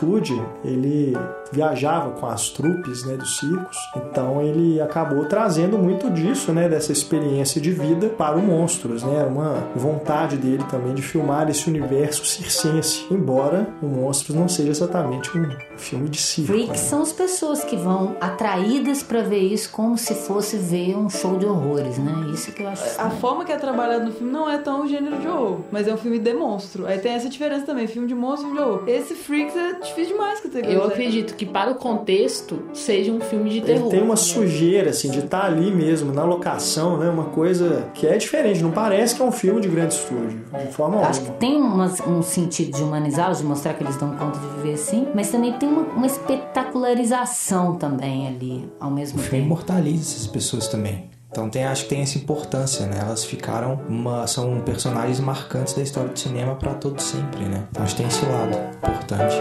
juventude 0.00 0.40
ele 0.64 1.16
viajava 1.52 2.10
com 2.12 2.26
as 2.26 2.48
trupes 2.48 3.04
né, 3.04 3.16
dos 3.16 3.38
circos, 3.38 3.76
então 3.96 4.40
ele 4.40 4.80
acabou 4.80 5.24
trazendo 5.24 5.76
muito 5.76 6.08
disso, 6.10 6.52
né, 6.52 6.68
dessa 6.68 6.92
experiência 6.92 7.60
de 7.60 7.72
vida 7.72 8.08
para 8.08 8.36
o 8.36 8.42
Monstros, 8.42 9.02
né, 9.02 9.24
uma 9.24 9.54
vontade 9.74 10.36
dele 10.36 10.64
também 10.70 10.94
de 10.94 11.02
filmar 11.02 11.50
esse 11.50 11.68
universo 11.68 12.24
circense, 12.24 13.06
embora 13.10 13.68
o 13.82 13.86
Monstros 13.86 14.36
não 14.36 14.48
seja 14.48 14.70
exatamente 14.70 15.36
um 15.36 15.48
filme 15.76 16.08
de 16.08 16.18
circo. 16.18 16.52
Freaks 16.52 16.82
né? 16.82 16.88
são 16.88 17.02
as 17.02 17.12
pessoas 17.12 17.64
que 17.64 17.76
vão 17.76 18.16
atraídas 18.20 19.02
para 19.02 19.22
ver 19.22 19.40
isso 19.40 19.70
como 19.70 19.98
se 19.98 20.14
fosse 20.14 20.56
ver 20.56 20.96
um 20.96 21.10
show 21.10 21.36
de 21.36 21.46
horrores, 21.46 21.98
né? 21.98 22.30
Isso 22.32 22.52
que 22.52 22.62
eu 22.62 22.68
acho. 22.68 23.00
A 23.00 23.10
forma 23.10 23.44
que 23.44 23.52
é 23.52 23.56
trabalhado 23.56 24.04
no 24.04 24.12
filme 24.12 24.32
não 24.32 24.48
é 24.48 24.58
tão 24.58 24.84
o 24.84 24.86
gênero 24.86 25.18
de 25.18 25.26
horror, 25.26 25.60
mas 25.72 25.88
é 25.88 25.94
um 25.94 25.96
filme 25.96 26.18
de 26.18 26.32
monstro. 26.32 26.86
Aí 26.86 26.98
tem 26.98 27.12
essa 27.12 27.28
diferença 27.28 27.66
também, 27.66 27.86
filme 27.86 28.06
de 28.06 28.14
monstro, 28.14 28.48
filme 28.48 28.60
de 28.60 28.64
horror. 28.64 28.84
Esse 28.86 29.14
Freaks 29.14 29.56
é 29.56 29.74
difícil 29.90 30.16
demais 30.16 30.40
categorizar. 30.40 30.82
Eu 30.82 30.84
acredito 30.84 31.34
que 31.34 31.46
para 31.46 31.70
o 31.70 31.74
contexto 31.74 32.62
seja 32.72 33.12
um 33.12 33.20
filme 33.20 33.50
de 33.50 33.60
terror. 33.60 33.88
Ele 33.88 33.90
tem 33.90 34.02
uma 34.02 34.16
sujeira 34.16 34.90
assim 34.90 35.10
de 35.10 35.20
estar 35.20 35.40
tá 35.40 35.46
ali 35.46 35.70
mesmo 35.70 36.12
na 36.12 36.24
locação, 36.24 36.98
né? 36.98 37.08
Uma 37.08 37.24
coisa 37.24 37.88
que 37.94 38.06
é 38.06 38.16
diferente, 38.16 38.62
não 38.62 38.70
parece 38.70 39.14
que 39.14 39.22
é 39.22 39.24
um 39.24 39.32
filme 39.32 39.60
de 39.60 39.68
grande 39.68 39.94
estúdio, 39.94 40.44
de 40.52 40.72
forma 40.72 40.96
alguma. 40.96 41.10
Acho 41.10 41.22
que 41.22 41.30
tem 41.32 41.56
uma, 41.56 41.86
um 42.06 42.22
sentido 42.22 42.76
de 42.76 42.82
humanizar, 42.82 43.32
de 43.32 43.44
mostrar 43.44 43.74
que 43.74 43.82
eles 43.82 43.96
dão 43.96 44.16
conta 44.16 44.38
de 44.38 44.46
viver 44.56 44.74
assim, 44.74 45.06
mas 45.14 45.30
também 45.30 45.52
tem 45.54 45.68
uma, 45.68 45.82
uma 45.82 46.06
espetacularização 46.06 47.76
também 47.76 48.26
ali 48.26 48.70
ao 48.78 48.90
mesmo 48.90 49.20
o 49.20 49.22
tempo. 49.22 49.36
imortaliza 49.36 50.14
essas 50.14 50.26
pessoas 50.26 50.68
também. 50.68 51.10
Então 51.30 51.48
tem, 51.48 51.64
acho 51.64 51.84
que 51.84 51.90
tem 51.90 52.02
essa 52.02 52.18
importância, 52.18 52.86
né? 52.86 52.98
Elas 53.00 53.24
ficaram 53.24 53.80
uma, 53.88 54.26
são 54.26 54.60
personagens 54.62 55.20
marcantes 55.20 55.74
da 55.74 55.82
história 55.82 56.10
do 56.10 56.18
cinema 56.18 56.56
para 56.56 56.74
todo 56.74 57.00
sempre, 57.00 57.44
né? 57.44 57.68
Então 57.70 57.84
acho 57.84 57.94
que 57.94 58.02
tem 58.02 58.08
esse 58.08 58.26
lado 58.26 58.58
importante. 58.78 59.36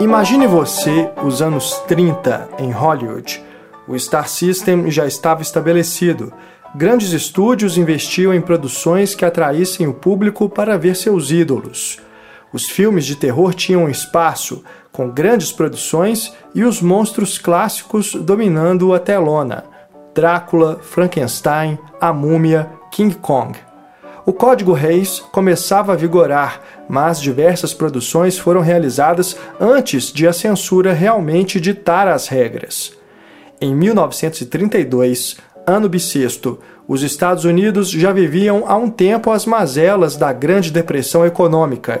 Imagine 0.00 0.46
você 0.46 1.10
os 1.24 1.42
anos 1.42 1.72
30 1.88 2.50
em 2.60 2.70
Hollywood. 2.70 3.42
O 3.88 3.98
Star 3.98 4.28
System 4.28 4.88
já 4.92 5.04
estava 5.04 5.42
estabelecido. 5.42 6.32
Grandes 6.72 7.10
estúdios 7.10 7.76
investiam 7.76 8.32
em 8.32 8.40
produções 8.40 9.16
que 9.16 9.24
atraíssem 9.24 9.88
o 9.88 9.94
público 9.94 10.48
para 10.48 10.78
ver 10.78 10.94
seus 10.94 11.32
ídolos. 11.32 11.98
Os 12.52 12.66
filmes 12.70 13.04
de 13.06 13.16
terror 13.16 13.52
tinham 13.52 13.90
espaço, 13.90 14.62
com 14.92 15.10
grandes 15.10 15.50
produções 15.50 16.32
e 16.54 16.62
os 16.62 16.80
monstros 16.80 17.36
clássicos 17.36 18.14
dominando 18.14 18.94
a 18.94 19.00
telona: 19.00 19.64
Drácula, 20.14 20.78
Frankenstein, 20.80 21.76
a 22.00 22.12
Múmia, 22.12 22.70
King 22.92 23.16
Kong. 23.16 23.67
O 24.28 24.32
Código 24.34 24.74
Reis 24.74 25.20
começava 25.32 25.94
a 25.94 25.96
vigorar, 25.96 26.60
mas 26.86 27.18
diversas 27.18 27.72
produções 27.72 28.38
foram 28.38 28.60
realizadas 28.60 29.34
antes 29.58 30.12
de 30.12 30.28
a 30.28 30.34
censura 30.34 30.92
realmente 30.92 31.58
ditar 31.58 32.06
as 32.06 32.28
regras. 32.28 32.92
Em 33.58 33.74
1932, 33.74 35.38
ano 35.66 35.88
bissexto, 35.88 36.58
os 36.86 37.02
Estados 37.02 37.46
Unidos 37.46 37.88
já 37.88 38.12
viviam 38.12 38.64
há 38.66 38.76
um 38.76 38.90
tempo 38.90 39.30
as 39.30 39.46
mazelas 39.46 40.14
da 40.14 40.30
Grande 40.30 40.70
Depressão 40.70 41.24
Econômica. 41.24 41.98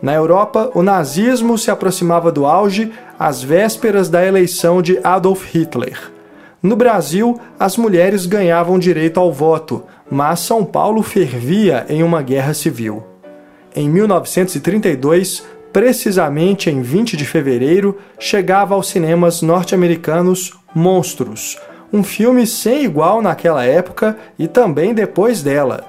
Na 0.00 0.14
Europa, 0.14 0.70
o 0.74 0.82
nazismo 0.82 1.58
se 1.58 1.70
aproximava 1.70 2.32
do 2.32 2.46
auge 2.46 2.90
às 3.18 3.42
vésperas 3.42 4.08
da 4.08 4.24
eleição 4.24 4.80
de 4.80 4.98
Adolf 5.04 5.44
Hitler. 5.54 6.17
No 6.60 6.74
Brasil, 6.74 7.40
as 7.58 7.76
mulheres 7.76 8.26
ganhavam 8.26 8.80
direito 8.80 9.20
ao 9.20 9.32
voto, 9.32 9.84
mas 10.10 10.40
São 10.40 10.64
Paulo 10.64 11.02
fervia 11.02 11.86
em 11.88 12.02
uma 12.02 12.20
guerra 12.20 12.52
civil. 12.52 13.04
Em 13.76 13.88
1932, 13.88 15.44
precisamente 15.72 16.68
em 16.68 16.82
20 16.82 17.16
de 17.16 17.24
fevereiro, 17.24 17.98
chegava 18.18 18.74
aos 18.74 18.88
cinemas 18.88 19.40
norte-americanos 19.40 20.58
Monstros, 20.74 21.56
um 21.92 22.02
filme 22.02 22.44
sem 22.44 22.84
igual 22.84 23.22
naquela 23.22 23.64
época 23.64 24.16
e 24.36 24.48
também 24.48 24.92
depois 24.92 25.42
dela. 25.42 25.84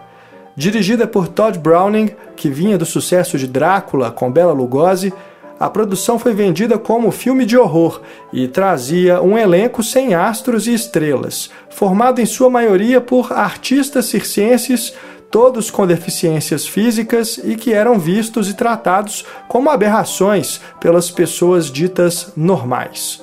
Dirigida 0.55 1.07
por 1.07 1.27
Todd 1.27 1.57
Browning, 1.57 2.11
que 2.35 2.49
vinha 2.49 2.77
do 2.77 2.85
sucesso 2.85 3.39
de 3.39 3.47
Drácula 3.47 4.11
com 4.11 4.31
Bela 4.31 4.53
Lugosi, 4.53 5.11
a 5.59 5.69
produção 5.69 6.17
foi 6.17 6.33
vendida 6.33 6.77
como 6.77 7.11
filme 7.11 7.45
de 7.45 7.57
horror 7.57 8.01
e 8.31 8.47
trazia 8.47 9.21
um 9.21 9.37
elenco 9.37 9.83
sem 9.83 10.13
astros 10.13 10.67
e 10.67 10.73
estrelas, 10.73 11.49
formado 11.69 12.21
em 12.21 12.25
sua 12.25 12.49
maioria 12.49 13.01
por 13.01 13.33
artistas 13.33 14.05
circenses, 14.05 14.93
todos 15.29 15.69
com 15.69 15.85
deficiências 15.85 16.65
físicas 16.65 17.37
e 17.43 17.55
que 17.55 17.73
eram 17.73 17.99
vistos 17.99 18.49
e 18.49 18.53
tratados 18.53 19.25
como 19.49 19.69
aberrações 19.69 20.61
pelas 20.79 21.11
pessoas 21.11 21.69
ditas 21.69 22.31
normais. 22.37 23.21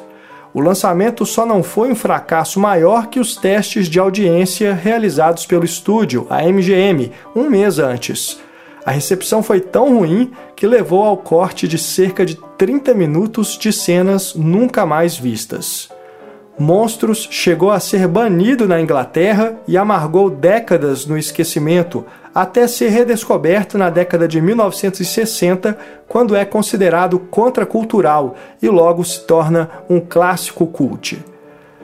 O 0.52 0.60
lançamento 0.60 1.26
só 1.26 1.44
não 1.44 1.62
foi 1.62 1.90
um 1.90 1.94
fracasso 1.94 2.60
maior 2.60 3.08
que 3.08 3.20
os 3.20 3.36
testes 3.36 3.88
de 3.88 3.98
audiência 3.98 4.74
realizados 4.74 5.44
pelo 5.44 5.64
estúdio, 5.64 6.26
a 6.30 6.42
MGM, 6.42 7.12
um 7.34 7.48
mês 7.50 7.78
antes. 7.78 8.38
A 8.86 8.92
recepção 8.92 9.42
foi 9.42 9.60
tão 9.60 9.98
ruim 9.98 10.30
que 10.54 10.64
levou 10.64 11.02
ao 11.02 11.16
corte 11.16 11.66
de 11.66 11.76
cerca 11.76 12.24
de 12.24 12.36
30 12.56 12.94
minutos 12.94 13.58
de 13.58 13.72
cenas 13.72 14.32
nunca 14.36 14.86
mais 14.86 15.16
vistas. 15.16 15.88
Monstros 16.56 17.26
chegou 17.28 17.72
a 17.72 17.80
ser 17.80 18.06
banido 18.06 18.68
na 18.68 18.80
Inglaterra 18.80 19.58
e 19.66 19.76
amargou 19.76 20.30
décadas 20.30 21.04
no 21.04 21.18
esquecimento, 21.18 22.06
até 22.32 22.68
ser 22.68 22.90
redescoberto 22.90 23.76
na 23.76 23.90
década 23.90 24.28
de 24.28 24.40
1960, 24.40 25.76
quando 26.06 26.36
é 26.36 26.44
considerado 26.44 27.18
contracultural 27.18 28.36
e 28.62 28.68
logo 28.68 29.02
se 29.02 29.26
torna 29.26 29.68
um 29.90 29.98
clássico 29.98 30.64
cult. 30.64 31.18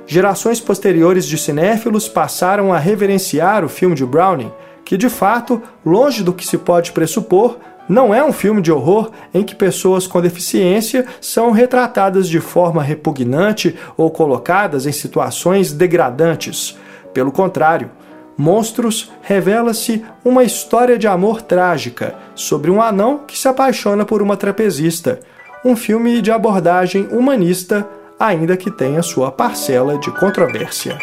Gerações 0.07 0.61
posteriores 0.61 1.27
de 1.27 1.37
cinéfilos 1.37 2.09
passaram 2.09 2.73
a 2.73 2.79
reverenciar 2.79 3.65
o 3.65 3.69
filme 3.69 3.97
de 3.97 4.07
Browning, 4.07 4.53
que 4.85 4.97
de 4.97 5.09
fato, 5.09 5.63
longe 5.85 6.23
do 6.23 6.33
que 6.33 6.47
se 6.47 6.59
pode 6.59 6.93
pressupor, 6.93 7.59
não 7.89 8.15
é 8.15 8.23
um 8.23 8.33
filme 8.33 8.63
de 8.63 8.71
horror 8.71 9.11
em 9.35 9.43
que 9.43 9.55
pessoas 9.55 10.07
com 10.07 10.21
deficiência 10.21 11.07
são 11.21 11.51
retratadas 11.51 12.29
de 12.29 12.41
forma 12.41 12.83
repugnante 12.83 13.77
ou 13.97 14.11
colocadas 14.11 14.87
em 14.87 14.93
situações 14.93 15.73
degradantes. 15.73 16.79
Pelo 17.13 17.33
contrário, 17.33 17.91
Monstros 18.37 19.13
revela-se 19.21 20.05
uma 20.25 20.43
história 20.43 20.99
de 20.99 21.07
amor 21.07 21.43
trágica 21.43 22.15
sobre 22.35 22.71
um 22.71 22.81
anão 22.81 23.21
que 23.27 23.39
se 23.39 23.47
apaixona 23.47 24.05
por 24.05 24.23
uma 24.23 24.37
trapezista. 24.37 25.21
Um 25.65 25.77
filme 25.77 26.21
de 26.21 26.31
abordagem 26.31 27.07
humanista, 27.13 27.87
ainda 28.19 28.57
que 28.57 28.71
tenha 28.71 29.03
sua 29.03 29.31
parcela 29.31 29.99
de 29.99 30.11
controvérsia. 30.11 30.99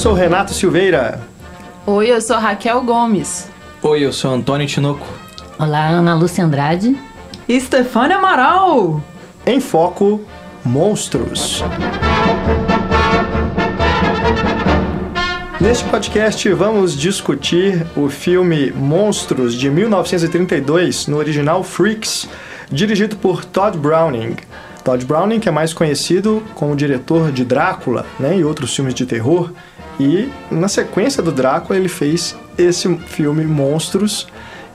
Sou 0.00 0.12
o 0.12 0.14
Renato 0.14 0.54
Silveira. 0.54 1.20
Oi, 1.86 2.10
eu 2.10 2.22
sou 2.22 2.38
Raquel 2.38 2.82
Gomes. 2.82 3.50
Oi, 3.82 4.00
eu 4.00 4.14
sou 4.14 4.32
Antônio 4.32 4.66
Tinoco. 4.66 5.06
Olá, 5.58 5.88
Ana 5.88 6.14
Lúcia 6.14 6.42
Andrade. 6.42 6.98
E 7.46 7.60
Stefania 7.60 8.16
Amaral. 8.16 9.02
Em 9.44 9.60
Foco, 9.60 10.22
Monstros. 10.64 11.62
Neste 15.60 15.84
podcast 15.84 16.48
vamos 16.48 16.98
discutir 16.98 17.86
o 17.94 18.08
filme 18.08 18.72
Monstros 18.72 19.54
de 19.54 19.68
1932, 19.68 21.08
no 21.08 21.18
original 21.18 21.62
Freaks, 21.62 22.26
dirigido 22.72 23.16
por 23.16 23.44
Todd 23.44 23.76
Browning. 23.76 24.34
Todd 24.82 25.04
Browning, 25.04 25.40
que 25.40 25.48
é 25.50 25.52
mais 25.52 25.74
conhecido 25.74 26.42
como 26.54 26.74
diretor 26.74 27.30
de 27.30 27.44
Drácula 27.44 28.06
né, 28.18 28.38
e 28.38 28.44
outros 28.44 28.74
filmes 28.74 28.94
de 28.94 29.04
terror, 29.04 29.52
e 30.00 30.32
na 30.50 30.66
sequência 30.66 31.22
do 31.22 31.30
Drácula 31.30 31.78
ele 31.78 31.88
fez 31.88 32.34
esse 32.56 32.88
filme 33.06 33.44
Monstros, 33.44 34.26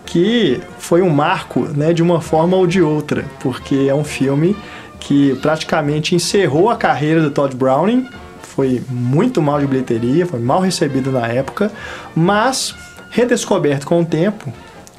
que 0.06 0.62
foi 0.78 1.02
um 1.02 1.10
marco 1.10 1.62
né, 1.62 1.92
de 1.94 2.04
uma 2.04 2.22
forma 2.22 2.56
ou 2.56 2.68
de 2.68 2.80
outra, 2.80 3.26
porque 3.40 3.88
é 3.90 3.96
um 3.96 4.04
filme 4.04 4.56
que 5.00 5.34
praticamente 5.42 6.14
encerrou 6.14 6.70
a 6.70 6.76
carreira 6.76 7.22
do 7.22 7.32
Todd 7.32 7.56
Browning, 7.56 8.08
foi 8.40 8.84
muito 8.88 9.42
mal 9.42 9.60
de 9.60 9.66
bilheteria, 9.66 10.28
foi 10.28 10.40
mal 10.40 10.60
recebido 10.62 11.12
na 11.12 11.28
época, 11.28 11.72
mas 12.16 12.76
redescoberto 13.10 13.88
com 13.88 14.02
o 14.02 14.06
tempo, 14.06 14.54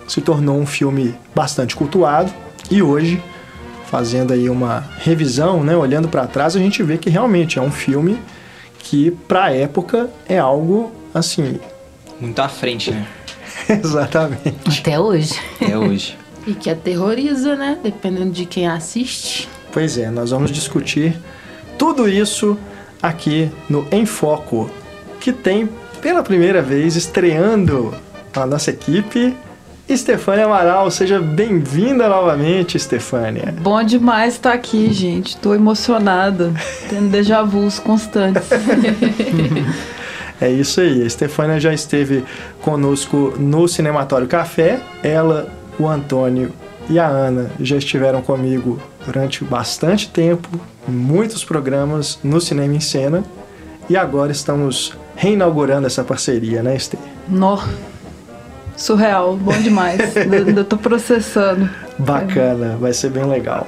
se 0.08 0.20
tornou 0.20 0.58
um 0.58 0.66
filme 0.66 1.14
bastante 1.34 1.76
cultuado 1.76 2.32
e 2.68 2.82
hoje, 2.82 3.22
fazendo 3.86 4.32
aí 4.32 4.50
uma 4.50 4.84
revisão, 4.98 5.62
né, 5.62 5.76
olhando 5.76 6.08
para 6.08 6.26
trás, 6.26 6.56
a 6.56 6.58
gente 6.58 6.82
vê 6.82 6.98
que 6.98 7.08
realmente 7.08 7.60
é 7.60 7.62
um 7.62 7.70
filme 7.70 8.18
que 8.88 9.10
para 9.10 9.46
a 9.46 9.52
época 9.52 10.08
é 10.28 10.38
algo 10.38 10.92
assim. 11.12 11.58
Muito 12.20 12.40
à 12.40 12.48
frente, 12.48 12.90
né? 12.90 13.06
Exatamente. 13.68 14.80
Até 14.80 14.98
hoje. 14.98 15.34
É 15.60 15.76
hoje. 15.76 16.16
E 16.46 16.54
que 16.54 16.70
aterroriza, 16.70 17.56
né? 17.56 17.78
Dependendo 17.82 18.30
de 18.30 18.46
quem 18.46 18.68
assiste. 18.68 19.48
Pois 19.72 19.98
é, 19.98 20.08
nós 20.08 20.30
vamos 20.30 20.52
discutir 20.52 21.18
tudo 21.76 22.08
isso 22.08 22.56
aqui 23.02 23.50
no 23.68 23.86
Em 23.90 24.06
Foco, 24.06 24.70
que 25.20 25.32
tem 25.32 25.68
pela 26.00 26.22
primeira 26.22 26.62
vez 26.62 26.94
estreando 26.94 27.92
a 28.34 28.46
nossa 28.46 28.70
equipe. 28.70 29.36
Estefânia 29.88 30.46
Amaral, 30.46 30.90
seja 30.90 31.20
bem-vinda 31.20 32.08
novamente, 32.08 32.76
Estefânia. 32.76 33.54
Bom 33.60 33.80
demais 33.84 34.34
estar 34.34 34.52
aqui, 34.52 34.92
gente. 34.92 35.36
Tô 35.36 35.54
emocionada, 35.54 36.52
tendo 36.90 37.08
déjà 37.08 37.42
vus 37.42 37.78
constantes. 37.78 38.42
É 40.38 40.50
isso 40.50 40.82
aí. 40.82 41.02
A 41.02 41.06
Estefânia 41.06 41.58
já 41.58 41.72
esteve 41.72 42.22
conosco 42.60 43.32
no 43.38 43.66
Cinematório 43.66 44.26
Café. 44.26 44.80
Ela, 45.02 45.48
o 45.78 45.88
Antônio 45.88 46.52
e 46.90 46.98
a 46.98 47.06
Ana 47.06 47.50
já 47.58 47.78
estiveram 47.78 48.20
comigo 48.20 48.78
durante 49.06 49.42
bastante 49.44 50.10
tempo, 50.10 50.48
em 50.86 50.92
muitos 50.92 51.42
programas 51.42 52.18
no 52.22 52.38
Cinema 52.38 52.74
em 52.74 52.80
Cena. 52.80 53.24
E 53.88 53.96
agora 53.96 54.30
estamos 54.30 54.92
reinaugurando 55.14 55.86
essa 55.86 56.04
parceria, 56.04 56.62
né, 56.62 56.76
Estê? 56.76 56.98
Nó. 57.26 57.58
Surreal, 58.76 59.36
bom 59.36 59.52
demais. 59.60 60.16
Ainda 60.16 60.64
tô 60.64 60.76
processando. 60.76 61.68
Bacana, 61.98 62.76
vai 62.78 62.92
ser 62.92 63.10
bem 63.10 63.24
legal. 63.24 63.66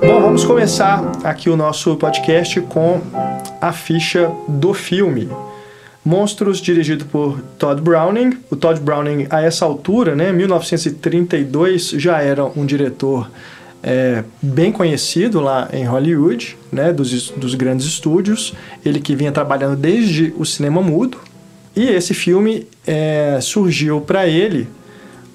Bom, 0.00 0.20
vamos 0.20 0.44
começar 0.44 1.02
aqui 1.22 1.48
o 1.48 1.56
nosso 1.56 1.96
podcast 1.96 2.60
com 2.62 3.00
a 3.60 3.72
ficha 3.72 4.30
do 4.48 4.74
filme. 4.74 5.28
Monstros, 6.04 6.58
dirigido 6.58 7.04
por 7.06 7.40
Todd 7.58 7.80
Browning. 7.82 8.38
O 8.50 8.56
Todd 8.56 8.80
Browning, 8.80 9.26
a 9.30 9.42
essa 9.42 9.64
altura, 9.64 10.14
né, 10.14 10.32
1932, 10.32 11.90
já 11.90 12.20
era 12.22 12.44
um 12.44 12.64
diretor 12.64 13.30
é, 13.82 14.24
bem 14.40 14.72
conhecido 14.72 15.40
lá 15.40 15.68
em 15.72 15.84
Hollywood, 15.84 16.56
né, 16.72 16.92
dos, 16.92 17.30
dos 17.30 17.54
grandes 17.54 17.86
estúdios. 17.86 18.54
Ele 18.84 19.00
que 19.00 19.14
vinha 19.14 19.32
trabalhando 19.32 19.76
desde 19.76 20.32
o 20.36 20.44
cinema 20.44 20.80
mudo. 20.80 21.18
E 21.76 21.86
esse 21.88 22.14
filme 22.14 22.66
é, 22.86 23.38
surgiu 23.40 24.00
para 24.00 24.26
ele 24.26 24.68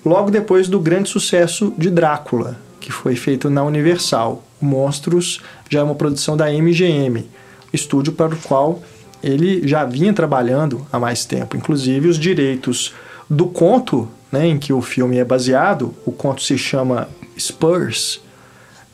logo 0.05 0.29
depois 0.29 0.67
do 0.67 0.79
grande 0.79 1.09
sucesso 1.09 1.73
de 1.77 1.89
Drácula, 1.89 2.57
que 2.79 2.91
foi 2.91 3.15
feito 3.15 3.49
na 3.49 3.63
Universal. 3.63 4.43
Monstros 4.59 5.41
já 5.69 5.79
é 5.79 5.83
uma 5.83 5.95
produção 5.95 6.35
da 6.35 6.51
MGM, 6.51 7.25
estúdio 7.71 8.13
para 8.13 8.33
o 8.33 8.37
qual 8.37 8.81
ele 9.23 9.67
já 9.67 9.85
vinha 9.85 10.13
trabalhando 10.13 10.85
há 10.91 10.99
mais 10.99 11.25
tempo. 11.25 11.55
Inclusive, 11.55 12.07
os 12.07 12.17
direitos 12.17 12.93
do 13.29 13.47
conto 13.47 14.07
né, 14.31 14.47
em 14.47 14.57
que 14.57 14.73
o 14.73 14.81
filme 14.81 15.17
é 15.17 15.23
baseado, 15.23 15.93
o 16.05 16.11
conto 16.11 16.41
se 16.41 16.57
chama 16.57 17.07
Spurs, 17.39 18.21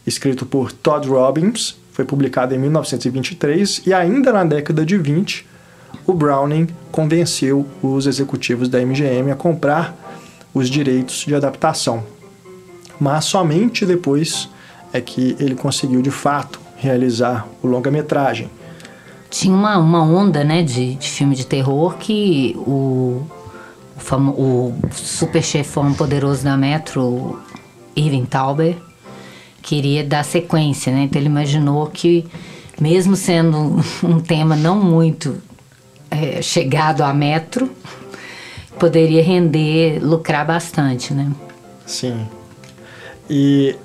escrito 0.06 0.46
por 0.46 0.72
Todd 0.72 1.08
Robbins, 1.08 1.78
foi 1.92 2.06
publicado 2.06 2.54
em 2.54 2.58
1923 2.58 3.84
e 3.86 3.94
ainda 3.94 4.32
na 4.32 4.44
década 4.44 4.86
de 4.86 4.98
20, 4.98 5.46
o 6.06 6.14
Browning 6.14 6.68
convenceu 6.92 7.66
os 7.82 8.08
executivos 8.08 8.70
da 8.70 8.80
MGM 8.80 9.32
a 9.32 9.36
comprar 9.36 9.96
os 10.54 10.70
direitos 10.70 11.26
de 11.28 11.36
adaptação. 11.36 12.04
Mas 13.00 13.26
somente 13.26 13.86
depois 13.86 14.50
é 14.92 15.02
que 15.02 15.36
ele 15.40 15.56
conseguiu 15.56 16.02
de 16.02 16.12
fato 16.12 16.60
realizar 16.78 17.48
o 17.62 17.68
longa-metragem. 17.68 18.50
Tinha 19.30 19.56
uma, 19.56 19.78
uma 19.78 20.04
onda, 20.04 20.44
né, 20.44 20.64
de, 20.64 20.96
de 20.96 21.08
filme 21.08 21.36
de 21.36 21.46
terror 21.46 21.98
que 21.98 22.56
o, 22.58 23.22
o, 23.96 24.00
famo, 24.00 24.32
o 24.32 24.80
super 24.92 25.44
chefão 25.44 25.94
poderoso 25.94 26.44
da 26.44 26.58
Metro, 26.58 27.40
Irving 27.96 28.26
Tauber, 28.26 28.76
queria 29.62 30.04
dar 30.04 30.24
sequência, 30.24 30.92
né? 30.92 31.04
Então 31.04 31.22
ele 31.22 31.30
imaginou 31.30 31.86
que, 31.88 32.26
mesmo 32.82 33.16
sendo 33.16 33.80
um 34.04 34.20
tema 34.20 34.56
não 34.56 34.84
muito 34.84 35.38
é, 36.10 36.42
chegado 36.42 37.04
à 37.04 37.14
Metro, 37.14 37.70
poderia 38.80 39.22
render, 39.22 40.00
lucrar 40.02 40.46
bastante, 40.46 41.14
né? 41.14 41.32
Sim. 41.86 42.26
E 43.30 43.76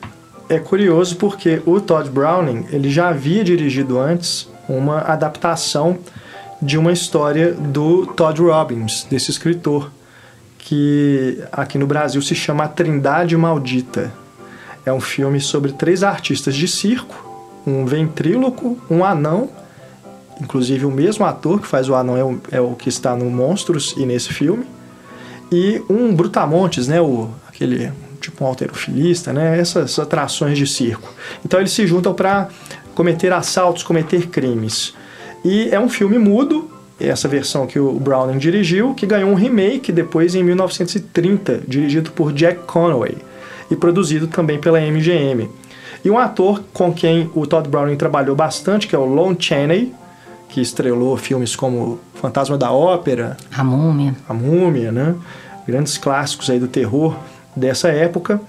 é 0.49 0.59
curioso 0.59 1.17
porque 1.17 1.61
o 1.67 1.81
Todd 1.81 2.09
Browning 2.09 2.67
ele 2.71 2.89
já 2.89 3.09
havia 3.09 3.45
dirigido 3.45 3.99
antes 3.99 4.49
uma 4.69 5.01
adaptação 5.01 5.99
de 6.61 6.79
uma 6.79 6.93
história 6.93 7.53
do 7.53 8.07
Todd 8.07 8.41
Robbins, 8.41 9.07
desse 9.11 9.31
escritor, 9.31 9.91
que 10.59 11.43
aqui 11.53 11.77
no 11.77 11.87
Brasil 11.87 12.23
se 12.23 12.35
chama 12.35 12.65
A 12.65 12.69
Trindade 12.69 13.37
Maldita. 13.37 14.13
É 14.87 14.93
um 14.93 15.01
filme 15.01 15.41
sobre 15.41 15.73
três 15.73 16.03
artistas 16.03 16.55
de 16.55 16.67
circo, 16.67 17.15
um 17.67 17.85
ventríloco, 17.85 18.79
um 18.91 19.05
anão, 19.05 19.51
inclusive 20.41 20.87
o 20.87 20.91
mesmo 20.91 21.25
ator 21.25 21.61
que 21.61 21.67
faz 21.67 21.89
o 21.89 21.95
anão 21.95 22.17
é 22.17 22.25
o, 22.25 22.41
é 22.51 22.61
o 22.61 22.75
que 22.75 22.89
está 22.89 23.15
no 23.15 23.31
Monstros 23.31 23.95
e 23.97 24.07
nesse 24.07 24.33
filme, 24.33 24.67
e 25.53 25.83
um 25.89 26.15
brutamontes, 26.15 26.89
né, 26.89 27.01
o, 27.01 27.31
aquele 27.47 27.93
tipo 28.21 28.43
um 28.43 28.47
alterofilista, 28.47 29.33
né, 29.33 29.59
essas 29.59 29.99
atrações 29.99 30.57
de 30.57 30.67
circo. 30.67 31.13
Então 31.45 31.61
eles 31.61 31.73
se 31.73 31.87
juntam 31.87 32.15
para 32.15 32.49
cometer 32.95 33.33
assaltos, 33.33 33.83
cometer 33.83 34.29
crimes. 34.29 34.95
E 35.45 35.69
é 35.71 35.79
um 35.79 35.89
filme 35.89 36.19
mudo, 36.19 36.71
essa 36.99 37.29
versão 37.29 37.67
que 37.67 37.79
o 37.79 37.93
Browning 37.99 38.39
dirigiu, 38.39 38.95
que 38.95 39.07
ganhou 39.07 39.31
um 39.31 39.35
remake 39.35 39.93
depois 39.93 40.35
em 40.35 40.43
1930, 40.43 41.63
dirigido 41.67 42.11
por 42.13 42.33
Jack 42.33 42.61
Conway 42.67 43.17
e 43.71 43.77
produzido 43.77 44.27
também 44.27 44.59
pela 44.59 44.81
MGM. 44.81 45.49
E 46.05 46.11
um 46.11 46.19
ator 46.19 46.63
com 46.73 46.93
quem 46.93 47.31
o 47.35 47.47
Todd 47.47 47.69
Browning 47.69 47.97
trabalhou 47.97 48.37
bastante, 48.37 48.87
que 48.87 48.95
é 48.95 48.99
o 48.99 49.05
Lon 49.05 49.35
Chaney, 49.39 49.93
que 50.49 50.61
estrelou 50.61 51.17
filmes 51.17 51.57
como 51.57 51.99
Fantasma 52.15 52.57
da 52.57 52.71
Ópera, 52.71 53.37
A 53.51 53.65
Múmia, 53.65 54.15
A 54.29 54.35
Múmia, 54.35 54.93
né? 54.93 55.15
Grandes 55.67 55.97
clássicos 55.97 56.51
aí 56.51 56.61
do 56.61 56.69
terror 56.69 57.17
dessa 57.57 57.89
época, 57.89 58.41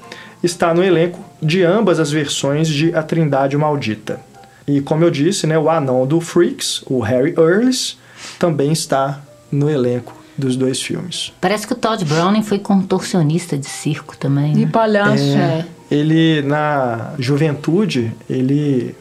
está 0.44 0.74
no 0.74 0.84
elenco 0.84 1.20
de 1.42 1.64
ambas 1.64 2.00
as 2.00 2.12
versões 2.12 2.68
de 2.68 2.94
A 2.94 3.02
Trindade 3.02 3.58
Maldita. 3.58 4.20
E 4.68 4.82
como 4.82 5.04
eu 5.04 5.12
disse, 5.12 5.46
né, 5.46 5.58
o 5.58 5.70
anão 5.70 6.08
do 6.08 6.20
Freaks, 6.20 6.84
o 6.88 7.00
Harry 7.00 7.34
Earls, 7.38 7.98
também 8.40 8.72
está 8.72 9.22
no 9.52 9.70
elenco 9.70 10.16
dos 10.38 10.56
dois 10.56 10.82
filmes. 10.82 11.32
Parece 11.40 11.66
que 11.66 11.74
o 11.74 11.76
Todd 11.76 12.04
Browning 12.04 12.44
foi 12.44 12.60
contorcionista 12.60 13.58
de 13.58 13.68
circo 13.68 14.18
também. 14.18 14.54
E 14.54 14.66
Né? 14.66 14.70
palhaço. 14.72 15.24
É. 15.38 15.66
Ele, 15.90 16.42
na 16.42 17.14
juventude, 17.20 18.12
ele 18.30 18.96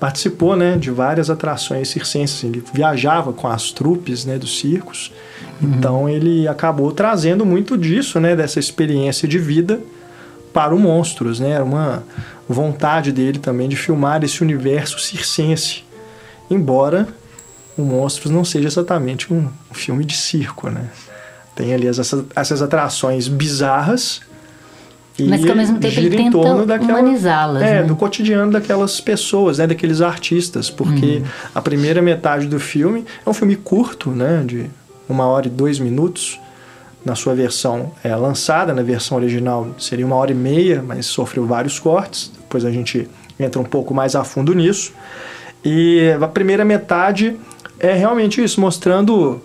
participou 0.00 0.56
né, 0.56 0.76
de 0.76 0.90
várias 0.90 1.30
atrações 1.30 1.88
circenses. 1.88 2.42
Ele 2.42 2.64
viajava 2.72 3.32
com 3.32 3.46
as 3.46 3.70
trupes 3.70 4.24
né, 4.24 4.38
dos 4.38 4.58
circos. 4.58 5.12
Então 5.62 6.08
ele 6.08 6.48
acabou 6.48 6.90
trazendo 6.90 7.46
muito 7.46 7.78
disso, 7.78 8.18
né, 8.18 8.34
dessa 8.34 8.58
experiência 8.58 9.28
de 9.28 9.38
vida 9.38 9.80
para 10.52 10.74
o 10.74 10.78
Monstros. 10.78 11.38
Né? 11.38 11.50
Era 11.50 11.64
uma 11.64 12.02
vontade 12.52 13.10
dele 13.12 13.38
também 13.38 13.68
de 13.68 13.76
filmar 13.76 14.22
esse 14.24 14.42
universo 14.42 14.98
circense. 14.98 15.84
Embora 16.50 17.08
o 17.76 17.82
Monstros 17.82 18.30
não 18.30 18.44
seja 18.44 18.68
exatamente 18.68 19.32
um 19.32 19.48
filme 19.72 20.04
de 20.04 20.14
circo. 20.16 20.68
Né? 20.68 20.86
Tem 21.56 21.72
ali 21.74 21.86
essas, 21.86 22.14
essas 22.36 22.60
atrações 22.62 23.28
bizarras. 23.28 24.20
E 25.18 25.24
Mas 25.28 25.42
que 25.44 25.50
ao 25.50 25.56
mesmo 25.56 25.78
tempo 25.78 25.98
ele 26.00 26.16
tenta 26.16 26.66
daquela- 26.66 26.98
humanizá-las, 27.00 27.62
É, 27.62 27.80
né? 27.80 27.82
do 27.82 27.94
cotidiano 27.94 28.50
daquelas 28.50 28.98
pessoas, 28.98 29.58
né, 29.58 29.66
daqueles 29.66 30.00
artistas, 30.00 30.70
porque 30.70 31.16
Uhum. 31.18 31.24
a 31.54 31.60
primeira 31.60 32.00
metade 32.00 32.46
do 32.46 32.58
filme 32.58 33.04
é 33.24 33.28
um 33.28 33.34
filme 33.34 33.54
curto, 33.56 34.08
né, 34.10 34.42
de 34.46 34.70
uma 35.06 35.26
hora 35.26 35.46
e 35.48 35.50
dois 35.50 35.78
minutos, 35.78 36.40
na 37.04 37.14
sua 37.14 37.34
versão 37.34 37.92
é, 38.02 38.14
lançada, 38.14 38.72
na 38.72 38.82
versão 38.82 39.16
original 39.16 39.68
seria 39.78 40.06
uma 40.06 40.16
hora 40.16 40.30
e 40.30 40.34
meia, 40.34 40.82
mas 40.86 41.06
sofreu 41.06 41.46
vários 41.46 41.78
cortes, 41.78 42.30
depois 42.38 42.64
a 42.64 42.70
gente 42.70 43.08
entra 43.38 43.60
um 43.60 43.64
pouco 43.64 43.92
mais 43.92 44.14
a 44.14 44.24
fundo 44.24 44.54
nisso. 44.54 44.92
E 45.64 46.16
a 46.20 46.28
primeira 46.28 46.64
metade 46.64 47.36
é 47.78 47.92
realmente 47.92 48.42
isso, 48.42 48.60
mostrando 48.60 49.40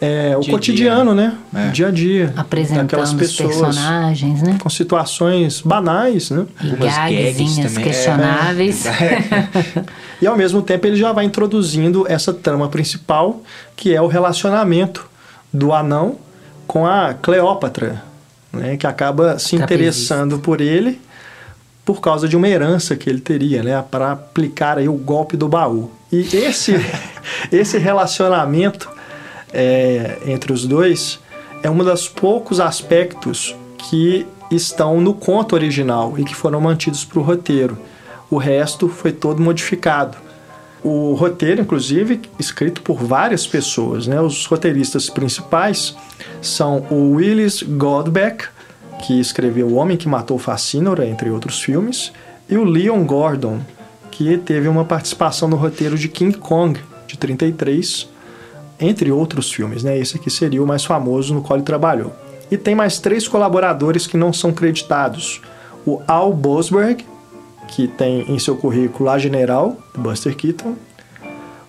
é, 0.00 0.34
o 0.36 0.40
Dia 0.40 0.52
cotidiano, 0.52 1.14
né? 1.14 1.36
É. 1.54 1.68
Dia 1.68 1.88
a 1.88 1.90
dia. 1.90 2.32
Apresentando 2.36 2.82
daquelas 2.82 3.10
os 3.10 3.18
pessoas 3.18 3.56
personagens, 3.56 4.42
né? 4.42 4.56
com 4.58 4.70
situações 4.70 5.60
banais, 5.60 6.30
né? 6.30 6.46
E 6.62 6.70
gagzinhas 6.70 7.72
também. 7.72 7.84
questionáveis. 7.84 8.84
E 10.22 10.26
ao 10.26 10.36
mesmo 10.36 10.60
tempo 10.60 10.86
ele 10.86 10.96
já 10.96 11.12
vai 11.12 11.24
introduzindo 11.24 12.04
essa 12.06 12.30
trama 12.30 12.68
principal, 12.68 13.42
que 13.74 13.94
é 13.94 14.02
o 14.02 14.06
relacionamento 14.06 15.08
do 15.50 15.72
anão 15.72 16.18
com 16.70 16.86
a 16.86 17.14
Cleópatra, 17.14 18.00
né, 18.52 18.76
que 18.76 18.86
acaba 18.86 19.40
se 19.40 19.56
interessando 19.56 20.38
por 20.38 20.60
ele 20.60 21.00
por 21.84 22.00
causa 22.00 22.28
de 22.28 22.36
uma 22.36 22.46
herança 22.46 22.94
que 22.94 23.10
ele 23.10 23.20
teria, 23.20 23.60
né, 23.60 23.84
para 23.90 24.12
aplicar 24.12 24.78
aí 24.78 24.88
o 24.88 24.92
golpe 24.92 25.36
do 25.36 25.48
baú. 25.48 25.90
E 26.12 26.20
esse 26.36 26.76
esse 27.50 27.76
relacionamento 27.76 28.88
é, 29.52 30.18
entre 30.24 30.52
os 30.52 30.64
dois 30.64 31.18
é 31.60 31.68
um 31.68 31.78
dos 31.78 32.08
poucos 32.08 32.60
aspectos 32.60 33.56
que 33.76 34.24
estão 34.48 35.00
no 35.00 35.12
conto 35.12 35.56
original 35.56 36.14
e 36.18 36.22
que 36.22 36.36
foram 36.36 36.60
mantidos 36.60 37.04
para 37.04 37.18
o 37.18 37.22
roteiro. 37.22 37.76
O 38.30 38.36
resto 38.36 38.88
foi 38.88 39.10
todo 39.10 39.42
modificado. 39.42 40.16
O 40.82 41.14
roteiro, 41.14 41.60
inclusive, 41.60 42.20
escrito 42.38 42.80
por 42.80 42.96
várias 42.96 43.46
pessoas. 43.46 44.06
Né? 44.06 44.20
Os 44.20 44.46
roteiristas 44.46 45.10
principais 45.10 45.94
são 46.40 46.86
o 46.90 47.12
Willis 47.12 47.62
Goldbeck, 47.62 48.46
que 49.02 49.20
escreveu 49.20 49.68
O 49.68 49.74
Homem 49.74 49.96
que 49.96 50.08
Matou 50.08 50.38
Facínora, 50.38 51.06
entre 51.06 51.30
outros 51.30 51.60
filmes, 51.60 52.12
e 52.48 52.56
o 52.56 52.64
Leon 52.64 53.04
Gordon, 53.04 53.60
que 54.10 54.36
teve 54.38 54.68
uma 54.68 54.84
participação 54.84 55.48
no 55.48 55.56
roteiro 55.56 55.96
de 55.96 56.08
King 56.08 56.36
Kong, 56.36 56.80
de 57.06 57.16
33, 57.18 58.08
entre 58.78 59.12
outros 59.12 59.52
filmes. 59.52 59.82
Né? 59.82 59.98
Esse 59.98 60.16
aqui 60.16 60.30
seria 60.30 60.62
o 60.62 60.66
mais 60.66 60.84
famoso 60.84 61.34
no 61.34 61.42
qual 61.42 61.58
ele 61.58 61.64
trabalhou. 61.64 62.12
E 62.50 62.56
tem 62.56 62.74
mais 62.74 62.98
três 62.98 63.28
colaboradores 63.28 64.06
que 64.06 64.16
não 64.16 64.32
são 64.32 64.52
creditados. 64.52 65.40
O 65.86 66.02
Al 66.06 66.32
Bosberg, 66.32 67.04
que 67.70 67.86
tem 67.86 68.22
em 68.28 68.38
seu 68.38 68.56
currículo 68.56 69.08
a 69.08 69.18
General, 69.18 69.76
do 69.94 70.00
Buster 70.00 70.36
Keaton. 70.36 70.74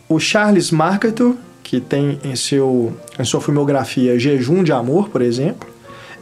O 0.10 0.20
Charles 0.20 0.72
Marketer, 0.72 1.34
que 1.64 1.80
tem 1.80 2.20
em, 2.24 2.36
seu, 2.36 2.92
em 3.18 3.24
sua 3.24 3.40
filmografia 3.40 4.20
Jejum 4.20 4.64
de 4.64 4.74
Amor, 4.74 5.10
por 5.10 5.22
exemplo. 5.22 5.70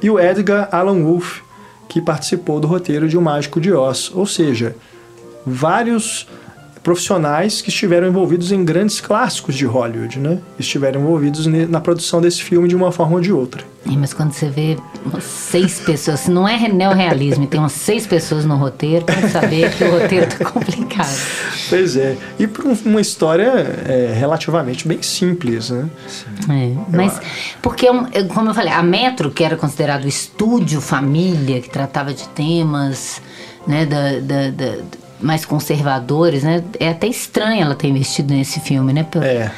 E 0.01 0.09
o 0.09 0.19
Edgar 0.19 0.67
Allan 0.71 1.01
Wolfe, 1.03 1.41
que 1.88 2.01
participou 2.01 2.59
do 2.59 2.67
roteiro 2.67 3.07
de 3.07 3.17
O 3.17 3.21
Mágico 3.21 3.59
de 3.59 3.71
Oz. 3.71 4.12
Ou 4.13 4.25
seja, 4.25 4.75
vários 5.45 6.27
profissionais 6.89 7.62
que 7.62 7.69
estiveram 7.69 8.08
envolvidos 8.08 8.51
em 8.51 8.65
grandes 8.65 9.00
clássicos 9.00 9.53
de 9.53 9.63
Hollywood, 9.63 10.17
né? 10.17 10.39
Estiveram 10.58 11.01
envolvidos 11.01 11.46
na 11.46 11.79
produção 11.79 12.19
desse 12.19 12.41
filme 12.41 12.67
de 12.67 12.75
uma 12.75 12.91
forma 12.91 13.13
ou 13.17 13.22
de 13.22 13.31
outra. 13.31 13.63
Ih, 13.86 13.96
Mas 13.96 14.12
quando 14.12 14.31
você 14.34 14.50
vê 14.50 14.75
seis 15.22 15.79
pessoas, 15.79 16.22
se 16.22 16.31
não 16.31 16.48
é 16.48 16.67
neorrealismo 16.67 17.43
e 17.43 17.48
tem 17.48 17.60
umas 17.60 17.74
seis 17.74 18.08
pessoas 18.08 18.43
no 18.43 18.55
roteiro, 18.55 19.05
pode 19.05 19.29
saber 19.29 19.72
que 19.72 19.84
o 19.84 20.00
roteiro 20.00 20.25
tá 20.36 20.43
complicado. 20.43 21.15
Pois 21.69 21.96
é. 21.96 22.17
E 22.39 22.48
por 22.48 22.65
um- 22.65 22.77
uma 22.86 23.00
história 23.01 23.51
é, 23.88 24.12
relativamente 24.17 24.88
bem 24.88 25.01
simples, 25.03 25.69
né? 25.69 25.88
É, 26.50 26.74
mas 26.98 27.22
porque, 27.62 27.86
é 27.88 27.91
é, 28.13 28.24
como 28.24 28.50
eu 28.50 28.53
falei, 28.55 28.74
a 28.74 28.81
Metro, 28.81 29.29
que 29.29 29.43
era 29.43 29.55
considerado 29.55 30.08
estúdio 30.08 30.81
família, 30.81 31.62
que 31.62 31.69
tratava 31.69 32.13
de 32.15 32.27
temas 32.29 33.22
né, 33.67 33.86
da, 33.86 34.19
da- 34.19 34.50
da- 34.50 34.77
mais 35.19 35.45
conservadores, 35.45 36.43
né? 36.43 36.63
É 36.79 36.89
até 36.89 37.07
estranho 37.07 37.61
ela 37.63 37.75
ter 37.75 37.88
investido 37.88 38.33
nesse 38.33 38.59
filme, 38.59 38.93
né? 38.93 39.03
Por- 39.03 39.23
É. 39.23 39.51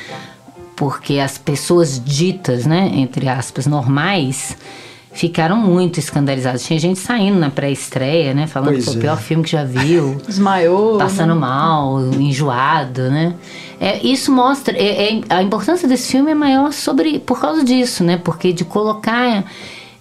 Porque 0.75 1.19
as 1.19 1.37
pessoas 1.37 2.03
ditas, 2.03 2.65
né, 2.65 2.89
entre 2.95 3.29
aspas, 3.29 3.67
normais, 3.67 4.57
ficaram 5.13 5.55
muito 5.57 5.99
escandalizadas. 5.99 6.63
Tinha 6.63 6.79
gente 6.79 6.99
saindo 6.99 7.37
na 7.37 7.51
pré-estreia, 7.51 8.33
né? 8.33 8.47
Falando 8.47 8.69
Pois 8.71 8.85
que 8.85 8.91
foi 8.91 8.95
o 8.95 8.97
é. 8.97 9.01
pior 9.01 9.17
filme 9.19 9.43
que 9.43 9.51
já 9.51 9.63
viu. 9.63 10.15
Desmaiou. 10.25 10.97
passando 10.97 11.35
né? 11.35 11.39
mal, 11.41 12.01
enjoado, 12.13 13.11
né? 13.11 13.35
É, 13.79 13.99
isso 14.05 14.31
mostra 14.31 14.75
é, 14.75 15.17
é- 15.17 15.21
a 15.29 15.43
importância 15.43 15.87
desse 15.87 16.11
filme 16.13 16.31
é 16.31 16.35
maior 16.35 16.71
sobre 16.73 17.19
por 17.19 17.39
causa 17.39 17.63
disso, 17.63 18.03
né? 18.03 18.17
Porque 18.17 18.51
de 18.51 18.65
colocar 18.65 19.43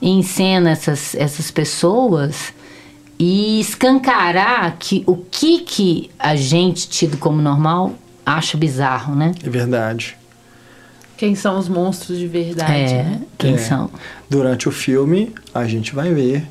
em 0.00 0.23
cena 0.23 0.71
essas, 0.71 1.14
essas 1.14 1.50
pessoas 1.50 2.55
e 3.23 3.61
escancarar 3.61 4.77
que 4.79 5.05
o 5.07 5.15
que 5.15 5.59
que 5.59 6.11
a 6.19 6.35
gente 6.35 6.89
tido 6.89 7.19
como 7.19 7.43
normal 7.43 7.93
acha 8.25 8.57
bizarro, 8.57 9.15
né? 9.15 9.33
É 9.45 9.50
verdade. 9.50 10.17
Quem 11.19 11.35
são 11.35 11.59
os 11.59 11.69
monstros 11.69 12.19
de 12.19 12.27
verdade, 12.27 12.73
É, 12.95 13.03
né? 13.03 13.21
quem 13.37 13.55
É. 13.57 13.59
são? 13.59 13.91
Durante 14.31 14.71
o 14.71 14.73
filme, 14.73 15.35
a 15.53 15.67
gente 15.67 15.95
vai 15.95 16.15
ver 16.15 16.47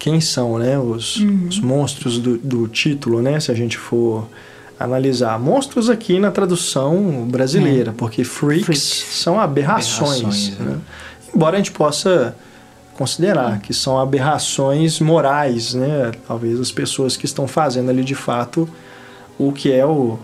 quem 0.00 0.20
são 0.20 0.58
né, 0.58 0.76
os, 0.76 1.18
os 1.48 1.60
monstros 1.60 2.18
do, 2.18 2.36
do 2.38 2.66
título, 2.66 3.22
né? 3.22 3.38
Se 3.38 3.52
a 3.52 3.54
gente 3.54 3.78
for 3.78 4.28
analisar. 4.80 5.38
Monstros 5.38 5.88
aqui 5.88 6.18
na 6.18 6.32
tradução 6.32 7.24
brasileira, 7.30 7.94
porque 7.96 8.24
freaks, 8.24 8.64
Freaks. 8.64 8.82
são 8.82 9.38
aberrações. 9.38 10.18
Aberrações, 10.22 10.58
né? 10.58 10.70
né? 10.72 10.78
Embora 11.32 11.54
a 11.54 11.58
gente 11.58 11.70
possa 11.70 12.34
considerar 13.02 13.58
que 13.58 13.74
são 13.74 13.98
aberrações 13.98 15.00
morais, 15.00 15.74
né? 15.74 16.12
Talvez 16.24 16.60
as 16.60 16.70
pessoas 16.70 17.16
que 17.16 17.26
estão 17.26 17.48
fazendo 17.48 17.90
ali 17.90 18.04
de 18.04 18.14
fato 18.14 18.68
o 19.36 19.50
que 19.50 19.72
é 19.72 19.84
o, 19.84 20.20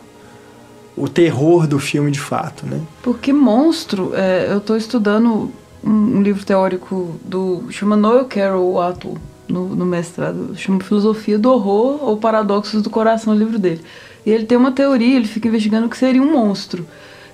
o 0.97 1.09
terror 1.09 1.67
do 1.67 1.81
filme 1.81 2.13
de 2.13 2.21
fato, 2.21 2.65
né? 2.65 2.81
Porque 3.03 3.33
monstro, 3.33 4.13
é, 4.15 4.47
eu 4.49 4.61
tô 4.61 4.77
estudando 4.77 5.51
um, 5.83 5.91
um 5.91 6.23
livro 6.23 6.45
teórico 6.45 7.17
do. 7.25 7.65
chama 7.71 7.97
Noel 7.97 8.27
Carroll, 8.27 8.81
ator, 8.81 9.17
no, 9.49 9.75
no 9.75 9.85
mestrado. 9.85 10.55
Chama 10.55 10.79
Filosofia 10.79 11.37
do 11.37 11.51
Horror 11.51 12.05
ou 12.05 12.17
Paradoxos 12.17 12.81
do 12.81 12.91
Coração, 12.91 13.35
o 13.35 13.37
livro 13.37 13.59
dele. 13.59 13.81
E 14.25 14.31
ele 14.31 14.47
tem 14.47 14.57
uma 14.57 14.71
teoria, 14.71 15.17
ele 15.17 15.27
fica 15.27 15.49
investigando 15.49 15.89
o 15.89 15.91
que 15.91 15.99
seria 15.99 16.23
um 16.23 16.31
monstro. 16.31 16.87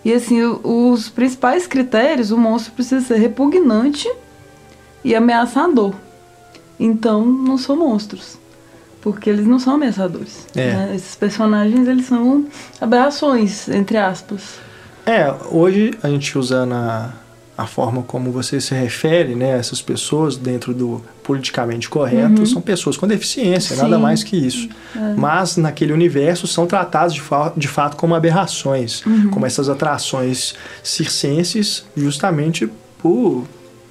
E 0.02 0.10
assim, 0.10 0.40
os 0.62 1.10
principais 1.10 1.66
critérios, 1.66 2.30
o 2.30 2.38
monstro 2.38 2.72
precisa 2.72 3.04
ser 3.04 3.16
repugnante 3.18 4.08
e 5.04 5.14
ameaçador. 5.14 5.94
Então, 6.80 7.24
não 7.24 7.58
são 7.58 7.76
monstros. 7.76 8.38
Porque 9.00 9.28
eles 9.28 9.46
não 9.46 9.58
são 9.58 9.74
ameaçadores. 9.74 10.46
É. 10.56 10.72
né? 10.72 10.92
Esses 10.96 11.14
personagens, 11.14 11.86
eles 11.86 12.06
são 12.06 12.46
aberrações, 12.80 13.68
entre 13.68 13.98
aspas. 13.98 14.58
É, 15.04 15.30
hoje 15.50 15.92
a 16.02 16.08
gente 16.08 16.38
usando 16.38 16.72
a, 16.72 17.12
a 17.56 17.66
forma 17.66 18.02
como 18.02 18.32
você 18.32 18.60
se 18.60 18.74
refere, 18.74 19.34
né, 19.34 19.54
a 19.54 19.58
essas 19.58 19.82
pessoas 19.82 20.36
dentro 20.36 20.72
do 20.72 21.04
politicamente 21.22 21.88
correto, 21.88 22.46
são 22.46 22.60
pessoas 22.60 22.96
com 22.96 23.06
deficiência, 23.06 23.76
nada 23.76 23.96
Sim. 23.96 24.02
mais 24.02 24.22
que 24.22 24.36
isso. 24.36 24.68
Mas 25.16 25.56
naquele 25.56 25.92
universo 25.92 26.46
são 26.46 26.66
tratados 26.66 27.14
de, 27.14 27.20
fa 27.20 27.52
de 27.56 27.68
fato 27.68 27.96
como 27.96 28.14
aberrações, 28.14 29.02
como 29.30 29.46
essas 29.46 29.68
atrações 29.68 30.54
circenses, 30.82 31.84
justamente 31.96 32.68
por, 32.98 33.44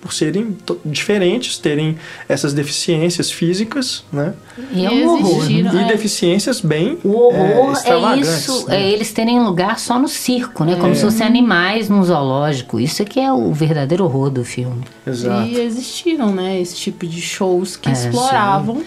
por 0.03 0.12
serem 0.13 0.57
diferentes, 0.83 1.57
terem 1.57 1.98
essas 2.27 2.51
deficiências 2.53 3.31
físicas, 3.31 4.03
né? 4.12 4.33
E 4.74 4.86
é 4.86 4.93
E 4.93 5.05
um 5.05 5.13
horror. 5.13 5.38
existiram- 5.38 5.74
né? 5.74 5.81
E 5.81 5.86
é. 5.86 5.88
deficiências 5.88 6.60
bem 6.60 6.98
O 7.05 7.12
horror 7.15 7.77
é, 7.86 7.89
é, 7.89 8.19
isso, 8.19 8.67
né? 8.67 8.75
é 8.83 8.91
eles 8.91 9.13
terem 9.13 9.39
lugar 9.41 9.79
só 9.79 9.98
no 9.98 10.10
circo, 10.10 10.65
né? 10.65 10.75
Como 10.75 10.93
se 10.93 11.03
fossem 11.03 11.25
animais 11.25 11.88
num 11.88 12.03
zoológico. 12.03 12.81
Isso 12.81 13.01
é 13.01 13.05
que 13.05 13.17
é 13.17 13.31
o 13.31 13.53
verdadeiro 13.53 14.03
horror 14.03 14.29
do 14.29 14.43
filme. 14.43 14.83
Exato. 15.07 15.48
E 15.48 15.57
existiram, 15.62 16.33
né, 16.36 16.60
esse 16.60 16.75
tipo 16.75 17.07
de 17.07 17.22
shows 17.22 17.77
que 17.77 17.88
É, 17.88 17.93
exploravam 17.93 18.83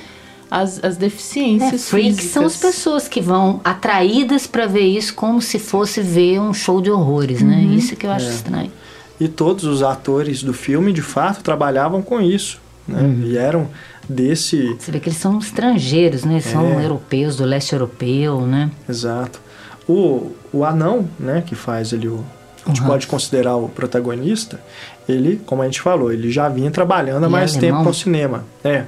as, 0.51 0.85
as 0.85 0.97
É, 0.97 0.99
deficiências 0.99 1.89
freaks 1.89 2.09
físicas. 2.17 2.31
são 2.31 2.45
as 2.45 2.57
pessoas 2.59 3.09
que 3.09 3.23
vão 3.23 3.59
atraídas 3.65 4.47
pra 4.47 4.67
ver 4.67 4.85
isso 4.87 5.15
como 5.15 5.41
se 5.41 5.59
fosse 5.59 6.03
ver 6.03 6.39
um 6.41 6.53
show 6.53 6.81
de 6.83 6.91
horrores, 6.91 7.41
né? 7.41 7.63
Isso 7.75 7.95
é 7.95 7.97
que 7.97 8.05
eu 8.07 8.11
acho 8.11 8.29
estranho. 8.29 8.71
E 9.19 9.29
todos 9.29 9.65
os 9.65 9.83
atores 9.83 10.43
do 10.43 10.53
filme, 10.53 10.93
de 10.93 11.03
fato, 11.03 11.43
trabalhavam 11.43 12.03
com 12.03 12.21
isso. 12.21 12.61
Né? 12.87 13.01
E 13.25 13.37
eram 13.39 13.69
desse. 14.09 14.77
Você 14.79 14.93
vê 14.93 15.01
que 15.01 15.09
eles 15.09 15.19
são 15.19 15.39
estrangeiros, 15.39 16.25
né? 16.25 16.35
Eles 16.35 16.45
são 16.45 16.79
É. 16.81 16.85
europeus, 16.85 17.37
do 17.37 17.45
leste 17.45 17.73
europeu, 17.73 18.43
né? 18.43 18.71
Exato. 18.89 19.41
O, 19.89 20.33
o 20.53 20.65
anão, 20.65 21.09
né, 21.19 21.43
que 21.45 21.55
faz 21.55 21.93
ali 21.95 22.09
o. 22.09 22.25
A 22.65 22.69
gente 22.69 22.81
Uhum. 22.81 22.87
pode 22.89 23.07
considerar 23.07 23.55
o 23.57 23.69
protagonista, 23.69 24.61
ele, 25.09 25.41
como 25.47 25.63
a 25.63 25.65
gente 25.67 25.81
falou, 25.81 26.13
ele 26.13 26.31
já 26.33 26.49
vinha 26.49 26.71
trabalhando 26.71 27.23
há 27.25 27.27
Ele 27.27 27.35
é 27.37 27.39
mais 27.39 27.57
alemão? 27.57 27.79
tempo 27.79 27.85
com 27.89 27.93
cinema. 27.95 28.45
É. 28.65 28.85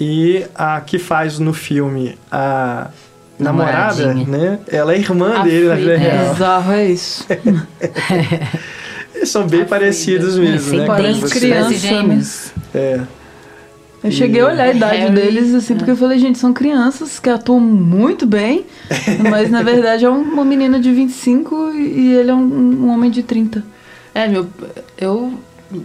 E 0.00 0.44
a 0.54 0.80
que 0.80 0.98
faz 0.98 1.38
no 1.38 1.52
filme 1.52 2.18
a 2.32 2.88
namorada, 3.38 4.14
né? 4.14 4.58
Ela 4.68 4.94
é 4.94 4.98
irmã 4.98 5.40
A 5.40 5.42
dele 5.42 5.68
na 5.68 5.74
vida 5.74 5.94
Frida. 5.96 5.98
real. 6.10 6.32
Bizarro 6.34 6.72
é 6.72 6.86
isso. 6.90 7.26
Eles 9.16 9.28
são 9.30 9.46
bem 9.46 9.62
A 9.62 9.64
parecidos 9.64 10.38
mesmo, 10.38 10.70
Sem 10.70 10.80
né? 10.80 10.86
parece 10.86 11.08
Como 11.08 11.18
dentes, 11.18 11.32
você- 11.32 11.40
criança, 11.40 11.62
parece 11.64 11.78
gêmeos. 11.88 12.52
É. 12.74 13.00
Eu 14.04 14.10
cheguei 14.12 14.40
a 14.42 14.46
olhar 14.46 14.64
a 14.64 14.72
idade 14.72 14.96
Harry, 14.98 15.14
deles, 15.14 15.54
assim, 15.54 15.74
porque 15.74 15.90
eu 15.90 15.96
falei, 15.96 16.18
gente, 16.18 16.38
são 16.38 16.52
crianças 16.52 17.18
que 17.18 17.28
atuam 17.28 17.58
muito 17.58 18.24
bem, 18.26 18.64
mas 19.30 19.50
na 19.50 19.62
verdade 19.62 20.04
é 20.04 20.10
um- 20.10 20.20
uma 20.22 20.44
menina 20.44 20.78
de 20.78 20.92
25 20.92 21.70
e 21.74 21.86
e 22.10 22.14
ele 22.14 22.30
é 22.30 22.34
um, 22.34 22.84
um 22.84 22.88
homem 22.90 23.10
de 23.10 23.22
30. 23.22 23.64
É, 24.14 24.28
meu, 24.28 24.46
eu 24.98 25.32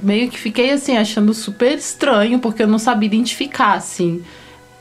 meio 0.04 0.30
que 0.30 0.38
fiquei 0.38 0.70
assim, 0.72 0.98
achando 0.98 1.34
super 1.34 1.76
estranho, 1.78 2.38
porque 2.40 2.62
eu 2.62 2.68
não 2.68 2.78
sabia 2.78 3.08
identificar, 3.08 3.74
assim. 3.74 4.22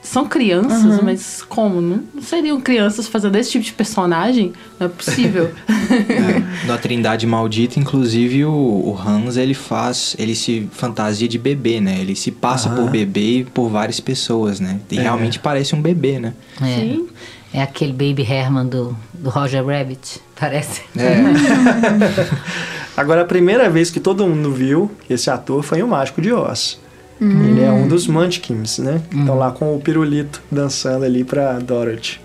São 0.03 0.27
crianças, 0.27 0.83
Uhum. 0.83 1.01
mas 1.03 1.43
como? 1.47 1.81
Não, 1.81 2.03
seriam 2.23 2.59
crianças 2.61 3.07
fazendo 3.07 3.37
esse 3.37 3.51
tipo 3.53 3.65
de 3.65 3.73
personagem? 3.73 4.53
Não 4.79 4.87
é 4.87 4.91
possível. 4.91 5.51
É, 5.91 6.67
na 6.67 6.79
Trindade 6.79 7.27
Maldita, 7.27 7.79
inclusive, 7.81 8.45
o, 8.45 8.51
o 8.51 8.99
Hans, 9.05 9.37
ele 9.37 9.55
faz... 9.55 10.15
Ele 10.19 10.35
se 10.37 10.69
fantasia 10.73 11.27
de 11.29 11.37
bebê, 11.39 11.81
né? 11.81 11.99
Ele 12.01 12.15
se 12.15 12.31
passa 12.31 12.69
Ah. 12.71 12.75
por 12.77 12.89
bebê 12.91 13.39
e 13.41 13.45
por 13.45 13.69
várias 13.69 13.99
pessoas, 14.01 14.61
né? 14.61 14.79
E 14.91 14.99
É. 14.99 15.03
realmente 15.03 15.39
parece 15.39 15.75
um 15.75 15.83
bebê, 15.83 16.19
né? 16.21 16.33
É, 16.61 16.65
Sim. 16.65 17.09
é 17.53 17.61
aquele 17.63 17.93
Baby 17.93 18.23
Herman 18.23 18.67
do, 18.67 18.97
do 19.13 19.29
Roger 19.31 19.65
Rabbit, 19.67 20.21
parece. 20.39 20.83
É, 20.97 21.17
Agora, 22.97 23.23
a 23.23 23.25
primeira 23.25 23.69
vez 23.71 23.91
que 23.91 24.01
todo 24.01 24.27
mundo 24.27 24.53
viu 24.53 24.91
esse 25.09 25.31
ator 25.31 25.63
foi 25.63 25.79
em 25.79 25.83
O 25.83 25.89
Mágico 25.89 26.21
de 26.21 26.33
Oz. 26.33 26.79
Ele 27.21 27.63
é 27.63 27.71
um 27.71 27.87
dos 27.87 28.07
Munchkins, 28.07 28.79
né? 28.79 29.03
Que 29.11 29.19
estão 29.19 29.37
lá 29.37 29.51
com 29.51 29.77
o 29.77 29.81
pirulito 29.81 30.43
dançando 30.51 31.05
ali 31.05 31.23
pra 31.23 31.59
Dorothy. 31.59 32.21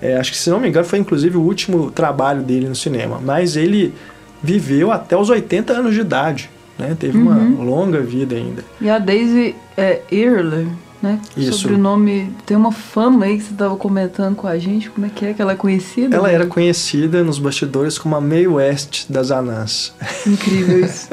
É, 0.00 0.16
acho 0.18 0.32
que, 0.32 0.36
se 0.36 0.50
não 0.50 0.60
me 0.60 0.68
engano, 0.68 0.86
foi 0.86 0.98
inclusive 0.98 1.36
o 1.38 1.40
último 1.40 1.90
trabalho 1.90 2.42
dele 2.42 2.68
no 2.68 2.74
cinema. 2.74 3.18
Mas 3.22 3.56
ele 3.56 3.94
viveu 4.42 4.92
até 4.92 5.16
os 5.16 5.30
80 5.30 5.72
anos 5.72 5.94
de 5.94 6.00
idade, 6.00 6.50
né? 6.78 6.94
Teve 6.98 7.16
uma 7.16 7.36
longa 7.64 8.00
vida 8.00 8.36
ainda. 8.36 8.62
E 8.80 8.90
a 8.90 8.98
Daisy 8.98 9.54
é, 9.76 10.02
Earler, 10.12 10.66
né? 11.06 11.20
Isso. 11.36 11.58
Sobrenome. 11.60 12.32
Tem 12.44 12.56
uma 12.56 12.72
fama 12.72 13.24
aí 13.26 13.36
que 13.38 13.44
você 13.44 13.54
tava 13.54 13.76
comentando 13.76 14.34
com 14.36 14.46
a 14.46 14.58
gente. 14.58 14.90
Como 14.90 15.06
é 15.06 15.10
que 15.10 15.24
é 15.26 15.32
que 15.32 15.40
ela 15.40 15.52
é 15.52 15.56
conhecida? 15.56 16.16
Ela 16.16 16.30
era 16.30 16.46
conhecida 16.46 17.22
nos 17.22 17.38
bastidores 17.38 17.98
como 17.98 18.16
a 18.16 18.20
Mae 18.20 18.46
West 18.46 19.04
das 19.08 19.30
Anãs. 19.30 19.94
Incrível 20.26 20.84
isso. 20.84 21.08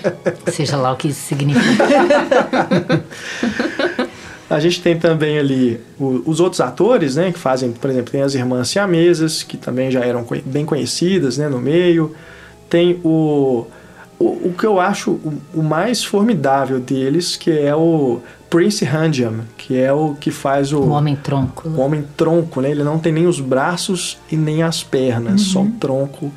Seja 0.52 0.76
lá 0.76 0.92
o 0.92 0.96
que 0.96 1.08
isso 1.08 1.20
significa. 1.26 1.84
A 4.48 4.60
gente 4.60 4.82
tem 4.82 4.98
também 4.98 5.38
ali 5.38 5.80
o- 5.98 6.22
os 6.26 6.38
outros 6.38 6.60
atores, 6.60 7.16
né, 7.16 7.32
que 7.32 7.38
fazem, 7.38 7.72
por 7.72 7.90
exemplo, 7.90 8.12
tem 8.12 8.22
as 8.22 8.34
irmãs 8.34 8.68
siamesas, 8.68 9.42
que 9.42 9.56
também 9.56 9.90
já 9.90 10.00
eram 10.00 10.24
bem 10.44 10.64
conhecidas, 10.66 11.38
né, 11.38 11.48
no 11.48 11.58
meio. 11.58 12.14
Tem 12.68 13.00
o, 13.02 13.66
o, 14.18 14.24
o 14.48 14.54
que 14.56 14.66
eu 14.66 14.78
acho 14.78 15.12
o, 15.12 15.32
o 15.54 15.62
mais 15.62 16.04
formidável 16.04 16.78
deles, 16.78 17.36
que 17.36 17.50
é 17.50 17.74
o 17.74 18.20
Prince 18.54 18.84
Handjam, 18.84 19.40
que 19.56 19.76
é 19.76 19.92
o 19.92 20.14
que 20.14 20.30
faz 20.30 20.72
o, 20.72 20.78
O 20.78 20.90
homem 20.90 21.16
tronco. 21.16 21.68
o 21.68 21.80
homem 21.80 22.04
tronco, 22.16 22.60
né? 22.60 22.70
Ele 22.70 22.84
não 22.84 23.00
tem 23.00 23.12
nem 23.12 23.26
os 23.26 23.40
braços 23.40 24.16
e 24.30 24.36
nem 24.36 24.62
as 24.62 24.80
pernas, 24.82 25.40
só 25.40 25.60
o 25.62 25.70
tronco 25.72 26.30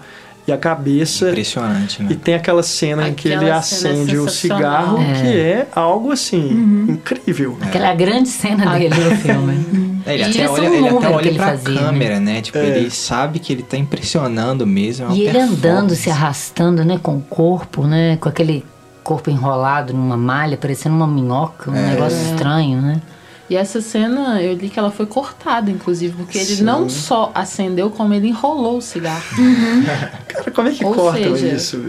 e 0.47 0.51
a 0.51 0.57
cabeça. 0.57 1.29
impressionante, 1.29 2.01
né? 2.01 2.07
E 2.11 2.15
tem 2.15 2.33
aquela 2.33 2.63
cena 2.63 3.07
em 3.07 3.13
que 3.13 3.27
ele 3.27 3.35
Aquela 3.35 3.57
acende 3.57 4.17
o 4.17 4.27
cigarro, 4.29 4.97
É. 4.99 5.13
que 5.21 5.27
é 5.37 5.67
algo 5.75 6.11
assim, 6.11 6.85
incrível. 6.89 7.55
Aquela 7.61 7.87
é 7.89 7.91
a 7.91 7.95
grande 7.95 8.29
cena 8.29 8.73
dele 8.77 8.95
no 8.95 9.15
filme. 9.17 9.87
É, 10.07 10.13
ele 10.13 10.23
E 10.23 10.25
até 10.29 10.41
é 10.43 10.49
olha, 10.49 10.69
um 10.69 10.73
ele 10.73 10.87
até 10.87 10.99
que 10.99 11.13
olha 11.13 11.27
ele 11.27 11.37
pra 11.37 11.47
fazia, 11.47 11.69
né? 11.73 11.81
câmera, 11.81 12.19
né? 12.21 12.41
Tipo, 12.41 12.57
É. 12.59 12.65
ele 12.79 12.89
sabe 12.89 13.39
que 13.39 13.51
ele 13.51 13.61
tá 13.61 13.75
impressionando 13.77 14.65
mesmo. 14.65 15.11
É 15.11 15.15
E 15.15 15.27
ele 15.27 15.37
andando, 15.37 15.93
se 15.95 16.09
arrastando, 16.09 16.85
né, 16.85 16.97
com 17.03 17.17
o 17.17 17.21
corpo, 17.21 17.85
né, 17.85 18.15
com 18.15 18.29
aquele 18.29 18.63
corpo 19.07 19.29
enrolado 19.29 19.93
numa 19.93 20.17
malha, 20.17 20.57
parecendo 20.57 20.93
uma 20.95 21.07
minhoca, 21.07 21.71
um 21.71 21.75
É. 21.75 21.91
negócio 21.91 22.17
estranho, 22.29 22.81
né? 22.81 23.01
E 23.49 23.55
essa 23.55 23.79
cena, 23.79 24.41
eu 24.41 24.53
li 24.55 24.67
que 24.69 24.77
ela 24.77 24.91
foi 24.91 25.05
cortada, 25.05 25.71
inclusive, 25.71 26.13
porque 26.17 26.37
ele 26.37 26.55
Sim. 26.57 26.63
não 26.63 26.89
só 26.89 27.31
acendeu, 27.33 27.89
como 27.89 28.13
ele 28.13 28.27
enrolou 28.27 28.77
o 28.77 28.81
cigarro. 28.81 29.23
Cara, 30.27 30.51
como 30.51 30.67
é 30.67 30.71
que 30.73 30.83
Ou 30.83 30.93
cortam 30.93 31.37
seja, 31.37 31.47
isso? 31.55 31.85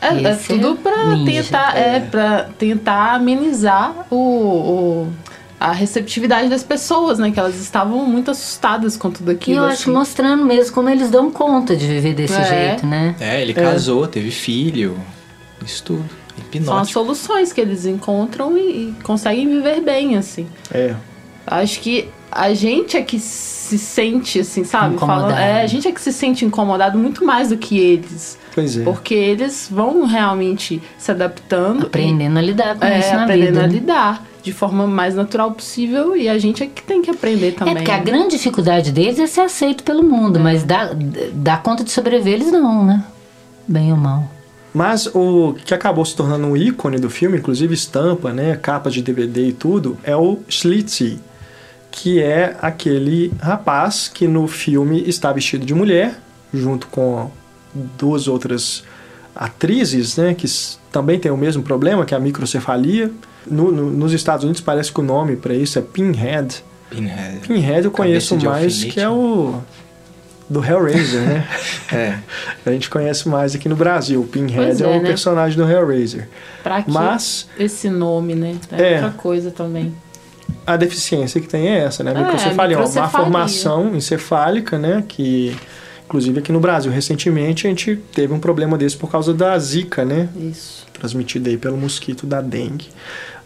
É, 0.00 0.08
é 0.08 0.32
Esse 0.32 0.48
tudo 0.48 0.72
é 0.72 0.74
pra 0.82 1.06
ninja. 1.16 1.42
tentar, 1.44 1.76
é, 1.78 2.00
pra 2.00 2.48
tentar 2.58 3.14
amenizar 3.14 3.94
o, 4.10 4.16
o- 4.16 5.12
a 5.58 5.70
receptividade 5.72 6.48
das 6.48 6.62
pessoas, 6.64 7.18
né? 7.20 7.30
Que 7.30 7.38
elas 7.40 7.54
estavam 7.60 8.04
muito 8.04 8.30
assustadas 8.32 8.96
com 8.96 9.10
tudo 9.10 9.30
E 9.30 9.34
aquilo. 9.34 9.60
eu 9.60 9.64
acho 9.64 9.82
assim. 9.82 9.92
mostrando 9.92 10.44
mesmo 10.44 10.74
como 10.74 10.90
eles 10.90 11.08
dão 11.08 11.30
conta 11.30 11.74
de 11.76 11.86
viver 11.86 12.14
desse 12.14 12.34
É. 12.34 12.44
jeito, 12.44 12.84
né? 12.86 13.14
É, 13.20 13.40
ele 13.40 13.54
casou, 13.54 14.06
teve 14.08 14.30
filho. 14.30 14.98
Isso 15.64 15.82
tudo. 15.84 16.04
São 16.04 16.38
as 16.38 16.54
Hipnótico. 16.54 16.92
soluções 16.92 17.52
que 17.52 17.60
eles 17.60 17.84
encontram 17.86 18.56
e, 18.56 18.60
e 18.60 18.94
conseguem 19.02 19.46
viver 19.48 19.80
bem, 19.80 20.16
assim. 20.16 20.46
É. 20.72 20.94
Acho 21.46 21.80
que 21.80 22.08
a 22.30 22.54
gente 22.54 22.96
é 22.96 23.02
que 23.02 23.18
se 23.18 23.78
sente, 23.78 24.40
assim, 24.40 24.64
sabe? 24.64 24.94
Incomodado. 24.94 25.32
É, 25.34 25.62
a 25.62 25.66
gente 25.66 25.86
é 25.86 25.92
que 25.92 26.00
se 26.00 26.12
sente 26.12 26.44
incomodado 26.44 26.98
muito 26.98 27.24
mais 27.24 27.48
do 27.50 27.56
que 27.58 27.78
eles. 27.78 28.38
Pois 28.54 28.76
é. 28.78 28.82
Porque 28.84 29.14
eles 29.14 29.68
vão 29.70 30.06
realmente 30.06 30.82
se 30.98 31.10
adaptando. 31.10 31.86
Aprendendo 31.86 32.38
a 32.38 32.42
lidar 32.42 32.78
com 32.78 32.84
é, 32.84 32.98
isso 32.98 33.14
na 33.14 33.24
aprendendo 33.24 33.46
vida. 33.48 33.64
a 33.64 33.66
né? 33.66 33.72
lidar 33.72 34.26
de 34.42 34.52
forma 34.52 34.86
mais 34.86 35.14
natural 35.14 35.52
possível 35.52 36.16
e 36.16 36.28
a 36.28 36.36
gente 36.36 36.62
é 36.64 36.66
que 36.66 36.82
tem 36.82 37.00
que 37.00 37.10
aprender 37.10 37.48
É 37.48 37.52
também. 37.52 37.74
porque 37.76 37.90
a 37.90 37.98
né? 37.98 38.04
grande 38.04 38.30
dificuldade 38.36 38.90
deles 38.90 39.18
é 39.18 39.26
ser 39.26 39.42
aceito 39.42 39.84
pelo 39.84 40.02
mundo, 40.02 40.40
mas 40.40 40.64
dar, 40.64 40.94
dar 41.32 41.62
conta 41.62 41.84
de 41.84 41.90
sobreviver 41.92 42.34
eles 42.34 42.50
não, 42.50 42.84
né? 42.84 43.04
Bem 43.68 43.92
ou 43.92 43.96
mal. 43.98 44.28
Mas 44.74 45.06
o 45.14 45.54
que 45.64 45.74
acabou 45.74 46.04
se 46.04 46.16
tornando 46.16 46.46
um 46.46 46.56
ícone 46.56 46.98
do 46.98 47.10
filme, 47.10 47.36
inclusive 47.38 47.74
estampa, 47.74 48.32
né, 48.32 48.56
capa 48.56 48.90
de 48.90 49.02
DVD 49.02 49.48
e 49.48 49.52
tudo, 49.52 49.98
é 50.02 50.16
o 50.16 50.38
Schlitzie, 50.48 51.20
que 51.90 52.20
é 52.22 52.56
aquele 52.62 53.30
rapaz 53.40 54.08
que 54.08 54.26
no 54.26 54.46
filme 54.48 55.02
está 55.06 55.30
vestido 55.32 55.66
de 55.66 55.74
mulher, 55.74 56.18
junto 56.54 56.86
com 56.86 57.30
duas 57.98 58.28
outras 58.28 58.82
atrizes, 59.34 60.16
né, 60.16 60.34
que 60.34 60.46
também 60.90 61.18
tem 61.18 61.30
o 61.30 61.36
mesmo 61.36 61.62
problema, 61.62 62.04
que 62.04 62.14
é 62.14 62.16
a 62.16 62.20
microcefalia. 62.20 63.10
No- 63.46 63.72
no- 63.72 63.90
nos 63.90 64.12
Estados 64.12 64.44
Unidos 64.44 64.60
parece 64.62 64.92
que 64.92 65.00
o 65.00 65.02
nome 65.02 65.36
para 65.36 65.54
isso 65.54 65.78
é 65.78 65.82
Pinhead. 65.82 66.62
Pinhead. 66.90 67.40
Pinhead 67.46 67.84
eu 67.84 67.90
conheço 67.90 68.36
mais, 68.36 68.64
alfinete. 68.64 68.86
que 68.92 69.00
é 69.00 69.08
o 69.08 69.56
do 70.52 70.64
Hellraiser, 70.64 71.20
né? 71.22 71.48
É. 71.92 72.18
A 72.64 72.70
gente 72.70 72.88
conhece 72.88 73.28
mais 73.28 73.54
aqui 73.54 73.68
no 73.68 73.76
Brasil. 73.76 74.20
O 74.22 74.26
Pinhead 74.26 74.82
é, 74.82 74.86
é, 74.86 74.88
o 74.88 75.02
né? 75.02 75.08
personagem 75.08 75.56
do 75.58 75.68
Hellraiser. 75.70 76.28
Pra 76.62 76.82
que 76.82 76.90
Mas 76.90 77.48
esse 77.58 77.90
nome, 77.90 78.34
né? 78.34 78.56
É, 78.70 78.92
É. 78.92 78.94
outra 78.96 79.10
coisa 79.10 79.50
também. 79.50 79.94
a 80.66 80.76
deficiência 80.76 81.40
que 81.40 81.48
tem 81.48 81.68
é 81.68 81.78
essa, 81.84 82.02
né? 82.04 82.12
A 82.14 82.14
É, 82.14 82.22
microcefalia, 82.24 82.76
uma 82.78 82.86
microcefalia. 82.86 83.10
formação 83.24 83.94
encefálica, 83.96 84.78
né? 84.78 85.04
Que, 85.06 85.54
inclusive 86.06 86.38
aqui 86.38 86.52
no 86.52 86.60
Brasil, 86.60 86.90
recentemente, 86.92 87.66
a 87.66 87.70
gente 87.70 87.96
teve 88.14 88.32
um 88.32 88.38
problema 88.40 88.78
desse 88.78 88.96
por 88.96 89.10
causa 89.10 89.34
da 89.34 89.58
zika, 89.58 90.04
né? 90.04 90.28
Isso. 90.36 90.86
Transmitida 90.92 91.50
aí 91.50 91.56
pelo 91.56 91.76
mosquito 91.76 92.26
da 92.26 92.40
dengue. 92.40 92.86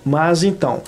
Mas, 0.04 0.42
então, 0.44 0.82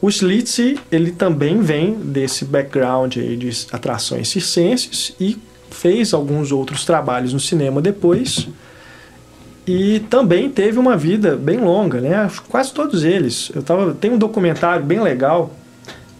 o 0.00 0.10
Schlitzie, 0.10 0.80
ele 0.90 1.10
também 1.12 1.60
vem 1.60 1.94
desse 1.94 2.44
background 2.44 3.16
aí 3.18 3.36
de 3.36 3.50
atrações 3.70 4.28
circenses 4.28 5.14
e 5.20 5.38
fez 5.74 6.14
alguns 6.14 6.52
outros 6.52 6.84
trabalhos 6.84 7.32
no 7.32 7.40
cinema 7.40 7.82
depois. 7.82 8.48
E 9.66 10.00
também 10.10 10.50
teve 10.50 10.78
uma 10.78 10.96
vida 10.96 11.36
bem 11.36 11.58
longa, 11.58 12.00
né? 12.00 12.30
Quase 12.48 12.72
todos 12.72 13.02
eles. 13.02 13.50
Eu 13.54 13.62
tava, 13.62 13.94
tem 13.94 14.10
um 14.12 14.18
documentário 14.18 14.84
bem 14.84 15.00
legal 15.00 15.50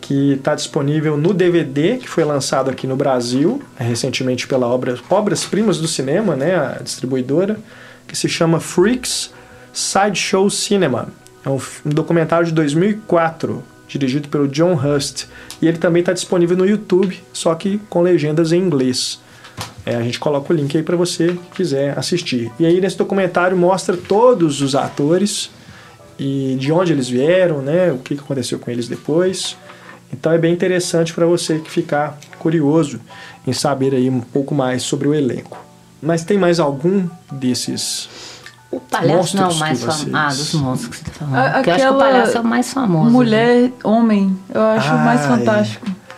que 0.01 0.33
está 0.33 0.55
disponível 0.55 1.17
no 1.17 1.33
DVD, 1.33 1.97
que 1.97 2.09
foi 2.09 2.25
lançado 2.25 2.71
aqui 2.71 2.87
no 2.87 2.97
Brasil, 2.97 3.63
recentemente 3.77 4.47
pela 4.47 4.67
obra 4.67 4.99
Obras 5.09 5.45
Primas 5.45 5.79
do 5.79 5.89
Cinema, 5.89 6.37
né, 6.37 6.55
a 6.55 6.83
distribuidora, 6.83 7.59
que 8.07 8.15
se 8.15 8.29
chama 8.29 8.61
Freaks 8.61 9.33
Sideshow 9.73 10.51
Cinema. 10.51 11.09
É 11.45 11.49
um, 11.49 11.59
um 11.87 11.91
documentário 11.91 12.47
de 12.47 12.53
2004, 12.53 13.65
dirigido 13.89 14.29
pelo 14.29 14.47
John 14.47 14.75
Hust. 14.75 15.27
E 15.61 15.67
ele 15.67 15.79
também 15.79 16.01
está 16.01 16.13
disponível 16.13 16.57
no 16.57 16.67
YouTube, 16.67 17.19
só 17.33 17.55
que 17.55 17.79
com 17.89 18.03
legendas 18.03 18.53
em 18.53 18.61
inglês. 18.61 19.19
É, 19.87 19.97
a 19.97 20.03
gente 20.03 20.19
coloca 20.19 20.53
o 20.53 20.57
link 20.57 20.75
aí 20.77 20.83
para 20.83 20.97
você 20.97 21.29
que 21.29 21.57
quiser 21.57 21.99
assistir. 21.99 22.51
E 22.59 22.65
aí 22.67 22.81
nesse 22.81 22.97
documentário 22.97 23.57
mostra 23.57 23.97
todos 23.97 24.61
os 24.63 24.75
atores 24.75 25.51
e 26.19 26.57
de 26.59 26.73
onde 26.73 26.93
eles 26.93 27.09
vieram, 27.09 27.61
né, 27.61 27.93
o 27.93 27.99
que 27.99 28.15
aconteceu 28.15 28.59
com 28.59 28.71
eles 28.71 28.89
depois. 28.89 29.57
Então 30.13 30.33
é 30.33 30.39
bem 30.39 30.53
interessante 30.53 31.13
para 31.13 31.27
você 31.27 31.59
que 31.59 31.71
ficar 31.71 32.19
curioso 32.39 33.01
em 33.47 33.53
saber 33.53 33.95
aí 33.95 34.09
um 34.09 34.21
pouco 34.21 34.55
mais 34.55 34.83
sobre 34.83 35.07
o 35.09 35.15
elenco. 35.15 35.59
Mas 36.01 36.25
tem 36.25 36.39
mais 36.39 36.61
algum 36.61 37.07
desses? 37.33 38.09
O 38.71 38.81
palhaço 38.81 39.37
não 39.37 39.45
é 39.45 39.47
o 39.47 39.49
Monstros 39.51 39.61
mais 39.61 39.79
que 39.79 39.85
famoso. 39.87 40.05
vocês- 40.05 40.15
Ah, 40.15 40.29
dos 40.29 40.55
monstros 40.55 40.89
que 40.91 40.97
você 40.97 41.05
tá 41.05 41.13
falando. 41.13 41.35
A- 41.37 41.39
eu 41.39 41.45
acho 41.47 41.63
que 41.63 41.69
o 41.71 41.73
aquela 41.75 41.99
palhaço 41.99 42.37
é 42.37 42.41
o 42.41 42.45
mais 42.45 42.73
famoso. 42.73 43.05
né? 43.07 43.11
Mulher, 43.13 43.73
homem, 43.85 44.37
eu 44.55 44.61
acho 44.63 44.89
Ah, 44.91 44.97
mais 45.05 45.21
é. 45.25 45.29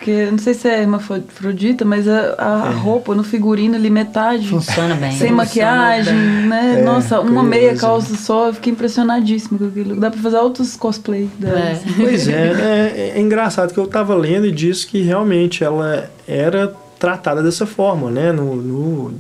Porque 0.06 0.30
não 0.30 0.38
sei 0.38 0.54
se 0.54 0.68
é 0.68 0.82
hermafrodita, 0.82 1.84
mas 1.84 2.06
a, 2.06 2.36
a 2.38 2.70
É. 2.70 2.74
roupa 2.76 3.12
no 3.12 3.24
figurino 3.24 3.74
ali, 3.74 3.90
metade. 3.90 4.46
Funciona 4.46 4.94
bem. 4.94 5.10
Sem 5.10 5.30
Funciona 5.30 5.36
maquiagem, 5.36 6.14
né? 6.14 6.76
É, 6.78 6.82
Nossa, 6.84 7.16
uma 7.18 7.24
curioso. 7.26 7.48
meia 7.48 7.74
calça 7.76 8.14
só, 8.16 8.46
eu 8.46 8.54
fiquei 8.54 8.72
impressionadíssima 8.72 9.58
com 9.58 9.66
aquilo. 9.66 9.96
Dá 9.98 10.08
pra 10.08 10.20
fazer 10.20 10.36
altos 10.36 10.76
cosplay 10.76 11.28
dela. 11.40 11.58
É. 11.58 11.80
Pois 11.96 12.28
é, 12.28 12.52
é, 12.52 13.12
é 13.16 13.20
engraçado 13.20 13.72
que 13.74 13.78
eu 13.80 13.84
estava 13.84 14.14
lendo 14.14 14.46
e 14.46 14.52
diz 14.52 14.84
que 14.84 15.02
realmente 15.02 15.64
ela 15.64 16.08
era 16.28 16.72
tratada 17.00 17.42
dessa 17.42 17.66
forma, 17.66 18.08
né, 18.08 18.30
no, 18.30 18.54
no- 18.54 19.14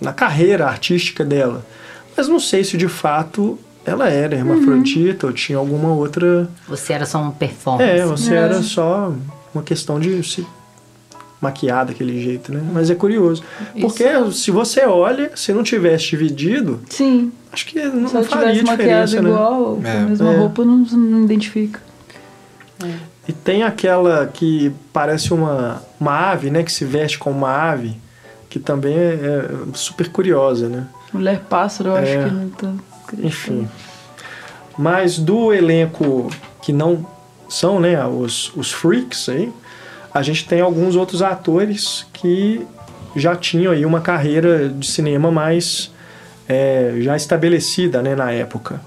na 0.00 0.14
carreira 0.14 0.66
artística 0.66 1.22
dela. 1.22 1.62
Mas 2.16 2.26
não 2.26 2.40
sei 2.40 2.64
se 2.64 2.78
de 2.78 2.88
fato 2.88 3.58
ela 3.84 4.08
era 4.08 4.34
hermafrodita 4.34 5.26
ou 5.26 5.32
tinha 5.34 5.58
alguma 5.58 5.90
outra. 5.92 6.48
Você 6.66 6.94
era 6.94 7.04
só 7.04 7.18
um 7.18 7.30
performance. 7.30 7.84
É, 7.90 8.06
você 8.06 8.32
É. 8.34 8.38
era 8.38 8.62
só 8.62 9.12
uma 9.54 9.62
questão 9.62 9.98
de 10.00 10.22
se 10.22 10.46
maquiar 11.40 11.86
daquele 11.86 12.22
jeito, 12.22 12.52
né? 12.52 12.60
Mas 12.72 12.90
é 12.90 12.94
curioso. 12.94 13.42
Porque 13.80 14.04
se 14.32 14.50
você 14.50 14.84
olha, 14.84 15.32
se 15.34 15.52
não 15.52 15.62
tivesse 15.62 16.10
dividido, 16.10 16.80
Sim. 16.90 17.32
acho 17.50 17.66
que 17.66 17.82
não 17.82 18.08
Se 18.08 18.22
faria 18.24 18.48
tivesse 18.52 18.62
maquiado 18.64 19.06
diferença, 19.06 19.22
né? 19.22 19.30
igual, 19.30 19.76
com 19.76 19.86
É. 19.86 19.96
a 19.96 20.00
mesma 20.02 20.32
É. 20.32 20.36
roupa, 20.36 20.64
não, 20.64 20.76
não 20.78 21.24
identifica. 21.24 21.80
E 23.28 23.32
tem 23.32 23.62
aquela 23.62 24.26
que 24.26 24.72
parece 24.92 25.32
uma, 25.32 25.82
uma 25.98 26.12
ave, 26.30 26.50
né? 26.50 26.62
Que 26.62 26.72
se 26.72 26.84
veste 26.84 27.18
como 27.18 27.36
uma 27.38 27.50
ave, 27.70 27.96
que 28.48 28.58
também 28.58 28.94
é, 28.96 29.14
é 29.14 29.48
super 29.74 30.08
curiosa, 30.10 30.68
né? 30.68 30.86
Mulher 31.12 31.40
pássaro, 31.48 31.90
eu 31.90 31.96
É. 31.96 32.00
acho 32.16 32.28
que 32.28 32.34
não 32.34 32.48
tá. 32.50 32.72
Enfim. 33.18 33.68
Mas 34.78 35.18
do 35.18 35.52
elenco 35.52 36.30
que 36.62 36.72
não 36.72 37.04
são, 37.50 37.80
né, 37.80 38.02
os, 38.06 38.52
os 38.56 38.70
freaks 38.70 39.28
aí, 39.28 39.52
a 40.14 40.22
gente 40.22 40.46
tem 40.46 40.60
alguns 40.60 40.94
outros 40.94 41.20
atores 41.20 42.06
que 42.12 42.64
já 43.14 43.34
tinham 43.34 43.72
aí 43.72 43.84
uma 43.84 44.00
carreira 44.00 44.68
de 44.68 44.86
cinema 44.86 45.30
mais 45.30 45.90
é, 46.48 46.94
já 47.00 47.16
estabelecida, 47.16 48.00
né, 48.00 48.14
na 48.14 48.30
época. 48.30 48.80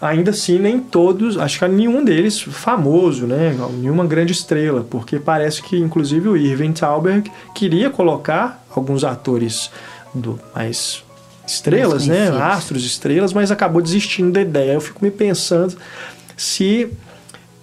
Ainda 0.00 0.30
assim, 0.30 0.58
nem 0.58 0.78
todos, 0.78 1.38
acho 1.38 1.58
que 1.58 1.66
nenhum 1.66 2.04
deles 2.04 2.40
famoso, 2.40 3.26
né, 3.26 3.56
nenhuma 3.74 4.06
grande 4.06 4.32
estrela, 4.32 4.86
porque 4.88 5.18
parece 5.18 5.60
que 5.62 5.76
inclusive 5.76 6.28
o 6.28 6.36
Irving 6.36 6.72
Thalberg 6.72 7.30
queria 7.54 7.90
colocar 7.90 8.64
alguns 8.74 9.02
atores 9.02 9.70
do 10.14 10.38
mais 10.54 11.02
estrelas, 11.46 12.06
Mais 12.06 12.30
né, 12.30 12.42
astros, 12.42 12.84
estrelas, 12.84 13.32
mas 13.32 13.50
acabou 13.50 13.82
desistindo 13.82 14.32
da 14.32 14.40
ideia. 14.40 14.72
Eu 14.72 14.80
fico 14.80 15.04
me 15.04 15.10
pensando 15.10 15.76
se 16.36 16.92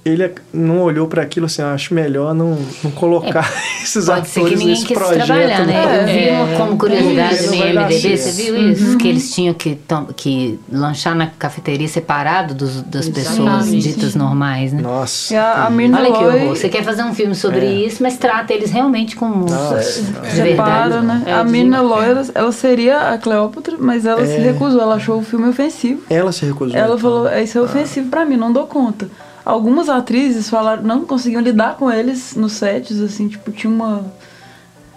ele 0.05 0.31
não 0.53 0.81
olhou 0.81 1.07
para 1.07 1.21
aquilo 1.21 1.45
assim, 1.45 1.61
"Ah, 1.61 1.73
acho 1.73 1.93
melhor 1.93 2.33
não, 2.33 2.57
não 2.83 2.91
colocar 2.91 3.49
esses 3.81 4.05
Pode 4.05 4.27
ser 4.27 4.33
que 4.33 4.39
atores 4.39 4.59
ninguém 4.59 4.75
nesse 4.75 4.85
quis 4.85 4.97
projeto. 4.97 5.25
trabalhar, 5.25 5.65
né? 5.65 5.73
né? 5.85 6.01
Eu 6.01 6.07
vi 6.47 6.51
uma, 6.51 6.57
como 6.65 6.77
curiosidade 6.77 7.47
Não 7.47 7.55
no 7.57 7.65
IMDB, 7.67 8.17
você 8.17 8.31
viu 8.43 8.71
isso? 8.71 8.97
Que 8.97 9.07
eles 9.07 9.33
tinham 9.33 9.53
que, 9.53 9.79
que 10.17 10.59
lanchar 10.71 11.15
na 11.15 11.27
cafeteria 11.27 11.87
separado 11.87 12.53
dos, 12.53 12.81
das 12.81 13.07
pessoas 13.07 13.37
Exatamente. 13.37 13.81
ditas 13.93 14.15
normais, 14.15 14.73
né? 14.73 14.81
Nossa. 14.81 15.33
E 15.33 15.37
a, 15.37 15.65
a 15.65 15.69
Mirna 15.69 15.99
Olha 15.99 16.11
que 16.11 16.17
Loy 16.23 16.35
horror. 16.43 16.55
Você 16.55 16.67
quer 16.69 16.83
fazer 16.83 17.03
um 17.03 17.13
filme 17.13 17.33
sobre 17.35 17.65
É. 17.65 17.71
isso, 17.73 18.03
mas 18.03 18.17
trata 18.17 18.53
eles 18.53 18.71
realmente 18.71 19.15
como 19.15 19.47
separa, 19.47 20.99
verdade. 21.01 21.05
né? 21.05 21.23
É, 21.27 21.33
a 21.33 21.43
Mirna 21.43 21.81
Loy, 21.81 22.05
ela, 22.09 22.25
ela 22.35 22.51
seria 22.51 23.09
a 23.13 23.17
Cleópatra, 23.17 23.75
mas 23.79 24.05
ela 24.05 24.25
se 24.25 24.33
É. 24.33 24.37
recusou. 24.39 24.81
Ela 24.81 24.95
achou 24.95 25.19
o 25.19 25.23
filme 25.23 25.47
ofensivo. 25.47 26.01
Ela 26.09 26.31
se 26.31 26.45
recusou. 26.45 26.75
Ela 26.75 26.87
então. 26.87 26.99
falou, 26.99 27.29
isso 27.37 27.57
é 27.57 27.61
ofensivo 27.61 28.09
pra 28.09 28.25
mim, 28.25 28.35
não 28.37 28.51
dou 28.51 28.67
conta. 28.67 29.07
Algumas 29.45 29.89
atrizes 29.89 30.49
falaram, 30.49 30.84
não 30.84 31.06
conseguiam 31.06 31.41
lidar 31.41 31.75
com 31.75 31.91
eles 31.91 32.36
nos 32.36 32.53
sets, 32.53 32.99
assim, 33.01 33.27
tipo, 33.27 33.51
tinha 33.51 33.71
uma 33.71 34.06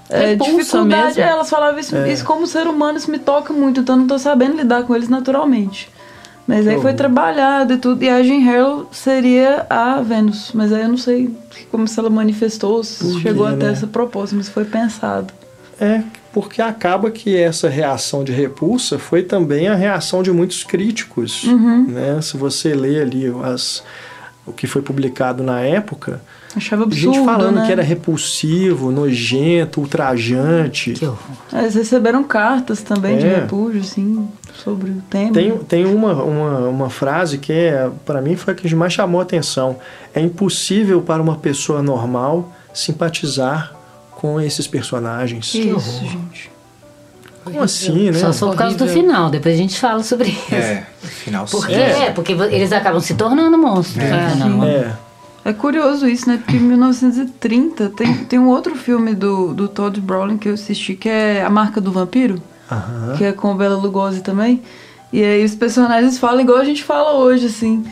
é, 0.09 0.27
Repulsa 0.29 0.53
dificuldade. 0.57 1.05
mesmo. 1.19 1.23
Elas 1.23 1.51
falavam 1.51 1.81
isso, 1.81 1.97
É. 1.97 2.13
isso 2.13 2.25
como 2.25 2.47
ser 2.47 2.67
humano, 2.69 2.97
isso 2.97 3.11
me 3.11 3.19
toca 3.19 3.53
muito, 3.53 3.81
então 3.81 3.97
eu 3.97 4.01
não 4.01 4.07
tô 4.07 4.19
sabendo 4.19 4.57
lidar 4.57 4.85
com 4.85 4.95
eles 4.95 5.09
naturalmente. 5.09 5.91
Mas 6.47 6.65
aí 6.69 6.75
foi 6.77 6.85
horror. 6.85 6.95
trabalhado 6.95 7.73
e 7.73 7.77
tudo, 7.77 8.05
e 8.05 8.09
a 8.09 8.23
Jean 8.23 8.49
Harlow 8.49 8.89
seria 8.93 9.67
a 9.69 10.01
Vênus, 10.01 10.53
mas 10.55 10.73
aí 10.73 10.83
eu 10.83 10.89
não 10.89 10.97
sei 10.97 11.29
como 11.73 11.89
se 11.89 11.99
ela 11.99 12.09
manifestou, 12.09 12.85
se 12.85 13.03
Por 13.05 13.21
chegou 13.21 13.49
quê, 13.49 13.55
até 13.55 13.65
né? 13.67 13.73
essa 13.73 13.89
proposta, 13.89 14.37
mas 14.37 14.49
foi 14.49 14.65
pensado. 14.65 15.35
É, 15.81 16.03
porque 16.33 16.63
acaba 16.63 17.11
que 17.11 17.37
essa 17.37 17.69
reação 17.69 18.23
de 18.23 18.31
repulsa 18.31 18.97
foi 18.97 19.25
também 19.25 19.67
a 19.67 19.75
reação 19.75 20.23
de 20.23 20.31
muitos 20.31 20.63
críticos. 20.63 21.43
Uhum. 21.43 21.87
Né? 21.89 22.21
Se 22.23 22.37
você 22.37 22.75
lê 22.75 23.01
ali 23.03 23.25
as, 23.43 23.83
o 24.47 24.53
que 24.53 24.67
foi 24.67 24.81
publicado 24.81 25.43
na 25.43 25.61
época, 25.61 26.21
Achava 26.55 26.85
absurdo, 26.85 27.15
gente 27.15 27.25
falando 27.25 27.57
né? 27.57 27.67
que 27.67 27.73
era 27.73 27.83
repulsivo, 27.83 28.91
nojento, 28.91 29.81
ultrajante. 29.81 30.93
Que 30.93 31.05
horror. 31.05 31.19
Eles 31.53 31.75
receberam 31.75 32.25
cartas 32.25 32.81
também 32.81 33.19
de 33.19 33.27
É. 33.27 33.41
repúdio, 33.41 33.81
assim, 33.81 34.27
sobre 34.55 34.91
o 34.93 35.03
tema. 35.11 35.33
Tem, 35.33 35.59
tem 35.59 35.85
uma, 35.85 36.15
uma, 36.23 36.59
uma 36.69 36.91
frase 36.91 37.37
que 37.39 37.53
é, 37.53 37.91
para 38.07 38.23
mim 38.23 38.37
foi 38.37 38.55
a 38.55 38.57
que 38.57 38.75
mais 38.75 38.93
chamou 38.93 39.21
a 39.21 39.25
atenção. 39.25 39.77
É 40.15 40.21
impossível 40.21 41.03
para 41.03 41.21
uma 41.21 41.37
pessoa 41.37 41.83
normal 41.83 42.53
simpatizar 42.73 43.75
com 44.13 44.41
esses 44.41 44.67
personagens. 44.67 45.55
Isso, 45.55 46.05
gente. 46.07 46.56
Como 47.53 47.63
assim, 47.63 48.11
né? 48.11 48.19
Só 48.19 48.33
for 48.33 48.51
por 48.51 48.57
causa 48.57 48.77
do 48.77 48.87
final, 48.89 49.31
depois 49.31 49.55
a 49.55 49.59
gente 49.59 49.79
fala 49.79 50.03
sobre 50.03 50.29
isso. 50.29 50.55
É, 50.55 50.87
no 51.03 51.09
final 51.09 51.47
Porque, 51.51 51.73
sim. 51.75 51.81
é. 51.81 52.11
porque 52.11 52.33
eles 52.33 52.73
acabam 52.73 53.01
se 53.01 53.15
tornando 53.15 53.57
monstros. 53.57 53.97
né? 54.05 54.35
Não, 54.39 54.65
É, 54.65 54.93
É 55.45 55.53
curioso 55.53 56.09
isso, 56.09 56.29
né? 56.29 56.39
Porque 56.39 56.57
em 56.57 56.61
1930 56.61 57.91
tem, 57.91 58.15
tem 58.25 58.39
um 58.39 58.49
outro 58.49 58.75
filme 58.75 59.15
do, 59.15 59.55
do 59.55 59.69
Todd 59.69 60.01
Browning 60.01 60.39
que 60.39 60.49
eu 60.49 60.55
assisti, 60.55 60.95
que 60.95 61.09
é 61.09 61.45
A 61.45 61.49
Marca 61.51 61.81
do 61.81 61.93
Vampiro, 61.93 62.43
aham. 62.71 63.15
que 63.17 63.25
é 63.25 63.33
com 63.33 63.53
o 63.53 63.55
Bela 63.55 63.77
Lugosi 63.77 64.23
também. 64.23 64.63
E 65.13 65.23
aí 65.23 65.45
os 65.45 65.55
personagens 65.55 66.19
falam 66.19 66.41
igual 66.41 66.59
a 66.59 66.65
gente 66.65 66.83
fala 66.83 67.13
hoje, 67.13 67.47
assim. 67.47 67.85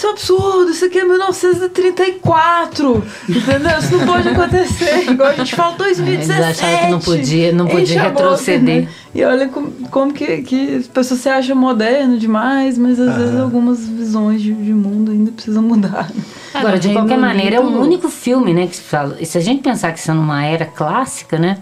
Isso 0.00 0.06
é 0.06 0.08
um 0.08 0.12
absurdo, 0.12 0.70
isso 0.70 0.84
aqui 0.86 0.98
é 0.98 1.04
1934, 1.04 3.04
entendeu? 3.28 3.78
Isso 3.78 3.96
não 3.98 4.06
pode 4.06 4.28
acontecer. 4.30 5.10
Igual 5.10 5.28
a 5.28 5.34
gente 5.34 5.54
fala 5.54 5.76
2017. 5.76 6.40
Eles 6.40 6.58
acharam 6.58 6.78
que 6.86 6.90
não 6.90 7.00
podia- 7.00 7.52
não 7.52 7.66
podia 7.66 7.96
boca, 8.04 8.08
retroceder. 8.08 8.82
né? 8.84 8.88
E 9.14 9.22
olha 9.24 9.48
como, 9.48 9.70
como 9.90 10.12
que, 10.14 10.38
que 10.42 10.76
as 10.76 10.86
pessoas 10.86 11.20
se 11.20 11.28
acham 11.28 11.54
moderno 11.54 12.16
demais, 12.18 12.78
mas 12.78 12.98
às 12.98 13.14
vezes 13.14 13.38
algumas 13.38 13.86
visões 13.86 14.40
de, 14.40 14.54
de 14.54 14.72
mundo 14.72 15.10
ainda 15.10 15.32
precisam 15.32 15.62
mudar. 15.62 16.08
né? 16.14 16.22
Agora, 16.54 16.78
de 16.78 16.88
no 16.88 16.94
qualquer 16.94 17.14
Reino 17.16 17.26
maneira, 17.26 17.56
é 17.56 17.60
o 17.60 17.80
único 17.80 18.08
filme, 18.08 18.54
né, 18.54 18.66
que 18.66 18.76
se 18.76 18.82
fala. 18.82 19.16
E 19.20 19.26
se 19.26 19.36
a 19.36 19.40
gente 19.42 19.62
pensar 19.62 19.92
que 19.92 19.98
isso 19.98 20.10
é 20.10 20.14
numa 20.14 20.42
era 20.44 20.64
clássica, 20.64 21.38
né? 21.38 21.58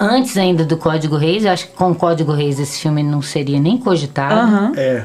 Antes 0.00 0.36
ainda 0.38 0.64
do 0.64 0.76
Código 0.76 1.16
Reis, 1.16 1.44
eu 1.44 1.52
acho 1.52 1.68
que 1.68 1.74
com 1.74 1.90
o 1.90 1.94
Código 1.94 2.32
Reis 2.32 2.58
esse 2.58 2.80
filme 2.80 3.02
não 3.02 3.20
seria 3.22 3.60
nem 3.60 3.76
cogitado. 3.76 4.34
Aham, 4.34 4.72
É, 4.74 5.04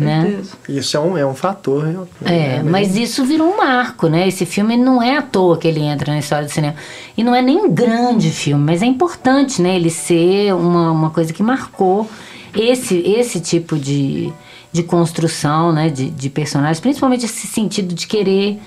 né? 0.00 0.22
certeza. 0.22 0.52
isso 0.68 0.96
é 0.96 1.00
um, 1.00 1.18
é 1.18 1.26
um 1.26 1.34
fator. 1.34 1.84
né? 1.84 2.06
É, 2.24 2.62
mas 2.62 2.96
isso 2.96 3.24
virou 3.24 3.52
um 3.52 3.56
marco, 3.56 4.08
né? 4.08 4.26
Esse 4.28 4.46
filme 4.46 4.76
não 4.76 5.02
é 5.02 5.16
à 5.16 5.22
toa 5.22 5.56
que 5.58 5.68
ele 5.68 5.80
entra 5.80 6.12
na 6.12 6.18
história 6.18 6.46
do 6.46 6.50
cinema. 6.50 6.74
E 7.16 7.22
não 7.22 7.34
é 7.34 7.42
nem 7.42 7.56
um 7.56 7.70
grande 7.70 8.30
filme, 8.30 8.62
mas 8.62 8.82
é 8.82 8.86
importante, 8.86 9.60
né? 9.60 9.76
Ele 9.76 9.90
ser 9.90 10.54
uma, 10.54 10.90
uma 10.90 11.10
coisa 11.10 11.32
que 11.32 11.42
marcou 11.42 12.08
esse, 12.54 12.98
esse 12.98 13.40
tipo 13.40 13.78
de, 13.78 14.32
de 14.72 14.82
construção, 14.82 15.72
né? 15.72 15.88
De, 15.88 16.10
de 16.10 16.30
personagens, 16.30 16.80
principalmente 16.80 17.24
esse 17.24 17.46
sentido 17.46 17.94
de 17.94 18.06
querer 18.06 18.60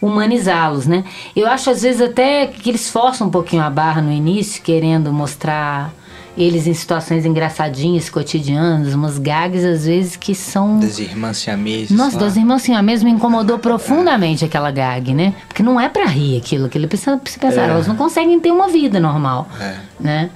humanizá-los, 0.00 0.86
né? 0.86 1.04
Eu 1.34 1.48
acho 1.48 1.70
às 1.70 1.82
vezes 1.82 2.00
até 2.00 2.46
que 2.46 2.70
eles 2.70 2.88
forçam 2.88 3.26
um 3.26 3.30
pouquinho 3.30 3.62
a 3.62 3.70
barra 3.70 4.00
no 4.00 4.12
início, 4.12 4.62
querendo 4.62 5.12
mostrar 5.12 5.92
eles 6.38 6.66
em 6.68 6.72
situações 6.74 7.24
engraçadinhas, 7.26 8.08
cotidianas, 8.08 8.94
umas 8.94 9.18
gags 9.18 9.64
às 9.64 9.84
vezes 9.86 10.14
que 10.16 10.34
são 10.34 10.78
Das 10.78 10.98
irmãs 10.98 11.38
siameses 11.38 11.90
nossa, 11.90 12.16
lá. 12.16 12.22
das 12.24 12.36
irmãs 12.36 12.62
assim, 12.62 12.74
a 12.74 12.80
mesmo 12.82 13.08
me 13.08 13.14
incomodou 13.16 13.58
profundamente 13.58 14.44
aquela 14.44 14.70
gag, 14.70 15.12
né? 15.14 15.34
Porque 15.48 15.62
não 15.62 15.80
é 15.80 15.88
pra 15.88 16.06
rir 16.06 16.36
aquilo, 16.38 16.66
aquilo 16.66 16.86
precisa, 16.86 17.16
precisa 17.16 17.40
pensar, 17.44 17.62
É. 17.62 17.70
elas 17.70 17.86
não 17.88 17.96
conseguem 17.96 18.38
ter 18.38 18.52
uma 18.52 18.68
vida 18.68 19.00
normal, 19.00 19.48
É. 19.60 19.74
né? 19.98 20.30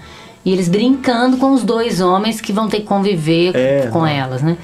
E 0.44 0.50
eles 0.52 0.68
brincando 0.68 1.36
com 1.36 1.52
os 1.52 1.62
dois 1.62 2.00
homens 2.00 2.40
que 2.40 2.52
vão 2.52 2.68
ter 2.68 2.80
que 2.80 2.86
conviver 2.86 3.54
É, 3.54 3.86
com 3.92 4.00
não. 4.00 4.06
elas, 4.08 4.42
né? 4.42 4.56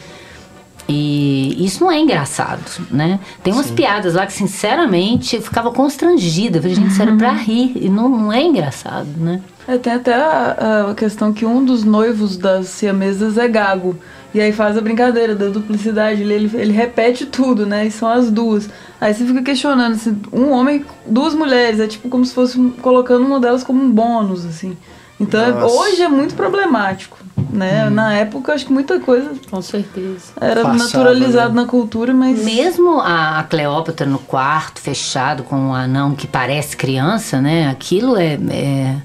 E 0.88 1.54
isso 1.64 1.84
não 1.84 1.92
é 1.92 2.00
engraçado, 2.00 2.62
né? 2.90 3.20
Tem 3.44 3.52
umas 3.52 3.70
piadas 3.70 4.14
lá 4.14 4.26
que, 4.26 4.32
sinceramente, 4.32 5.36
eu 5.36 5.42
ficava 5.42 5.70
constrangida. 5.70 6.56
Eu 6.58 6.62
falei, 6.62 6.74
gente, 6.76 6.90
isso 6.92 7.02
era 7.02 7.14
pra 7.14 7.30
rir. 7.32 7.72
E 7.76 7.88
não, 7.90 8.08
não 8.08 8.32
é 8.32 8.42
engraçado, 8.42 9.06
né? 9.18 9.40
É, 9.68 9.76
tem 9.76 9.92
até 9.92 10.14
a, 10.14 10.86
a 10.90 10.94
questão 10.94 11.30
que 11.30 11.44
um 11.44 11.62
dos 11.62 11.84
noivos 11.84 12.38
das 12.38 12.68
siamesas 12.68 13.36
é 13.36 13.46
gago. 13.46 13.94
E 14.34 14.40
aí 14.40 14.50
faz 14.50 14.78
a 14.78 14.80
brincadeira 14.80 15.34
da 15.34 15.48
duplicidade. 15.48 16.22
Ele, 16.22 16.32
ele, 16.32 16.50
ele 16.54 16.72
repete 16.72 17.26
tudo, 17.26 17.66
né? 17.66 17.86
E 17.86 17.90
são 17.90 18.08
as 18.08 18.30
duas. 18.30 18.68
Aí 18.98 19.12
você 19.12 19.26
fica 19.26 19.42
questionando, 19.42 19.92
assim, 19.92 20.18
um 20.32 20.50
homem, 20.52 20.86
duas 21.06 21.34
mulheres. 21.34 21.80
É 21.80 21.86
tipo 21.86 22.08
como 22.08 22.24
se 22.24 22.32
fosse 22.32 22.58
colocando 22.80 23.26
uma 23.26 23.38
delas 23.38 23.62
como 23.62 23.82
um 23.82 23.90
bônus, 23.90 24.46
assim. 24.46 24.74
Então 25.20 25.38
é- 25.42 25.50
Nossa. 25.52 25.74
hoje 25.74 26.00
é 26.02 26.08
muito 26.08 26.34
problemático, 26.34 27.18
né? 27.50 27.90
Na 27.90 28.14
época 28.14 28.52
acho 28.54 28.64
que 28.64 28.72
muita 28.72 28.98
coisa 29.00 29.32
Com 29.50 29.60
certeza. 29.60 30.32
era 30.40 30.62
Passava, 30.62 30.78
naturalizado 30.78 31.54
né? 31.54 31.60
na 31.62 31.66
cultura, 31.66 32.14
mas... 32.14 32.42
Mesmo 32.44 33.00
a, 33.00 33.40
a 33.40 33.42
Cleópatra 33.42 34.06
no 34.06 34.18
quarto, 34.20 34.80
fechado, 34.80 35.42
com 35.42 35.56
um 35.56 35.74
anão 35.74 36.14
que 36.14 36.26
parece 36.26 36.76
criança, 36.76 37.40
né? 37.40 37.68
Aquilo 37.68 38.16
é. 38.16 38.38
é- 38.50 38.96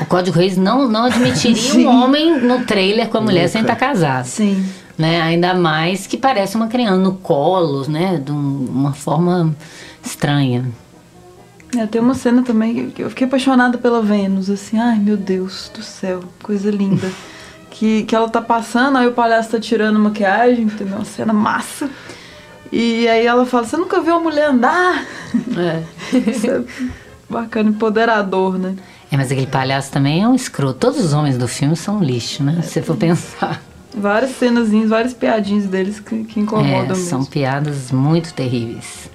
O 0.00 0.06
Código 0.06 0.36
Reis 0.38 0.56
não, 0.56 0.88
não 0.88 1.04
admitiria 1.04 1.54
Sim. 1.72 1.86
um 1.86 2.02
homem 2.04 2.40
no 2.40 2.64
trailer 2.64 3.08
com 3.08 3.18
a 3.18 3.20
mulher 3.20 3.48
sem 3.48 3.62
Nunca. 3.62 3.74
estar 3.74 3.86
casado. 3.86 4.24
Sim. 4.26 4.64
Né? 4.98 5.20
Ainda 5.20 5.52
mais 5.54 6.06
que 6.06 6.16
parece 6.16 6.56
uma 6.56 6.68
criança 6.68 6.96
no 6.96 7.14
colo, 7.14 7.88
né? 7.88 8.20
De 8.24 8.32
um- 8.32 8.66
uma 8.68 8.92
forma 8.92 9.54
estranha. 10.02 10.64
É, 11.76 11.84
tem 11.86 12.00
uma 12.00 12.14
cena 12.14 12.42
também 12.42 12.90
que 12.90 13.02
eu 13.02 13.10
fiquei 13.10 13.26
apaixonada 13.26 13.76
pela 13.76 14.00
Vênus, 14.00 14.48
assim, 14.48 14.78
ai 14.78 14.98
meu 14.98 15.16
Deus 15.16 15.70
do 15.74 15.82
céu, 15.82 16.20
coisa 16.42 16.70
linda. 16.70 17.10
que, 17.70 18.04
que 18.04 18.14
ela 18.14 18.28
tá 18.30 18.40
passando, 18.40 18.96
aí 18.96 19.06
o 19.06 19.12
palhaço 19.12 19.50
tá 19.50 19.60
tirando 19.60 19.98
maquiagem, 19.98 20.64
entendeu? 20.64 20.96
Uma 20.96 21.04
cena 21.04 21.32
massa. 21.34 21.90
E 22.72 23.06
aí 23.08 23.26
ela 23.26 23.44
fala, 23.44 23.64
você 23.64 23.76
nunca 23.76 24.00
viu 24.00 24.14
uma 24.14 24.22
mulher 24.22 24.48
andar? 24.48 25.04
É. 25.58 25.82
Isso 26.30 26.46
é 26.50 26.62
bacana, 27.28 27.68
empoderador, 27.68 28.58
né? 28.58 28.74
É, 29.10 29.16
mas 29.16 29.30
aquele 29.30 29.46
palhaço 29.46 29.90
também 29.92 30.22
é 30.22 30.28
um 30.28 30.34
escroto. 30.34 30.78
Todos 30.78 30.98
os 31.04 31.12
homens 31.12 31.38
do 31.38 31.46
filme 31.46 31.76
são 31.76 31.98
um 31.98 32.02
lixo, 32.02 32.42
né? 32.42 32.60
Se 32.62 32.70
você 32.72 32.82
for 32.82 32.96
pensar. 32.96 33.62
Várias 33.94 34.32
cenazinhas, 34.36 34.90
várias 34.90 35.14
piadinhas 35.14 35.66
deles 35.66 36.00
que, 36.00 36.24
que 36.24 36.40
incomodam 36.40 36.92
É, 36.96 37.00
são 37.00 37.20
mesmo. 37.20 37.32
piadas 37.32 37.90
muito 37.92 38.34
terríveis. 38.34 39.08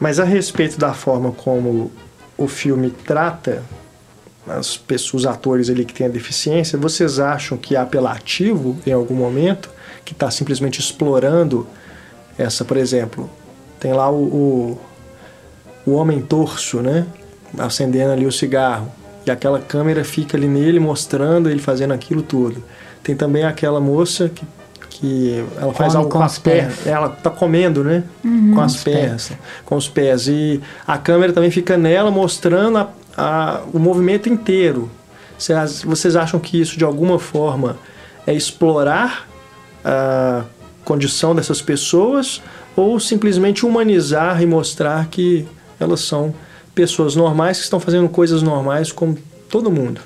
Mas 0.00 0.18
a 0.18 0.24
respeito 0.24 0.78
da 0.78 0.94
forma 0.94 1.32
como 1.32 1.90
o 2.38 2.48
filme 2.48 2.90
trata 2.90 3.62
as 4.46 4.76
pessoas, 4.76 5.22
os 5.24 5.26
atores 5.26 5.68
ali 5.70 5.84
que 5.84 5.92
têm 5.92 6.06
a 6.06 6.10
deficiência, 6.10 6.78
vocês 6.78 7.18
acham 7.20 7.56
que 7.58 7.76
é 7.76 7.78
apelativo 7.78 8.76
em 8.86 8.92
algum 8.92 9.14
momento, 9.14 9.70
que 10.04 10.12
está 10.12 10.30
simplesmente 10.30 10.80
explorando 10.80 11.66
essa, 12.38 12.64
por 12.64 12.76
exemplo, 12.76 13.30
tem 13.78 13.92
lá 13.92 14.10
o, 14.10 14.78
o, 15.84 15.90
o 15.90 15.92
homem 15.94 16.20
torso, 16.22 16.80
né? 16.80 17.06
Acendendo 17.58 18.12
ali 18.12 18.26
o 18.26 18.32
cigarro. 18.32 18.90
E 19.26 19.30
aquela 19.30 19.60
câmera 19.60 20.02
fica 20.04 20.36
ali 20.36 20.48
nele 20.48 20.80
mostrando 20.80 21.48
ele 21.48 21.60
fazendo 21.60 21.92
aquilo 21.92 22.22
tudo. 22.22 22.62
Tem 23.02 23.14
também 23.16 23.44
aquela 23.44 23.80
moça 23.80 24.28
que, 24.28 24.44
que 24.90 25.44
ela 25.60 25.72
faz 25.72 25.92
Come 25.92 26.04
algo 26.04 26.10
com 26.10 26.22
as 26.22 26.38
pernas. 26.38 26.86
Ela 26.86 27.08
tá 27.08 27.30
comendo, 27.30 27.82
né? 27.84 28.02
com 28.54 28.60
as 28.60 28.76
pernas. 28.82 29.32
Com 29.64 29.76
os 29.76 29.88
pés. 29.88 30.26
E 30.28 30.60
a 30.86 30.98
câmera 30.98 31.32
também 31.32 31.50
fica 31.50 31.76
nela 31.76 32.10
mostrando 32.10 32.78
a- 32.78 32.88
a- 33.16 33.60
o 33.72 33.78
movimento 33.78 34.28
inteiro. 34.28 34.90
Vocês, 35.38 35.82
vocês 35.82 36.14
acham 36.16 36.38
que 36.38 36.60
isso 36.60 36.78
de 36.78 36.84
alguma 36.84 37.18
forma 37.18 37.76
é 38.26 38.32
explorar 38.34 39.26
a 39.84 40.44
condição 40.84 41.34
dessas 41.34 41.60
pessoas 41.60 42.40
ou 42.76 42.98
simplesmente 43.00 43.66
humanizar 43.66 44.40
e 44.42 44.46
mostrar 44.46 45.06
que 45.08 45.46
elas 45.80 46.00
são 46.00 46.32
pessoas 46.74 47.14
normais 47.14 47.58
que 47.58 47.64
estão 47.64 47.80
fazendo 47.80 48.08
coisas 48.08 48.42
normais 48.42 48.92
como 48.92 49.18
todo 49.48 49.70
mundo? 49.70 50.00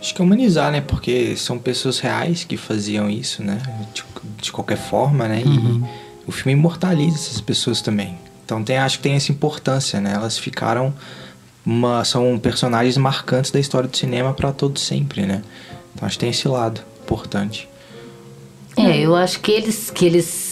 Acho 0.00 0.14
que 0.14 0.22
é 0.22 0.24
humanizar, 0.24 0.72
né? 0.72 0.80
Porque 0.80 1.36
são 1.36 1.58
pessoas 1.58 1.98
reais 1.98 2.42
que 2.42 2.56
faziam 2.56 3.10
isso, 3.10 3.42
né? 3.42 3.60
De, 3.92 4.02
de 4.42 4.50
qualquer 4.50 4.78
forma, 4.78 5.28
né? 5.28 5.42
E 5.44 6.26
o 6.26 6.32
filme 6.32 6.52
imortaliza 6.52 7.16
essas 7.16 7.40
pessoas 7.40 7.82
também. 7.82 8.16
Então 8.44 8.64
tem, 8.64 8.78
acho 8.78 8.96
que 8.96 9.02
tem 9.02 9.14
essa 9.14 9.30
importância, 9.30 10.00
né? 10.00 10.12
Elas 10.14 10.38
ficaram 10.38 10.94
uma, 11.64 12.02
são 12.04 12.38
personagens 12.38 12.96
marcantes 12.96 13.50
da 13.50 13.60
história 13.60 13.88
do 13.88 13.96
cinema 13.96 14.32
para 14.32 14.52
todo 14.52 14.78
sempre, 14.78 15.26
né? 15.26 15.42
Então 15.94 16.06
acho 16.06 16.16
que 16.16 16.20
tem 16.20 16.30
esse 16.30 16.48
lado 16.48 16.80
importante. 17.02 17.68
É, 18.76 18.98
eu 18.98 19.14
acho 19.14 19.40
que 19.40 19.52
eles, 19.52 19.90
que 19.90 20.06
eles 20.06 20.49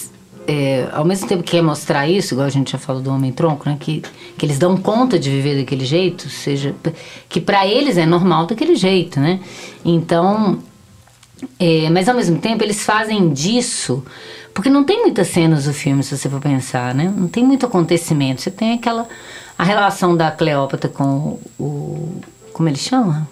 é, 0.49 0.89
ao 0.93 1.05
mesmo 1.05 1.29
tempo 1.29 1.43
que 1.43 1.51
quer 1.51 1.63
mostrar 1.63 2.09
isso, 2.09 2.33
igual 2.33 2.47
a 2.47 2.51
gente 2.51 2.73
já 2.73 2.79
falou 2.79 3.03
do 3.03 3.11
Homem 3.11 3.31
Tronco, 3.31 3.69
né, 3.69 3.77
que, 3.79 4.03
que 4.37 4.47
eles 4.47 4.59
dão 4.59 4.79
conta 4.79 5.19
de 5.19 5.29
viver 5.29 5.59
daquele 5.59 5.85
jeito, 5.85 6.31
seja 6.31 6.75
que 7.29 7.39
para 7.39 7.67
eles 7.67 7.99
é 7.99 8.07
normal 8.07 8.47
daquele 8.47 8.75
jeito, 8.75 9.21
né? 9.21 9.41
Então, 9.85 10.59
é, 11.59 11.91
mas 11.91 12.09
ao 12.09 12.17
mesmo 12.17 12.39
tempo 12.39 12.65
eles 12.65 12.83
fazem 12.83 13.31
disso 13.31 14.03
porque 14.55 14.71
não 14.71 14.83
tem 14.83 15.03
muitas 15.03 15.29
cenas 15.29 15.67
do 15.67 15.73
filme, 15.73 16.03
se 16.03 16.17
você 16.17 16.29
for 16.29 16.41
pensar, 16.41 16.93
né? 16.95 17.13
Não 17.17 17.29
tem 17.29 17.45
muito 17.45 17.65
acontecimento. 17.65 18.41
Você 18.41 18.51
tem 18.51 18.73
aquela 18.73 19.07
a 19.57 19.63
relação 19.63 20.17
da 20.17 20.33
Cleópatra 20.33 20.89
com 20.89 21.39
o 21.57 22.21
como 22.53 22.69
ele 22.69 22.77
chama? 22.77 23.29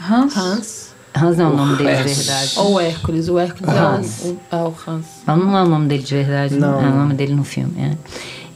Hans? 0.00 0.36
Hans. 0.36 0.93
Hans 1.16 1.36
não 1.36 1.46
é 1.46 1.48
o 1.48 1.56
nome 1.56 1.76
dele 1.76 1.96
de 2.02 2.12
verdade. 2.14 2.52
Ou 2.56 2.72
o 2.74 2.80
Hércules. 2.80 3.28
O 3.28 3.38
Hércules 3.38 3.72
é 3.74 3.78
Hans. 3.78 4.20
o, 4.24 4.36
é 4.50 4.56
o 4.56 4.74
Hans. 4.86 5.06
Não, 5.26 5.36
não 5.36 5.56
é 5.58 5.62
o 5.62 5.68
nome 5.68 5.86
dele 5.86 6.02
de 6.02 6.14
verdade, 6.14 6.54
Não. 6.56 6.72
não. 6.72 6.80
é 6.88 6.90
o 6.90 6.96
nome 6.96 7.14
dele 7.14 7.34
no 7.34 7.44
filme. 7.44 7.72
é. 7.78 7.96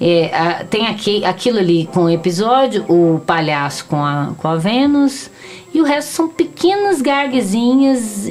É, 0.01 0.33
a- 0.37 0.65
tem 0.65 0.87
aqui, 0.87 1.25
aquilo 1.25 1.59
ali 1.59 1.89
com 1.93 2.05
o 2.05 2.11
episódio, 2.11 2.85
o 2.89 3.19
palhaço 3.27 3.85
com 3.87 4.05
a, 4.05 4.31
com 4.39 4.47
a 4.47 4.55
Vênus, 4.55 5.29
e 5.75 5.81
o 5.81 5.85
resto 5.85 6.13
são 6.13 6.29
pequenas 6.29 7.03
garguezinhas 7.03 8.31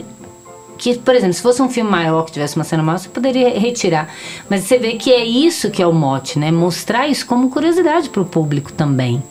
que, 0.77 0.97
por 0.97 1.15
exemplo, 1.15 1.33
se 1.33 1.41
fosse 1.41 1.61
um 1.61 1.69
filme 1.69 1.89
maior 1.89 2.23
que 2.23 2.31
tivesse 2.31 2.55
uma 2.55 2.63
cena 2.63 2.83
maior, 2.83 2.99
você 2.99 3.09
poderia 3.09 3.59
retirar. 3.59 4.13
Mas 4.49 4.61
você 4.63 4.77
vê 4.77 4.93
que 4.93 5.11
é 5.11 5.25
isso 5.25 5.71
que 5.71 5.81
é 5.81 5.87
o 5.87 5.91
mote, 5.93 6.37
né? 6.37 6.51
Mostrar 6.51 7.07
isso 7.07 7.25
como 7.25 7.49
curiosidade 7.49 8.09
para 8.09 8.21
o 8.21 8.25
público 8.25 8.71
também. 8.71 9.21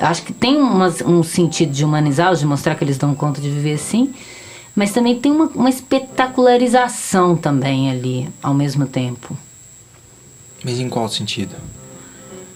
Acho 0.00 0.22
que 0.22 0.32
tem 0.32 0.56
umas- 0.56 1.02
um 1.02 1.22
sentido 1.22 1.72
de 1.72 1.84
humanizá-los, 1.84 2.40
de 2.40 2.46
mostrar 2.46 2.74
que 2.74 2.82
eles 2.84 2.96
dão 2.98 3.14
conta 3.14 3.40
de 3.40 3.50
viver 3.50 3.74
assim, 3.74 4.12
mas 4.74 4.92
também 4.92 5.20
tem 5.20 5.30
uma, 5.30 5.46
uma 5.54 5.68
espetacularização 5.68 7.36
também 7.36 7.90
ali, 7.90 8.28
ao 8.42 8.54
mesmo 8.54 8.86
tempo. 8.86 9.36
Mas 10.64 10.78
em 10.80 10.88
qual 10.88 11.08
sentido? 11.08 11.54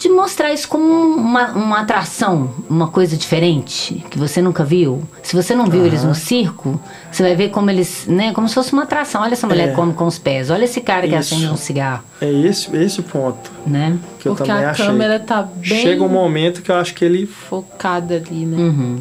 De 0.04 0.10
mostrar 0.10 0.52
isso 0.52 0.68
como 0.68 0.84
uma, 1.16 1.52
uma 1.52 1.80
atração, 1.80 2.50
uma 2.68 2.88
coisa 2.88 3.16
diferente, 3.16 4.04
que 4.10 4.18
você 4.18 4.42
nunca 4.42 4.62
viu. 4.62 5.02
Se 5.22 5.34
você 5.34 5.54
não 5.54 5.64
viu 5.64 5.86
eles 5.86 6.04
no 6.04 6.14
circo, 6.14 6.78
você 7.10 7.22
vai 7.22 7.34
ver 7.34 7.48
como 7.48 7.70
eles, 7.70 8.04
né, 8.06 8.30
como 8.34 8.46
se 8.46 8.54
fosse 8.54 8.74
uma 8.74 8.82
atração. 8.82 9.22
Olha 9.22 9.32
essa 9.32 9.46
mulher 9.46 9.64
É. 9.64 9.70
que 9.70 9.74
come 9.76 9.94
com 9.94 10.04
os 10.06 10.18
pés, 10.18 10.50
olha 10.50 10.64
esse 10.64 10.82
cara 10.82 11.08
que 11.08 11.16
Isso. 11.16 11.34
acende 11.34 11.50
um 11.50 11.56
cigarro, 11.56 12.04
É 12.20 12.30
esse, 12.30 12.76
esse 12.76 13.00
o 13.00 13.02
ponto 13.02 13.50
né? 13.66 13.96
que 14.18 14.28
eu 14.28 14.34
Porque 14.34 14.46
também 14.46 14.66
a 14.66 14.72
achei. 14.72 14.84
câmera 14.84 15.18
tá 15.18 15.40
bem 15.42 15.80
Chega 15.80 16.02
um 16.04 16.08
momento 16.10 16.60
que 16.60 16.70
eu 16.70 16.74
acho 16.76 16.92
que 16.94 17.02
ele 17.02 17.24
focada 17.24 18.16
ali, 18.16 18.44
né? 18.44 18.58
Uhum. 18.58 18.98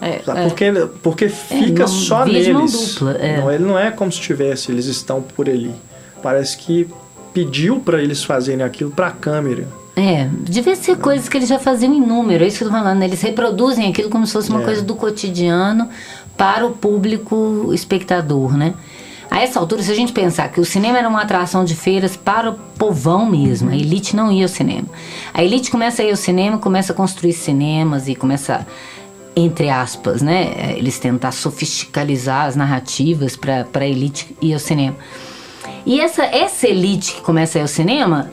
É, 0.00 0.20
Sabe? 0.24 0.40
é. 0.40 0.42
Porque, 0.48 0.72
porque 1.02 1.28
fica 1.28 1.80
não- 1.80 1.88
só 1.88 2.24
neles. 2.24 2.94
dupla, 2.94 3.18
é. 3.18 3.36
Não, 3.36 3.52
ele 3.52 3.64
não 3.64 3.78
é 3.78 3.90
como 3.90 4.10
se 4.10 4.18
tivesse, 4.20 4.72
eles 4.72 4.86
estão 4.86 5.20
por 5.20 5.46
ali. 5.46 5.74
Parece 6.22 6.56
que 6.56 6.88
pediu 7.34 7.80
para 7.80 8.02
eles 8.02 8.24
fazerem 8.24 8.64
aquilo 8.64 8.90
para 8.90 9.08
a 9.08 9.12
câmera. 9.12 9.68
É, 9.98 10.28
devia 10.42 10.76
ser 10.76 10.98
coisas 10.98 11.26
que 11.26 11.38
eles 11.38 11.48
já 11.48 11.58
faziam 11.58 11.94
em 11.94 12.00
número, 12.00 12.44
é 12.44 12.46
isso 12.46 12.58
que 12.58 12.64
eu 12.64 12.68
tô 12.68 12.74
falando. 12.74 13.02
Eles 13.02 13.22
reproduzem 13.22 13.88
aquilo 13.88 14.10
como 14.10 14.26
se 14.26 14.32
fosse 14.34 14.50
uma 14.50 14.60
É. 14.60 14.64
coisa 14.64 14.82
do 14.82 14.94
cotidiano 14.94 15.88
para 16.36 16.66
o 16.66 16.72
público 16.72 17.70
espectador, 17.72 18.54
né? 18.56 18.74
A 19.30 19.40
essa 19.40 19.58
altura, 19.58 19.82
se 19.82 19.90
a 19.90 19.94
gente 19.94 20.12
pensar 20.12 20.48
que 20.50 20.60
o 20.60 20.64
cinema 20.66 20.98
era 20.98 21.08
uma 21.08 21.22
atração 21.22 21.64
de 21.64 21.74
feiras 21.74 22.14
para 22.14 22.50
o 22.50 22.54
povão 22.78 23.24
mesmo, 23.24 23.70
a 23.70 23.74
elite 23.74 24.14
não 24.14 24.30
ia 24.30 24.44
ao 24.44 24.48
cinema. 24.48 24.86
A 25.32 25.42
elite 25.42 25.70
começa 25.70 26.02
a 26.02 26.04
ir 26.04 26.10
ao 26.10 26.16
cinema, 26.16 26.58
começa 26.58 26.92
a 26.92 26.96
construir 26.96 27.32
cinemas 27.32 28.06
e 28.06 28.14
começa, 28.14 28.66
entre 29.34 29.70
aspas, 29.70 30.20
né? 30.20 30.74
Eles 30.76 30.98
tentar 30.98 31.32
sofisticalizar 31.32 32.44
as 32.46 32.54
narrativas 32.54 33.34
para 33.34 33.66
a 33.74 33.86
elite 33.86 34.36
ir 34.42 34.52
ao 34.52 34.60
cinema. 34.60 34.96
E 35.84 36.00
essa, 36.00 36.22
essa 36.24 36.68
elite 36.68 37.14
que 37.14 37.20
começa 37.22 37.58
a 37.58 37.60
ir 37.60 37.62
ao 37.62 37.68
cinema, 37.68 38.30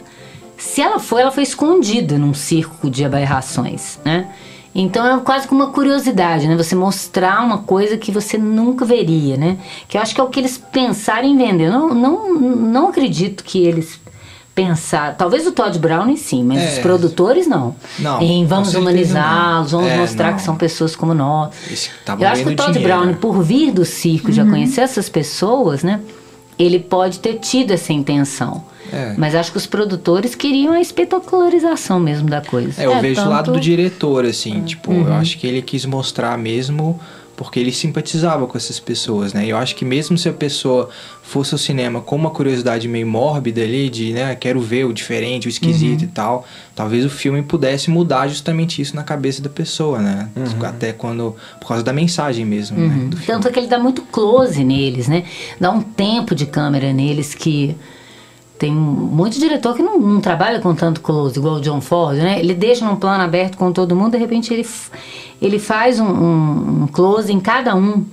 se 0.63 0.81
ela 0.81 0.97
foi, 0.99 1.21
ela 1.21 1.31
foi 1.31 1.43
escondida 1.43 2.17
num 2.17 2.33
circo 2.33 2.89
de 2.89 3.03
aberrações, 3.03 3.99
né? 4.05 4.27
Então 4.75 5.05
é 5.05 5.19
quase 5.19 5.47
como 5.47 5.63
uma 5.63 5.71
curiosidade, 5.71 6.47
né? 6.47 6.55
Você 6.55 6.73
mostrar 6.73 7.43
uma 7.45 7.59
coisa 7.59 7.95
que 7.97 8.11
você 8.11 8.37
nunca 8.39 8.83
veria, 8.85 9.37
né? 9.37 9.57
Que 9.87 9.97
eu 9.97 10.01
acho 10.01 10.15
que 10.15 10.21
é 10.21 10.23
o 10.23 10.29
que 10.29 10.39
eles 10.39 10.57
pensaram 10.57 11.27
em 11.27 11.37
vender. 11.37 11.65
Eu 11.67 11.71
não, 11.71 11.93
não, 11.93 12.33
não 12.39 12.87
acredito 12.87 13.43
que 13.43 13.59
eles 13.63 13.99
pensaram. 14.55 15.15
Talvez 15.15 15.45
o 15.45 15.51
Todd 15.51 15.77
Browning 15.77 16.15
sim, 16.17 16.43
mas 16.43 16.59
É. 16.59 16.67
os 16.73 16.79
produtores 16.79 17.45
não. 17.45 17.75
Não, 17.99 18.19
Em 18.21 18.45
vamos 18.45 18.73
humanizá-los, 18.73 19.71
vamos 19.71 19.89
É, 19.91 19.97
mostrar 19.97 20.29
não. 20.31 20.37
que 20.37 20.41
são 20.43 20.55
pessoas 20.55 20.95
como 20.95 21.13
nós. 21.13 21.53
Estavam 21.69 22.23
Eu 22.25 22.31
acho 22.31 22.43
que 22.43 22.49
o 22.49 22.55
Todd 22.55 22.71
dinheiro, 22.73 22.95
Brown, 22.95 23.05
né? 23.11 23.17
por 23.19 23.43
vir 23.43 23.71
do 23.71 23.83
circo, 23.85 24.31
já 24.31 24.43
conhecer 24.45 24.81
essas 24.81 25.07
pessoas, 25.09 25.83
né? 25.83 25.99
Ele 26.57 26.79
pode 26.79 27.19
ter 27.19 27.35
tido 27.39 27.71
essa 27.71 27.91
intenção. 27.93 28.63
É. 28.91 29.15
Mas 29.17 29.33
acho 29.33 29.51
que 29.51 29.57
os 29.57 29.65
produtores 29.65 30.35
queriam 30.35 30.71
a 30.73 30.79
espetacularização 30.79 31.99
mesmo 31.99 32.29
da 32.29 32.41
coisa. 32.41 32.81
É, 32.81 32.85
eu 32.85 32.93
É, 32.93 33.01
vejo 33.01 33.21
o 33.21 33.29
lado 33.29 33.45
tanto- 33.45 33.55
do 33.55 33.59
diretor, 33.61 34.25
assim, 34.25 34.61
tipo, 34.63 34.91
Uhum. 34.91 35.07
eu 35.07 35.13
acho 35.13 35.37
que 35.39 35.47
ele 35.47 35.61
quis 35.61 35.85
mostrar 35.85 36.37
mesmo 36.37 36.99
porque 37.43 37.59
ele 37.59 37.71
simpatizava 37.71 38.47
com 38.47 38.57
essas 38.57 38.79
pessoas, 38.79 39.33
né? 39.33 39.45
E 39.45 39.49
eu 39.49 39.57
acho 39.57 39.75
que 39.75 39.85
mesmo 39.85 40.17
se 40.17 40.27
a 40.27 40.33
pessoa 40.33 40.89
fosse 41.21 41.53
ao 41.53 41.57
cinema 41.57 42.01
com 42.01 42.15
uma 42.15 42.29
curiosidade 42.29 42.87
meio 42.87 43.05
mórbida 43.07 43.61
ali, 43.61 43.89
de, 43.89 44.11
né, 44.13 44.35
quero 44.35 44.59
ver 44.61 44.85
o 44.85 44.93
diferente, 44.93 45.47
o 45.47 45.49
esquisito 45.49 46.01
Uhum. 46.01 46.07
e 46.07 46.11
tal, 46.11 46.45
talvez 46.75 47.05
o 47.05 47.09
filme 47.09 47.41
pudesse 47.41 47.89
mudar 47.89 48.27
justamente 48.27 48.81
isso 48.81 48.95
na 48.95 49.03
cabeça 49.03 49.41
da 49.41 49.49
pessoa, 49.49 49.99
né? 49.99 50.29
Uhum. 50.35 50.65
Até 50.65 50.91
quando, 50.93 51.35
por 51.59 51.67
causa 51.67 51.83
da 51.83 51.93
mensagem 51.93 52.45
mesmo, 52.45 52.77
né? 52.77 52.87
Do 53.09 53.17
filme. 53.17 53.25
Tanto 53.25 53.47
é 53.47 53.51
que 53.51 53.59
ele 53.59 53.67
dá 53.67 53.79
muito 53.79 54.01
close 54.03 54.63
neles, 54.63 55.07
né? 55.07 55.23
Dá 55.59 55.71
um 55.71 55.81
tempo 55.81 56.33
de 56.35 56.45
câmera 56.45 56.91
neles 56.93 57.33
que 57.33 57.75
tem 58.57 58.71
muito 58.71 59.39
diretor 59.39 59.75
que 59.75 59.81
não, 59.83 59.99
não 59.99 60.21
trabalha 60.21 60.59
com 60.59 60.73
tanto 60.73 61.01
close, 61.01 61.37
igual 61.37 61.55
o 61.55 61.61
John 61.61 61.81
Ford, 61.81 62.17
né? 62.17 62.39
Ele 62.39 62.53
deixa 62.53 62.85
num 62.85 62.95
plano 62.95 63.23
aberto 63.23 63.57
com 63.57 63.71
todo 63.71 63.95
mundo, 63.95 64.11
de 64.11 64.17
repente 64.17 64.53
ele, 64.53 64.65
ele 65.41 65.59
faz 65.59 65.99
um, 65.99 66.05
um- 66.05 66.83
um 66.83 66.87
close 66.87 67.31
em 67.31 67.39
cada 67.39 67.75
um 67.75 68.05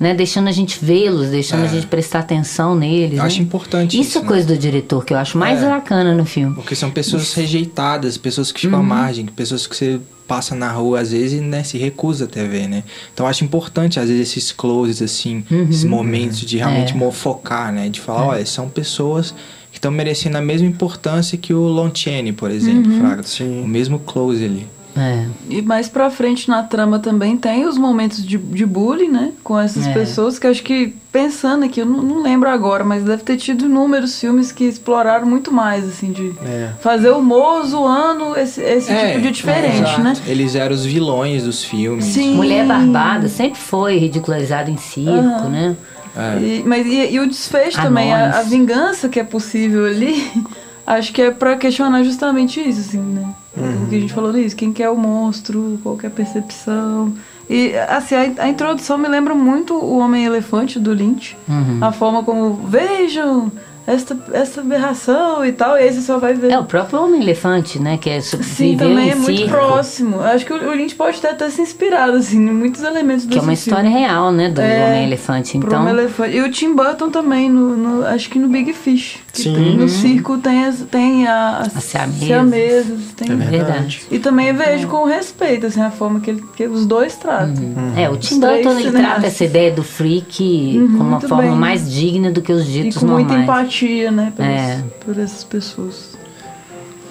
né? 0.00 0.14
Deixando 0.14 0.46
a 0.46 0.52
gente 0.52 0.78
vê-los, 0.80 1.26
deixando 1.30 1.62
É. 1.62 1.64
a 1.64 1.68
gente 1.68 1.88
prestar 1.88 2.20
atenção 2.20 2.72
neles. 2.76 3.14
Eu 3.16 3.16
né? 3.18 3.24
acho 3.26 3.42
importante 3.42 3.98
Isso 3.98 4.10
isso, 4.10 4.18
é 4.18 4.22
né? 4.22 4.28
coisa 4.28 4.46
do 4.46 4.56
diretor 4.56 5.04
que 5.04 5.12
eu 5.12 5.18
acho 5.18 5.36
mais 5.36 5.60
É. 5.60 5.68
bacana 5.68 6.14
no 6.14 6.24
filme. 6.24 6.54
Porque 6.54 6.76
são 6.76 6.88
pessoas 6.88 7.34
rejeitadas, 7.34 8.16
pessoas 8.16 8.52
que 8.52 8.60
ficam 8.60 8.78
Uhum. 8.78 8.84
à 8.84 8.88
margem, 8.88 9.26
pessoas 9.26 9.66
que 9.66 9.74
você 9.76 10.00
passa 10.28 10.54
na 10.54 10.70
rua 10.70 11.00
às 11.00 11.10
vezes 11.10 11.40
né, 11.42 11.64
se 11.64 11.76
recusa 11.78 12.26
até 12.26 12.44
ver, 12.46 12.68
né? 12.68 12.84
Então 13.12 13.26
acho 13.26 13.42
importante, 13.42 13.98
às 13.98 14.08
vezes, 14.08 14.28
esses 14.30 14.52
closes, 14.52 15.02
assim, 15.02 15.42
esses 15.68 15.82
momentos 15.82 16.42
de 16.42 16.58
realmente 16.58 16.94
Uhum. 16.94 17.08
É. 17.08 17.10
focar, 17.10 17.72
né? 17.72 17.88
De 17.88 18.00
falar, 18.00 18.24
olha, 18.24 18.46
são 18.46 18.68
pessoas 18.68 19.34
que 19.78 19.80
estão 19.80 19.92
merecendo 19.92 20.36
a 20.36 20.40
mesma 20.42 20.66
importância 20.66 21.38
que 21.38 21.54
o 21.54 21.60
Lon 21.62 21.90
Chaney, 21.94 22.32
por 22.32 22.50
exemplo, 22.50 22.90
Uhum. 22.92 22.98
Fraga. 23.00 23.22
Sim. 23.22 23.62
O 23.62 23.68
mesmo 23.68 24.00
close 24.00 24.44
ali. 24.44 24.66
É. 24.96 25.26
E 25.48 25.62
mais 25.62 25.88
pra 25.88 26.10
frente 26.10 26.48
na 26.48 26.64
trama 26.64 26.98
também 26.98 27.36
tem 27.36 27.64
os 27.66 27.78
momentos 27.78 28.26
de, 28.26 28.36
de 28.36 28.66
bullying, 28.66 29.08
né? 29.08 29.30
Com 29.44 29.56
essas 29.56 29.86
É. 29.86 29.92
pessoas 29.92 30.40
que 30.40 30.46
acho 30.48 30.60
que, 30.64 30.92
pensando 31.12 31.64
aqui, 31.64 31.78
eu 31.80 31.86
não, 31.86 32.02
não 32.02 32.20
lembro 32.20 32.48
agora, 32.48 32.82
mas 32.82 33.04
deve 33.04 33.22
ter 33.22 33.36
tido 33.36 33.66
inúmeros 33.66 34.18
filmes 34.18 34.50
que 34.50 34.64
exploraram 34.64 35.24
muito 35.24 35.52
mais, 35.52 35.86
assim, 35.86 36.10
de 36.10 36.32
É. 36.44 36.70
fazer 36.80 37.10
humor 37.10 37.64
zoando 37.64 38.36
esse, 38.36 38.60
esse 38.60 38.90
É, 38.90 39.10
tipo 39.12 39.20
de 39.22 39.30
diferente, 39.30 39.78
exato. 39.82 40.00
né? 40.00 40.14
Eles 40.26 40.56
eram 40.56 40.74
os 40.74 40.84
vilões 40.84 41.44
dos 41.44 41.62
filmes. 41.62 42.06
Sim. 42.06 42.34
Mulher 42.34 42.66
Barbada 42.66 43.28
sempre 43.28 43.60
foi 43.60 43.98
ridicularizada 43.98 44.68
em 44.68 44.76
circo, 44.78 45.10
Aham. 45.12 45.48
né? 45.48 45.76
É. 46.18 46.38
E, 46.42 46.62
mas 46.66 46.86
e, 46.86 47.12
e 47.12 47.20
o 47.20 47.26
desfecho 47.28 47.78
A 47.78 47.82
também, 47.84 48.12
a, 48.12 48.40
a 48.40 48.42
vingança 48.42 49.08
que 49.08 49.20
é 49.20 49.24
possível 49.24 49.86
ali, 49.86 50.30
acho 50.84 51.12
que 51.12 51.22
é 51.22 51.30
pra 51.30 51.56
questionar 51.56 52.02
justamente 52.02 52.60
isso, 52.60 52.80
assim, 52.80 52.98
né? 52.98 53.34
O 53.56 53.88
que 53.88 53.96
a 53.96 54.00
gente 54.00 54.12
falou 54.12 54.32
disso, 54.32 54.54
quem 54.54 54.72
que 54.72 54.82
é 54.82 54.90
o 54.90 54.96
monstro, 54.96 55.80
qual 55.82 55.96
que 55.96 56.06
é 56.06 56.08
a 56.08 56.12
percepção. 56.12 57.12
E, 57.50 57.74
assim, 57.88 58.14
a, 58.14 58.44
a 58.44 58.48
introdução 58.48 58.98
me 58.98 59.08
lembra 59.08 59.34
muito 59.34 59.74
o 59.74 59.98
Homem-Elefante 59.98 60.78
do 60.78 60.92
Lynch. 60.92 61.36
Uhum. 61.48 61.78
A 61.80 61.90
forma 61.90 62.22
como, 62.22 62.54
vejam, 62.66 63.50
esta, 63.88 64.16
esta 64.32 64.60
aberração 64.60 65.44
e 65.44 65.52
tal, 65.52 65.76
e 65.76 65.80
aí 65.82 65.92
você 65.92 66.02
só 66.02 66.18
vai 66.18 66.34
ver. 66.34 66.50
É 66.52 66.58
o 66.58 66.64
próprio 66.64 67.02
Homem-Elefante, 67.02 67.80
né? 67.80 67.96
Que 67.96 68.10
é, 68.10 68.20
Sim, 68.20 68.76
também 68.76 69.10
é 69.10 69.14
muito 69.14 69.36
circo, 69.38 69.50
próximo. 69.50 70.16
Eu 70.16 70.22
Acho 70.24 70.44
que 70.44 70.52
o, 70.52 70.72
Lynch 70.74 70.94
pode 70.94 71.16
até 71.18 71.32
ter 71.32 71.50
se 71.50 71.62
inspirado, 71.62 72.16
assim, 72.18 72.36
em 72.36 72.52
muitos 72.52 72.82
elementos 72.82 73.24
Que 73.24 73.34
é 73.38 73.40
uma 73.40 73.54
filme. 73.54 73.54
história 73.54 73.88
real, 73.88 74.30
né? 74.30 74.50
Do 74.50 74.60
É, 74.60 74.84
Homem-Elefante. 74.86 75.56
Então, 75.56 75.80
Homem-Elefante. 75.80 76.36
E 76.36 76.40
o 76.42 76.50
Tim 76.50 76.74
Burton 76.74 77.10
também, 77.10 77.48
no, 77.48 77.76
no- 77.76 78.06
acho 78.06 78.28
que 78.28 78.38
no 78.38 78.48
Big 78.48 78.72
Fish. 78.74 79.20
Que 79.38 79.44
Sim. 79.44 79.54
tem- 79.54 79.76
no 79.76 79.88
circo 79.88 80.38
tem 80.38 80.64
as, 80.64 80.76
tem 80.90 81.26
a- 81.26 81.58
as, 81.58 81.76
As 81.76 81.84
siamesas. 81.84 82.18
siamesas, 82.26 82.98
tem- 83.16 83.32
É 83.32 83.34
verdade. 83.34 84.02
E 84.10 84.18
também 84.18 84.52
vejo 84.52 84.88
com 84.88 85.04
respeito, 85.04 85.66
assim, 85.66 85.80
a 85.80 85.90
forma 85.90 86.20
que, 86.20 86.30
ele- 86.30 86.44
que 86.56 86.66
os 86.66 86.84
dois 86.86 87.16
tratam. 87.16 87.54
É, 87.96 88.08
o 88.08 88.16
Tim 88.16 88.40
Burton 88.40 88.78
ele 88.78 88.90
trata 88.92 89.26
essa 89.26 89.44
ideia 89.44 89.72
do 89.72 89.82
freak 89.82 90.76
Uhum, 90.78 90.98
como 90.98 91.08
uma 91.10 91.20
forma 91.20 91.42
bem. 91.42 91.50
mais 91.52 91.90
digna 91.90 92.30
do 92.30 92.42
que 92.42 92.52
os 92.52 92.68
E 92.68 92.70
ditos 92.72 92.98
com 92.98 93.06
muita 93.06 93.34
normais. 93.36 93.42
empatia, 93.44 94.10
né, 94.10 94.32
pelas- 94.36 94.50
É. 94.50 94.84
por 95.04 95.18
essas 95.18 95.44
pessoas. 95.44 96.18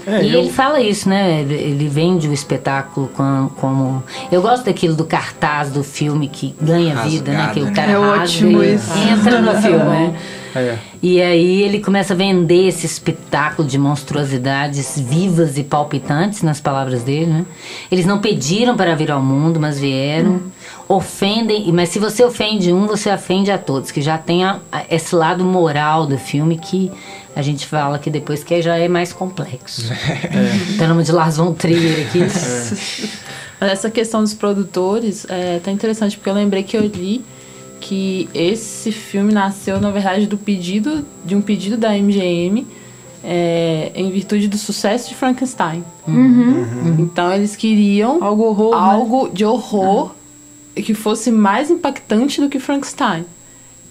É, 0.09 0.23
e 0.23 0.33
eu- 0.33 0.39
ele 0.39 0.49
fala 0.49 0.79
isso, 0.79 1.09
né? 1.09 1.41
Ele, 1.41 1.53
ele 1.53 1.89
vende 1.89 2.29
o 2.29 2.33
espetáculo 2.33 3.09
com- 3.09 3.49
como. 3.59 4.01
Eu 4.31 4.41
gosto 4.41 4.63
daquilo 4.63 4.95
do 4.95 5.03
cartaz 5.03 5.69
do 5.69 5.83
filme 5.83 6.29
que 6.29 6.55
ganha 6.61 6.95
vida, 7.03 7.29
né? 7.33 7.49
Que 7.53 7.59
o 7.59 7.65
Rasgado, 7.65 7.75
cara 7.75 7.87
né? 7.87 7.93
É 7.93 7.99
ótimo 8.21 8.63
e 8.63 8.75
isso. 8.75 8.89
entra 8.97 9.41
no 9.41 9.51
filme, 9.61 9.83
né? 9.83 10.15
É. 10.55 10.77
E 11.01 11.21
aí 11.21 11.61
ele 11.63 11.79
começa 11.79 12.13
a 12.13 12.17
vender 12.17 12.67
esse 12.67 12.85
espetáculo 12.85 13.67
de 13.67 13.77
monstruosidades 13.77 14.99
vivas 14.99 15.57
e 15.57 15.63
palpitantes, 15.63 16.41
nas 16.41 16.59
palavras 16.59 17.03
dele, 17.03 17.25
né? 17.27 17.45
Eles 17.91 18.05
não 18.05 18.19
pediram 18.19 18.75
para 18.75 18.95
vir 18.95 19.11
ao 19.11 19.21
mundo, 19.21 19.59
mas 19.59 19.79
vieram. 19.79 20.41
Ofendem, 20.89 21.69
mas 21.73 21.89
se 21.89 21.99
você 21.99 22.23
ofende 22.23 22.71
um, 22.71 22.87
você 22.87 23.11
ofende 23.11 23.51
a 23.51 23.57
todos, 23.57 23.91
que 23.91 24.01
já 24.01 24.17
tem 24.17 24.45
a- 24.45 24.59
a- 24.71 24.85
esse 24.89 25.13
lado 25.13 25.43
moral 25.43 26.05
do 26.07 26.17
filme 26.17 26.57
que 26.57 26.89
a 27.35 27.41
gente 27.41 27.65
fala 27.67 27.99
que 27.99 28.09
depois 28.09 28.41
que 28.43 28.61
já 28.61 28.77
é 28.77 28.87
mais 28.87 29.11
complexo. 29.11 29.91
Então, 30.73 30.87
nome 30.87 31.03
de 31.03 31.11
Lars 31.11 31.35
von 31.37 31.53
Trier 31.53 32.07
aqui. 32.07 32.19
Mas 33.59 33.71
essa 33.71 33.89
questão 33.89 34.21
dos 34.21 34.33
produtores 34.33 35.25
é 35.29 35.57
até 35.57 35.71
interessante, 35.71 36.15
porque 36.15 36.29
eu 36.29 36.33
lembrei 36.33 36.63
que 36.63 36.77
eu 36.77 36.81
li 36.85 37.23
que 37.79 38.29
esse 38.33 38.91
filme 38.91 39.33
nasceu, 39.33 39.79
na 39.79 39.91
verdade, 39.91 40.27
do 40.27 40.37
pedido, 40.37 41.05
de 41.23 41.35
um 41.35 41.41
pedido 41.41 41.77
da 41.77 41.91
MGM 41.91 42.65
é, 43.23 43.91
em 43.95 44.09
virtude 44.11 44.47
do 44.47 44.57
sucesso 44.57 45.09
de 45.09 45.15
Frankenstein. 45.15 45.83
Então 46.99 47.31
eles 47.33 47.55
queriam 47.55 48.23
Algo 48.23 48.43
horror, 48.43 48.71
né? 48.71 48.77
algo 48.77 49.29
de 49.29 49.43
horror 49.43 50.15
que 50.75 50.93
fosse 50.93 51.31
mais 51.31 51.69
impactante 51.69 52.39
do 52.39 52.49
que 52.49 52.59
Frankenstein. 52.59 53.25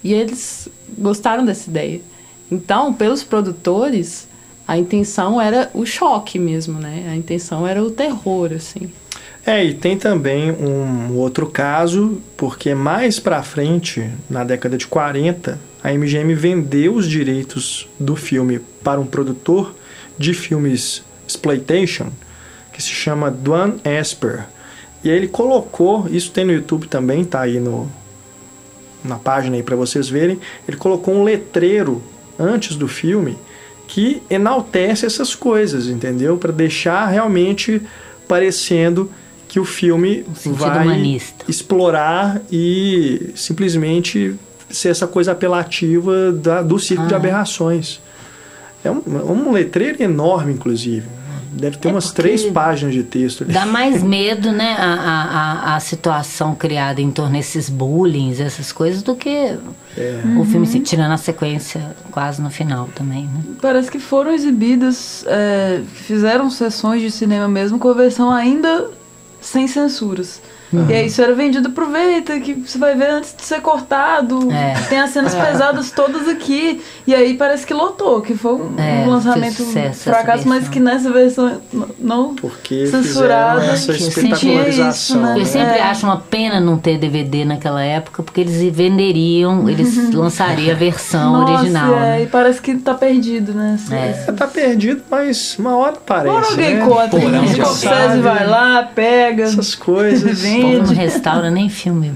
E 0.02 0.14
eles 0.14 0.68
gostaram 0.96 1.44
dessa 1.44 1.68
ideia. 1.68 2.00
Então, 2.50 2.92
pelos 2.94 3.24
produtores, 3.24 4.28
a 4.66 4.78
intenção 4.78 5.40
era 5.40 5.70
o 5.74 5.84
choque 5.84 6.38
mesmo, 6.38 6.78
né? 6.78 7.08
A 7.10 7.16
intenção 7.16 7.66
era 7.66 7.82
o 7.82 7.90
terror, 7.90 8.52
assim. 8.52 8.90
É, 9.46 9.64
e 9.64 9.74
tem 9.74 9.96
também 9.96 10.50
um 10.50 11.14
outro 11.14 11.46
caso, 11.46 12.20
porque 12.36 12.74
mais 12.74 13.20
pra 13.20 13.44
frente, 13.44 14.10
na 14.28 14.42
década 14.42 14.76
de 14.76 14.88
40, 14.88 15.56
a 15.84 15.92
MGM 15.92 16.34
vendeu 16.34 16.94
os 16.94 17.08
direitos 17.08 17.88
do 17.96 18.16
filme 18.16 18.58
para 18.82 18.98
um 18.98 19.06
produtor 19.06 19.72
de 20.18 20.34
filmes 20.34 21.04
exploitation, 21.28 22.08
que 22.72 22.82
se 22.82 22.90
chama 22.90 23.30
Duane 23.30 23.80
Esper. 23.84 24.46
E 25.04 25.08
ele 25.08 25.28
colocou, 25.28 26.08
isso 26.10 26.32
tem 26.32 26.44
no 26.44 26.52
YouTube 26.52 26.88
também, 26.88 27.24
tá 27.24 27.42
aí 27.42 27.60
no 27.60 27.88
na 29.04 29.16
página 29.16 29.54
aí 29.54 29.62
para 29.62 29.76
vocês 29.76 30.08
verem, 30.08 30.40
ele 30.66 30.76
colocou 30.76 31.14
um 31.14 31.22
letreiro 31.22 32.02
antes 32.36 32.74
do 32.74 32.88
filme 32.88 33.38
que 33.86 34.20
enaltece 34.28 35.06
essas 35.06 35.36
coisas, 35.36 35.86
entendeu? 35.86 36.36
Para 36.36 36.50
deixar 36.50 37.06
realmente 37.06 37.80
parecendo 38.26 39.08
que 39.48 39.60
o 39.60 39.64
filme 39.64 40.24
vai 40.44 40.82
humanista. 40.86 41.44
explorar 41.48 42.40
e 42.50 43.30
simplesmente 43.36 44.34
ser 44.70 44.88
essa 44.88 45.06
coisa 45.06 45.32
apelativa 45.32 46.32
da- 46.32 46.62
do 46.62 46.78
circo 46.78 47.06
de 47.06 47.14
Ah. 47.14 47.16
aberrações. 47.16 48.00
É 48.84 48.90
um, 48.90 49.02
um 49.06 49.52
letreiro 49.52 50.02
enorme, 50.02 50.52
inclusive. 50.52 51.06
Deve 51.52 51.78
ter 51.78 51.88
É 51.88 51.90
umas 51.90 52.12
três 52.12 52.44
páginas 52.44 52.92
de 52.92 53.02
texto 53.02 53.42
ali. 53.44 53.52
Dá 53.52 53.64
mais 53.64 54.02
medo, 54.02 54.52
né, 54.52 54.76
a, 54.78 54.84
a, 54.92 55.22
a, 55.72 55.76
a 55.76 55.80
situação 55.80 56.54
criada 56.54 57.00
em 57.00 57.10
torno 57.10 57.32
desses 57.32 57.70
bullying, 57.70 58.30
essas 58.38 58.72
coisas, 58.72 59.02
do 59.02 59.14
que 59.16 59.56
o 60.38 60.44
filme 60.44 60.66
se 60.66 60.80
tirando 60.80 61.12
a 61.12 61.16
sequência 61.16 61.96
quase 62.10 62.42
no 62.42 62.50
final 62.50 62.90
também, 62.94 63.22
né? 63.24 63.40
Parece 63.62 63.90
que 63.90 63.98
foram 63.98 64.32
exibidas, 64.34 65.24
é, 65.26 65.80
fizeram 65.94 66.50
sessões 66.50 67.00
de 67.00 67.10
cinema 67.10 67.48
mesmo 67.48 67.78
com 67.78 67.88
a 67.88 67.94
versão 67.94 68.30
ainda 68.30 68.90
sem 69.46 69.68
censuras. 69.68 70.40
E 70.88 70.92
aí 70.92 71.06
isso 71.06 71.22
era 71.22 71.32
vendido, 71.34 71.68
aproveita 71.68 72.38
que 72.40 72.54
você 72.54 72.76
vai 72.78 72.94
ver 72.96 73.10
antes 73.10 73.34
de 73.36 73.42
ser 73.42 73.60
cortado. 73.60 74.50
É. 74.50 74.74
Tem 74.88 74.98
as 75.00 75.10
cenas 75.10 75.34
pesadas 75.34 75.90
todas 75.90 76.28
aqui. 76.28 76.80
E 77.06 77.14
aí 77.14 77.34
parece 77.34 77.64
que 77.66 77.72
lotou, 77.72 78.20
que 78.20 78.34
foi 78.34 78.54
um, 78.54 78.74
É, 78.78 79.04
lançamento 79.06 79.54
sucesso 79.62 80.04
fracasso, 80.04 80.46
mas 80.48 80.68
que 80.68 80.80
nessa 80.80 81.10
versão 81.10 81.60
não. 81.98 82.34
Porque 82.34 82.86
Censurada, 82.88 83.64
essa 83.64 83.92
espetacularização. 83.92 84.88
isso, 84.90 85.18
né? 85.18 85.34
né? 85.34 85.40
Eu 85.40 85.46
sempre 85.46 85.78
É. 85.78 85.82
acho 85.82 86.06
uma 86.06 86.18
pena 86.18 86.60
não 86.60 86.76
ter 86.78 86.98
DVD 86.98 87.44
naquela 87.44 87.82
época, 87.82 88.22
porque 88.22 88.40
eles 88.40 88.56
venderiam, 88.74 89.68
eles 89.68 90.10
lançariam 90.12 90.74
a 90.74 90.78
versão 90.78 91.32
Nossa, 91.32 91.52
original. 91.54 91.94
é, 91.94 92.00
né? 92.00 92.22
e 92.22 92.26
parece 92.26 92.60
que 92.60 92.74
tá 92.76 92.94
perdido, 92.94 93.52
né? 93.54 93.78
É. 93.90 94.10
esse- 94.10 94.32
Tá 94.32 94.46
perdido, 94.46 95.02
mas 95.10 95.56
uma 95.58 95.76
hora 95.76 95.92
aparece. 95.96 96.28
Agora 96.28 96.46
alguém 96.48 96.74
né? 96.74 96.84
conta. 96.86 97.08
Porão 97.08 97.44
de 97.44 97.54
Scorsese 97.54 97.88
alçada. 97.88 98.20
vai 98.20 98.46
lá, 98.46 98.82
pega. 98.94 99.44
Essas 99.44 99.74
coisas. 99.74 100.42
O 100.58 100.62
povo 100.62 100.78
não 100.78 100.94
restaura 100.94 101.50
nem 101.50 101.68
filme. 101.68 102.12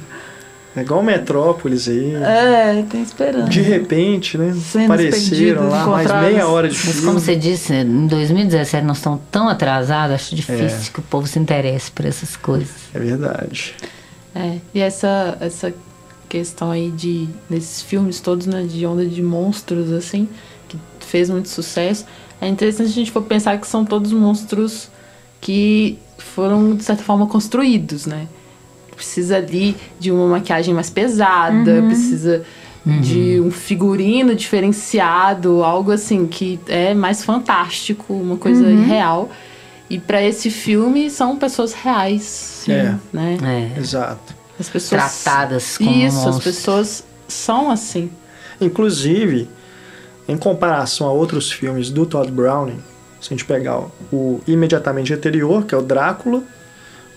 É 0.77 0.83
igual 0.83 1.03
Metrópolis 1.03 1.89
aí. 1.89 2.15
É, 2.15 2.85
tem 2.89 3.03
esperança. 3.03 3.49
De 3.49 3.61
repente, 3.61 4.39
né? 4.39 4.55
Cenas 4.55 4.91
Apareceram 4.91 5.69
lá 5.69 5.87
mais 5.87 6.11
meia 6.13 6.47
hora 6.47 6.69
de 6.69 6.75
Mas 6.75 6.85
filme. 6.85 7.07
como 7.07 7.19
você 7.19 7.35
disse, 7.35 7.75
em 7.75 8.07
2017 8.07 8.87
nós 8.87 8.99
estamos 8.99 9.21
tão 9.33 9.49
atrasados, 9.49 10.15
acho 10.15 10.35
difícil 10.37 10.93
que 10.93 11.01
o 11.01 11.03
povo 11.03 11.27
se 11.27 11.39
interesse 11.41 11.91
por 11.91 12.07
essas 12.07 12.37
coisas. 12.37 12.71
É 12.95 12.99
verdade. 13.01 13.75
É, 14.33 14.59
e 14.73 14.81
essa, 14.81 15.37
essa 15.41 15.75
questão 16.29 16.71
aí 16.71 16.93
de 16.93 17.29
desses 17.49 17.83
filmes 17.83 18.21
todos, 18.21 18.47
né, 18.47 18.63
de 18.63 18.87
onda 18.87 19.05
de 19.05 19.21
monstros, 19.21 19.91
assim, 19.91 20.29
que 20.69 20.79
fez 21.01 21.29
muito 21.29 21.49
sucesso, 21.49 22.07
é 22.41 22.47
interessante 22.47 22.91
a 22.91 22.93
gente 22.93 23.11
for 23.11 23.23
pensar 23.23 23.59
que 23.59 23.67
são 23.67 23.85
todos 23.85 24.13
monstros 24.13 24.89
que 25.41 25.99
foram, 26.31 26.75
de 26.75 26.83
certa 26.85 27.03
forma, 27.03 27.27
construídos, 27.27 28.07
né? 28.07 28.27
Precisa 28.95 29.37
ali 29.39 29.77
de 29.99 30.11
uma 30.11 30.27
maquiagem 30.27 30.75
mais 30.75 30.91
pesada, 30.91 31.83
precisa 31.87 32.43
de 32.85 33.41
um 33.41 33.51
figurino 33.51 34.35
diferenciado, 34.35 35.63
algo 35.63 35.91
assim 35.93 36.27
que 36.27 36.59
é 36.67 36.95
mais 36.95 37.25
fantástico, 37.25 38.13
uma 38.15 38.37
coisa 38.37 38.67
real. 38.69 39.31
E 39.89 39.99
para 39.99 40.23
esse 40.23 40.51
filme 40.51 41.11
são 41.11 41.37
pessoas 41.37 41.73
reais, 41.73 42.65
É. 42.69 42.95
né? 43.13 43.37
É. 43.77 43.79
Exato. 43.81 44.35
As 44.59 44.69
pessoas 44.69 45.23
tratadas 45.23 45.79
como 45.79 45.91
Isso, 45.91 46.19
as 46.19 46.25
monstros. 46.27 46.45
pessoas 46.45 47.05
são 47.27 47.71
assim. 47.71 48.11
Inclusive, 48.61 49.49
em 50.29 50.37
comparação 50.37 51.07
a 51.09 51.13
outros 51.13 51.51
filmes 51.51 51.91
do 51.91 52.05
Todd 52.07 52.31
Browning, 52.31 52.79
se 53.21 53.29
a 53.29 53.37
gente 53.37 53.45
pegar 53.45 53.81
o, 54.13 54.41
imediatamente 54.47 55.13
anterior, 55.13 55.65
que 55.65 55.75
é 55.75 55.79
o 55.79 55.83
Drácula, 55.83 56.43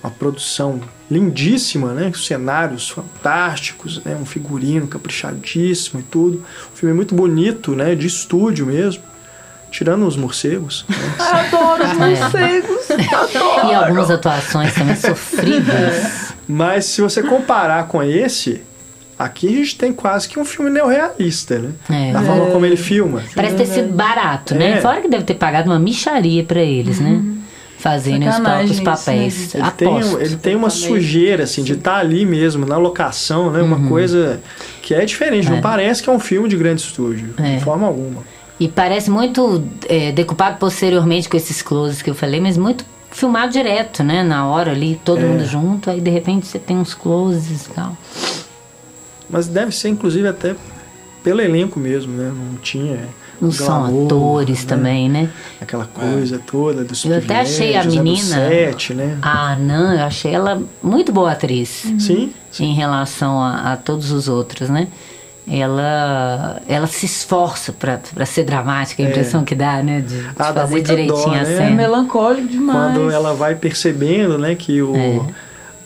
uma 0.04 0.12
produção 0.12 0.82
lindíssima, 1.10 1.93
né? 1.93 2.12
Cenários 2.14 2.89
fantásticos, 2.89 4.04
né? 4.04 4.18
Um 4.20 4.26
figurino 4.26 4.86
caprichadíssimo 4.86 6.01
e 6.01 6.04
tudo. 6.04 6.43
Um 6.74 6.76
filme 6.76 6.93
muito 6.93 7.16
bonito, 7.16 7.74
né? 7.74 7.95
De 7.95 8.06
estúdio 8.06 8.66
mesmo. 8.66 9.01
Tirando 9.72 10.06
os 10.06 10.18
morcegos. 10.18 10.86
né? 10.89 10.95
Adoro 11.18 11.84
os 11.86 11.93
morcegos. 11.97 12.91
Adoro. 12.91 13.70
E 13.70 13.74
algumas 13.74 14.12
atuações 14.12 14.74
também 14.74 14.95
sofridas. 14.95 16.34
Mas 16.47 16.86
se 16.86 17.01
você 17.01 17.24
comparar 17.24 17.88
com 17.88 18.04
esse, 18.04 18.62
aqui 19.24 19.47
a 19.47 19.51
gente 19.51 19.78
tem 19.78 19.91
quase 19.93 20.28
que 20.28 20.39
um 20.39 20.45
filme 20.45 20.69
neorrealista, 20.69 21.59
né? 21.59 21.71
É. 21.89 22.11
Da 22.13 22.21
forma 22.21 22.47
como 22.47 22.65
ele 22.65 22.78
filma. 22.78 23.24
Parece 23.36 23.55
ter 23.55 23.65
sido 23.65 23.93
barato, 23.93 24.55
né? 24.55 24.71
É. 24.78 24.82
Fora 24.82 25.01
que 25.01 25.07
deve 25.07 25.24
ter 25.24 25.36
pagado 25.36 25.69
uma 25.69 25.80
micharia 25.80 26.43
pra 26.43 26.61
eles, 26.61 26.99
né? 26.99 27.21
Fazendo 27.78 28.26
os 28.30 28.39
próprios 28.39 28.71
isso, 28.71 28.84
papéis. 28.84 29.53
né, 29.53 29.59
Ele 29.61 29.71
tem, 29.71 29.88
um- 29.89 30.19
ele 30.21 30.36
tem 30.38 30.55
uma 30.55 30.69
sujeira, 30.69 31.43
assim, 31.43 31.63
de 31.63 31.74
estar 31.74 31.97
ali 31.97 32.26
mesmo, 32.26 32.65
na 32.65 32.78
locação, 32.78 33.51
né? 33.51 33.61
Uma 33.61 33.89
coisa 33.89 34.39
que 34.82 34.93
é 34.93 35.03
diferente. 35.03 35.49
Não 35.49 35.59
parece 35.59 36.01
que 36.01 36.09
é 36.09 36.13
um 36.13 36.19
filme 36.19 36.47
de 36.47 36.55
grande 36.55 36.82
estúdio, 36.82 37.34
É. 37.38 37.57
de 37.57 37.63
forma 37.63 37.86
alguma. 37.88 38.21
E 38.57 38.69
parece 38.69 39.11
muito 39.11 39.63
é, 39.89 40.13
decupado 40.13 40.57
posteriormente 40.59 41.28
com 41.28 41.36
esses 41.36 41.61
closes 41.61 42.01
que 42.01 42.09
eu 42.09 42.15
falei, 42.15 42.39
mas 42.39 42.55
muito 42.57 42.86
filmado 43.11 43.51
direto, 43.51 44.01
né? 44.01 44.24
Na 44.24 44.47
hora 44.47 44.71
ali, 44.71 44.97
todo 45.03 45.19
É. 45.19 45.26
mundo 45.26 45.43
junto, 45.45 45.89
aí 45.89 45.99
de 45.99 46.09
repente 46.09 46.47
você 46.47 46.57
tem 46.59 46.78
uns 46.78 46.93
closes 46.93 47.65
e 47.65 47.69
tal. 47.71 47.97
Mas 49.34 49.47
deve 49.47 49.73
ser, 49.75 49.89
inclusive, 49.89 50.27
até 50.27 50.55
pelo 51.23 51.41
elenco 51.41 51.79
mesmo, 51.79 52.13
né? 52.15 52.31
Não 52.34 52.55
tinha. 52.57 52.99
Não 53.41 53.51
são 53.51 53.81
glamour, 53.81 54.05
atores 54.05 54.61
né? 54.63 54.69
também, 54.69 55.09
né? 55.09 55.29
Aquela 55.59 55.86
coisa 55.86 56.39
toda 56.45 56.84
dos 56.86 57.03
Eu 57.03 57.17
até 57.17 57.41
achei 57.41 57.75
a 57.75 57.84
menina- 57.84 58.47
set, 58.47 58.93
né? 58.93 59.17
A 59.21 59.55
Nan, 59.57 59.95
eu 59.95 60.05
achei 60.05 60.34
ela 60.34 60.61
muito 60.81 61.11
boa 61.11 61.31
atriz. 61.31 61.84
Sim, 61.99 62.31
em 62.59 62.73
relação 62.75 63.41
a, 63.41 63.73
a 63.73 63.75
todos 63.77 64.11
os 64.11 64.27
outros, 64.29 64.69
né? 64.69 64.88
Ela, 65.45 66.61
ela 66.67 66.88
se 66.88 67.05
esforça 67.05 67.73
pra 67.73 67.99
pra 68.13 68.25
ser 68.25 68.43
dramática, 68.45 69.03
a 69.03 69.05
impressão 69.05 69.43
que 69.43 69.53
dá, 69.53 69.84
né? 69.84 69.99
De, 69.99 70.21
de 70.21 70.27
Ah, 70.38 70.51
dá 70.51 70.61
fazer 70.61 70.81
direitinho 70.81 71.17
dó, 71.17 71.25
a 71.31 71.43
né? 71.43 71.53
É 71.53 71.57
cena. 71.57 71.71
melancólico 71.75 72.47
demais. 72.47 72.93
quando 72.95 73.11
ela 73.11 73.34
vai 73.34 73.55
percebendo, 73.55 74.38
né, 74.38 74.55
que 74.55 74.81
o, 74.81 74.95
É. 74.95 75.19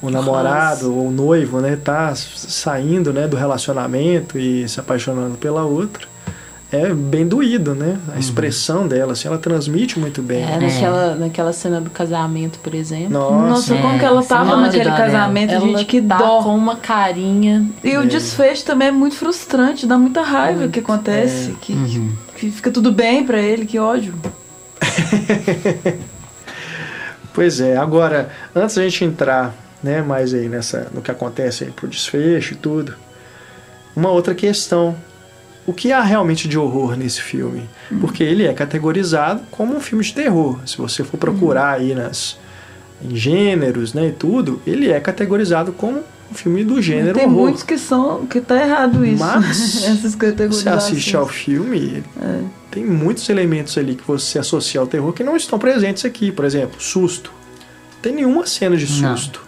o 0.01 0.09
namorado 0.09 0.93
ou 0.95 1.07
o 1.07 1.11
noivo, 1.11 1.59
né, 1.59 1.75
tá 1.75 2.13
saindo, 2.15 3.11
né, 3.11 3.27
do 3.27 3.35
relacionamento 3.35 4.37
e 4.37 4.67
se 4.69 4.79
apaixonando 4.79 5.37
pela 5.37 5.63
outra, 5.63 6.05
é 6.69 6.93
bem 6.93 7.25
doído, 7.25 7.73
né? 7.73 7.97
Uhum. 8.07 8.13
A 8.13 8.19
expressão 8.19 8.85
dela, 8.85 9.13
assim, 9.13 9.29
ela 9.29 9.37
transmite 9.37 9.97
muito 9.97 10.21
bem. 10.21 10.43
É, 10.43 10.59
naquela, 10.59 11.15
naquela 11.15 11.53
cena 11.53 11.79
do 11.79 11.89
casamento, 11.89 12.59
por 12.59 12.75
exemplo. 12.75 13.09
Nossa, 13.09 13.47
Nossa, 13.47 13.73
É, 13.75 13.81
como 13.81 13.97
que 13.97 14.03
ela 14.05 14.21
tava 14.21 14.55
de 14.57 14.61
naquele 14.63 14.91
casamento, 14.91 15.53
Ela 15.53 15.65
gente, 15.65 15.85
que 15.85 16.01
tá 16.01 16.17
dó. 16.17 16.43
com 16.43 16.53
uma 16.53 16.75
carinha. 16.75 17.65
E 17.81 17.97
o 17.97 18.05
desfecho 18.05 18.65
também 18.65 18.89
é 18.89 18.91
muito 18.91 19.15
frustrante, 19.15 19.87
dá 19.87 19.97
muita 19.97 20.21
raiva 20.21 20.65
o 20.65 20.69
que 20.69 20.79
acontece, 20.79 21.55
que, 21.61 21.71
Uhum. 21.71 22.11
que 22.35 22.51
fica 22.51 22.69
tudo 22.69 22.91
bem 22.91 23.23
pra 23.25 23.39
ele, 23.39 23.65
que 23.65 23.79
ódio. 23.79 24.13
Pois 27.33 27.59
é, 27.61 27.77
agora, 27.77 28.29
antes 28.55 28.75
da 28.75 28.81
gente 28.83 29.05
entrar, 29.05 29.53
né, 29.83 30.01
mais 30.01 30.33
aí 30.33 30.49
nessa, 30.49 30.87
no 30.93 31.01
que 31.01 31.11
acontece 31.11 31.63
aí 31.63 31.71
pro 31.71 31.87
desfecho 31.87 32.53
e 32.53 32.57
tudo, 32.57 32.95
uma 33.95 34.09
outra 34.09 34.33
questão. 34.35 34.95
O 35.65 35.73
que 35.73 35.91
há 35.91 36.01
realmente 36.01 36.47
de 36.47 36.57
horror 36.57 36.95
nesse 36.95 37.21
filme? 37.21 37.69
Porque 37.99 38.23
ele 38.23 38.45
é 38.45 38.53
categorizado 38.53 39.41
como 39.51 39.75
um 39.75 39.81
filme 39.81 40.03
de 40.03 40.13
terror. 40.13 40.59
Se 40.65 40.77
você 40.77 41.03
for 41.03 41.17
procurar 41.17 41.73
aí 41.73 41.93
nas 41.93 42.37
em 43.03 43.15
gêneros, 43.15 43.93
né, 43.93 44.07
e 44.07 44.11
tudo, 44.11 44.61
ele 44.65 44.89
é 44.89 44.99
categorizado 44.99 45.71
como 45.71 46.03
um 46.31 46.33
filme 46.33 46.63
do 46.63 46.81
gênero 46.81 47.13
Tem 47.13 47.25
horror. 47.25 47.41
muitos 47.41 47.63
que 47.63 47.77
são 47.77 48.25
que 48.25 48.41
tá 48.41 48.59
errado 48.59 49.05
isso. 49.05 49.23
Mas 49.23 49.83
Essas 49.85 50.15
Você 50.15 50.69
assiste 50.69 51.15
ao 51.15 51.27
filme, 51.27 52.03
tem 52.71 52.85
muitos 52.85 53.27
elementos 53.29 53.77
ali 53.77 53.95
que 53.95 54.05
você 54.05 54.39
associa 54.39 54.79
ao 54.81 54.87
terror 54.87 55.13
que 55.13 55.23
não 55.23 55.35
estão 55.35 55.57
presentes 55.57 56.05
aqui. 56.05 56.31
Por 56.31 56.45
exemplo, 56.45 56.81
susto. 56.81 57.31
Não 57.93 58.01
tem 58.01 58.15
nenhuma 58.15 58.45
cena 58.45 58.75
de 58.75 58.85
Não. 59.01 59.46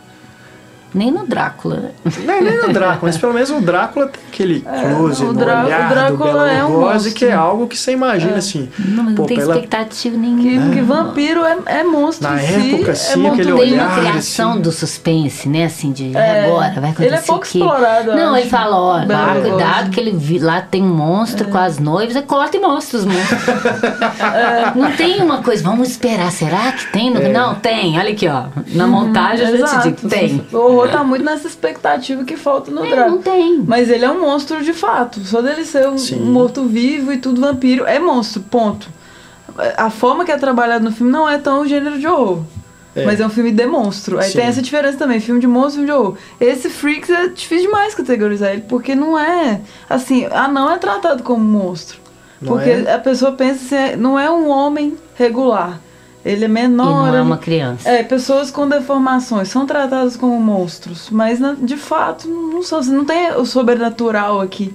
Nem 0.94 1.12
no 1.12 1.26
Drácula. 1.26 1.92
Nem, 2.26 2.42
nem 2.44 2.58
no 2.62 2.74
Drácula, 2.74 3.00
mas 3.04 3.18
pelo 3.18 3.34
menos 3.34 3.50
o 3.52 3.62
Drácula 3.62 4.08
tem 4.08 4.22
aquele 4.32 4.62
close 4.62 5.24
o 5.24 5.28
no 5.28 5.34
Drá- 5.34 5.62
o 5.62 5.66
olhar 5.66 5.88
do 5.88 5.94
Drácula 5.94 6.26
Bela 6.26 6.52
é 6.52 6.64
um 6.66 6.80
monstro. 6.82 7.14
que 7.14 7.26
é 7.26 7.34
algo 7.34 7.68
que 7.68 7.78
você 7.78 7.92
imagina 7.92 8.38
assim. 8.38 8.70
Não, 8.80 9.14
pô, 9.14 9.22
não 9.22 9.26
tem 9.28 9.38
pela- 9.38 9.54
expectativa 9.56 10.16
Que, 10.16 10.22
nenhuma. 10.22 10.74
que 10.74 10.82
vampiro 10.82 11.46
é, 11.46 11.58
é 11.68 11.84
monstro 11.84 12.28
Na 12.30 12.42
em 12.44 12.48
si, 12.48 12.74
época, 12.76 12.90
é 12.90 12.92
assim, 12.94 13.20
monstro 13.20 13.42
aquele 13.42 13.58
Tem 13.70 13.74
olhar, 13.74 13.88
uma 13.90 14.00
criação 14.00 14.52
assim. 14.54 14.62
do 14.62 14.72
suspense, 14.72 15.48
né? 15.50 15.66
Assim, 15.66 15.92
de 15.92 16.16
É, 16.18 16.46
agora, 16.46 16.72
vai 16.82 16.90
acontecer 16.92 17.06
ele 17.06 17.16
é 17.16 17.22
pouco 17.22 17.46
o 17.46 17.48
quê? 17.48 17.58
explorado, 17.60 18.16
Não, 18.16 18.30
acho. 18.34 18.38
ele 18.42 18.50
fala, 18.50 18.76
ó, 18.78 18.94
lá, 19.06 19.36
cuidado 19.42 19.90
que 19.92 20.00
ele 20.00 20.12
vi- 20.12 20.40
lá 20.40 20.62
tem 20.62 20.82
um 20.84 20.88
monstro 20.96 21.48
com 21.50 21.58
as 21.58 21.78
noivas, 21.78 22.16
aí 22.16 22.24
corta 22.24 22.58
e 22.58 22.60
mostra 22.60 22.98
os 23.00 23.06
monstros. 23.06 23.40
Não 24.76 24.92
tem 24.94 25.22
uma 25.22 25.42
coisa, 25.44 25.64
vamos 25.64 25.90
esperar, 25.90 26.32
será 26.32 26.72
que 26.72 26.92
tem? 26.92 27.16
É. 27.16 27.30
Não, 27.30 27.56
tem, 27.56 27.98
olha 27.98 28.12
aqui, 28.12 28.28
ó. 28.28 28.46
Na 28.74 28.88
montagem 28.88 29.46
eu 29.48 29.58
já 29.58 29.66
te 29.66 29.72
Exato. 29.72 29.92
digo, 29.92 30.10
tem. 30.10 30.46
O 30.52 30.79
horror 30.80 30.92
tá 30.92 31.04
muito 31.04 31.24
nessa 31.24 31.48
expectativa 31.48 32.24
que 32.24 32.36
falta 32.38 32.72
no 32.72 32.84
É, 32.86 32.90
Drácula. 32.90 33.16
não 33.16 33.22
tem. 33.22 33.64
Mas 33.66 33.90
ele 33.90 34.06
é 34.06 34.10
um 34.10 34.22
monstro 34.22 34.64
de 34.64 34.74
fato. 34.74 35.20
Só 35.22 35.42
dele 35.42 35.64
ser 35.66 35.88
um, 35.88 35.96
morto-vivo 36.26 37.12
e 37.14 37.18
tudo 37.18 37.40
vampiro. 37.42 37.86
É 37.86 38.00
monstro, 38.00 38.42
ponto. 38.42 38.88
A 39.78 39.90
forma 39.90 40.24
que 40.26 40.32
é 40.32 40.38
trabalhado 40.38 40.84
no 40.86 40.92
filme 40.92 41.12
não 41.12 41.28
é 41.28 41.38
tão 41.38 41.62
o 41.62 41.68
gênero 41.68 42.00
de 42.00 42.08
horror. 42.08 42.42
É. 42.96 43.06
Mas 43.06 43.20
é 43.20 43.26
um 43.26 43.30
filme 43.30 43.52
de 43.52 43.66
monstro. 43.66 44.18
Aí 44.20 44.30
Sim. 44.30 44.40
tem 44.40 44.48
essa 44.48 44.62
diferença 44.62 44.98
também, 44.98 45.20
filme 45.20 45.40
de 45.40 45.48
monstro 45.48 45.84
e 45.84 45.86
filme 45.86 45.88
de 45.88 45.92
horror. 45.92 46.18
Esse 46.40 46.70
Freaks 46.70 47.10
é 47.10 47.28
difícil 47.28 47.68
demais 47.68 47.94
categorizar 47.94 48.52
ele, 48.52 48.64
porque 48.68 48.96
não 48.96 49.18
é. 49.18 49.62
Assim, 49.90 50.28
ah, 50.32 50.48
não 50.48 50.72
é 50.72 50.78
tratado 50.78 51.22
como 51.24 51.44
monstro. 51.44 52.00
Não 52.42 52.54
porque 52.54 52.70
é? 52.70 52.94
a 52.94 52.98
pessoa 53.00 53.34
pensa 53.34 53.64
assim, 53.66 53.76
é- 53.76 53.96
não 53.96 54.18
é 54.18 54.30
um 54.32 54.50
homem 54.50 54.98
regular. 55.16 55.80
Ele 56.26 56.44
é 56.44 56.48
E 56.48 56.52
menor. 56.52 57.08
não 57.08 57.16
é 57.16 57.22
uma 57.22 57.38
criança. 57.38 57.88
é, 57.90 58.04
pessoas 58.04 58.52
com 58.52 58.68
deformações 58.68 59.48
são 59.48 59.66
tratadas 59.66 60.18
como 60.18 60.40
monstros, 60.40 61.10
mas 61.10 61.40
de 61.62 61.78
fato 61.78 62.28
não 62.28 62.62
são. 62.62 62.82
Não 62.84 63.06
tem 63.06 63.32
o 63.34 63.46
sobrenatural 63.46 64.42
aqui. 64.42 64.74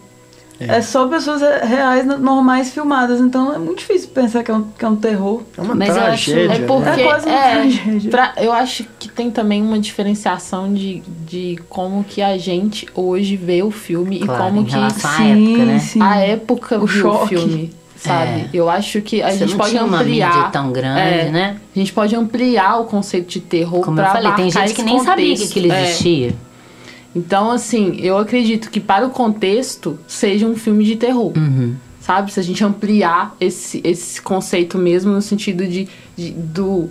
É, 0.61 0.81
só 0.81 1.07
pessoas 1.09 1.43
re- 1.43 1.67
reais, 1.67 2.07
normais, 2.07 2.71
filmadas. 2.71 3.21
Então 3.21 3.53
é 3.53 3.59
muito 3.59 3.81
difícil 3.81 4.09
pensar 4.11 4.43
que 4.45 4.51
é 4.53 4.55
um, 4.55 4.63
que 4.63 4.85
é 4.85 4.89
um 4.89 4.95
terror. 4.97 5.43
É 5.59 5.61
uma 5.61 5.75
Mas 5.75 5.89
eu 5.97 6.03
acho- 6.05 6.31
tragédia. 6.31 6.63
É 6.63 6.67
porque 6.67 7.01
É 7.01 7.05
quase 7.05 7.27
uma 7.27 7.35
é, 7.37 7.53
tragédia. 7.61 8.11
pra- 8.11 8.33
eu 8.39 8.53
acho 8.53 8.87
que 8.99 9.09
tem 9.09 9.31
também 9.33 9.61
uma 9.61 9.79
diferenciação 9.81 10.73
de, 10.73 11.03
de 11.27 11.59
como 11.69 12.05
que 12.05 12.23
a 12.23 12.39
gente 12.39 12.87
hoje 12.95 13.37
vê 13.37 13.63
o 13.65 13.71
filme 13.73 14.21
Claro, 14.21 14.45
e 14.45 14.47
como 14.55 14.65
que 14.65 14.75
à 14.77 14.87
época, 14.87 15.65
né? 15.67 15.79
sim. 15.81 16.01
a 16.01 16.17
época 16.19 16.79
O 16.79 16.87
viu 16.87 17.09
o 17.09 17.13
choque. 17.13 17.37
filme, 17.37 17.73
sabe? 18.09 18.31
É. 18.43 18.49
Eu 18.53 18.69
acho 18.71 19.01
que 19.03 19.23
a 19.23 19.31
Você 19.31 19.39
gente 19.39 19.51
não 19.51 19.57
pode 19.59 19.71
tinha 19.71 19.85
uma 19.85 20.01
ampliar. 20.01 20.35
mídia 20.35 20.51
tão 20.51 20.73
grande, 20.73 21.01
é, 21.01 21.31
né? 21.31 21.57
A 21.75 21.79
gente 21.79 21.93
pode 21.93 22.15
ampliar 22.15 22.81
o 22.81 22.85
conceito 22.85 23.29
de 23.29 23.41
terror 23.41 23.81
Como 23.83 23.97
pra 23.97 24.09
eu 24.09 24.13
falei, 24.13 24.33
tem 24.33 24.51
gente 24.51 24.75
que 24.75 24.83
nem 24.83 24.99
sabia 25.03 25.25
que 25.25 25.31
contexto. 25.33 25.51
aquilo 25.59 25.73
É. 25.73 25.83
existia. 25.85 26.35
Então, 27.17 27.51
assim, 27.51 27.97
eu 28.01 28.19
acredito 28.19 28.71
que 28.71 28.81
para 28.81 29.07
o 29.07 29.11
contexto 29.11 29.99
seja 30.07 30.47
um 30.47 30.57
filme 30.57 30.85
de 30.85 30.97
terror. 30.97 31.33
Uhum. 31.37 31.75
Sabe? 32.01 32.33
Se 32.33 32.39
a 32.41 32.43
gente 32.43 32.63
ampliar 32.63 33.35
esse, 33.41 33.81
esse 33.85 34.21
conceito 34.21 34.77
mesmo 34.77 35.13
no 35.13 35.23
sentido 35.23 35.67
de, 35.67 35.89
de- 36.17 36.33
do, 36.33 36.91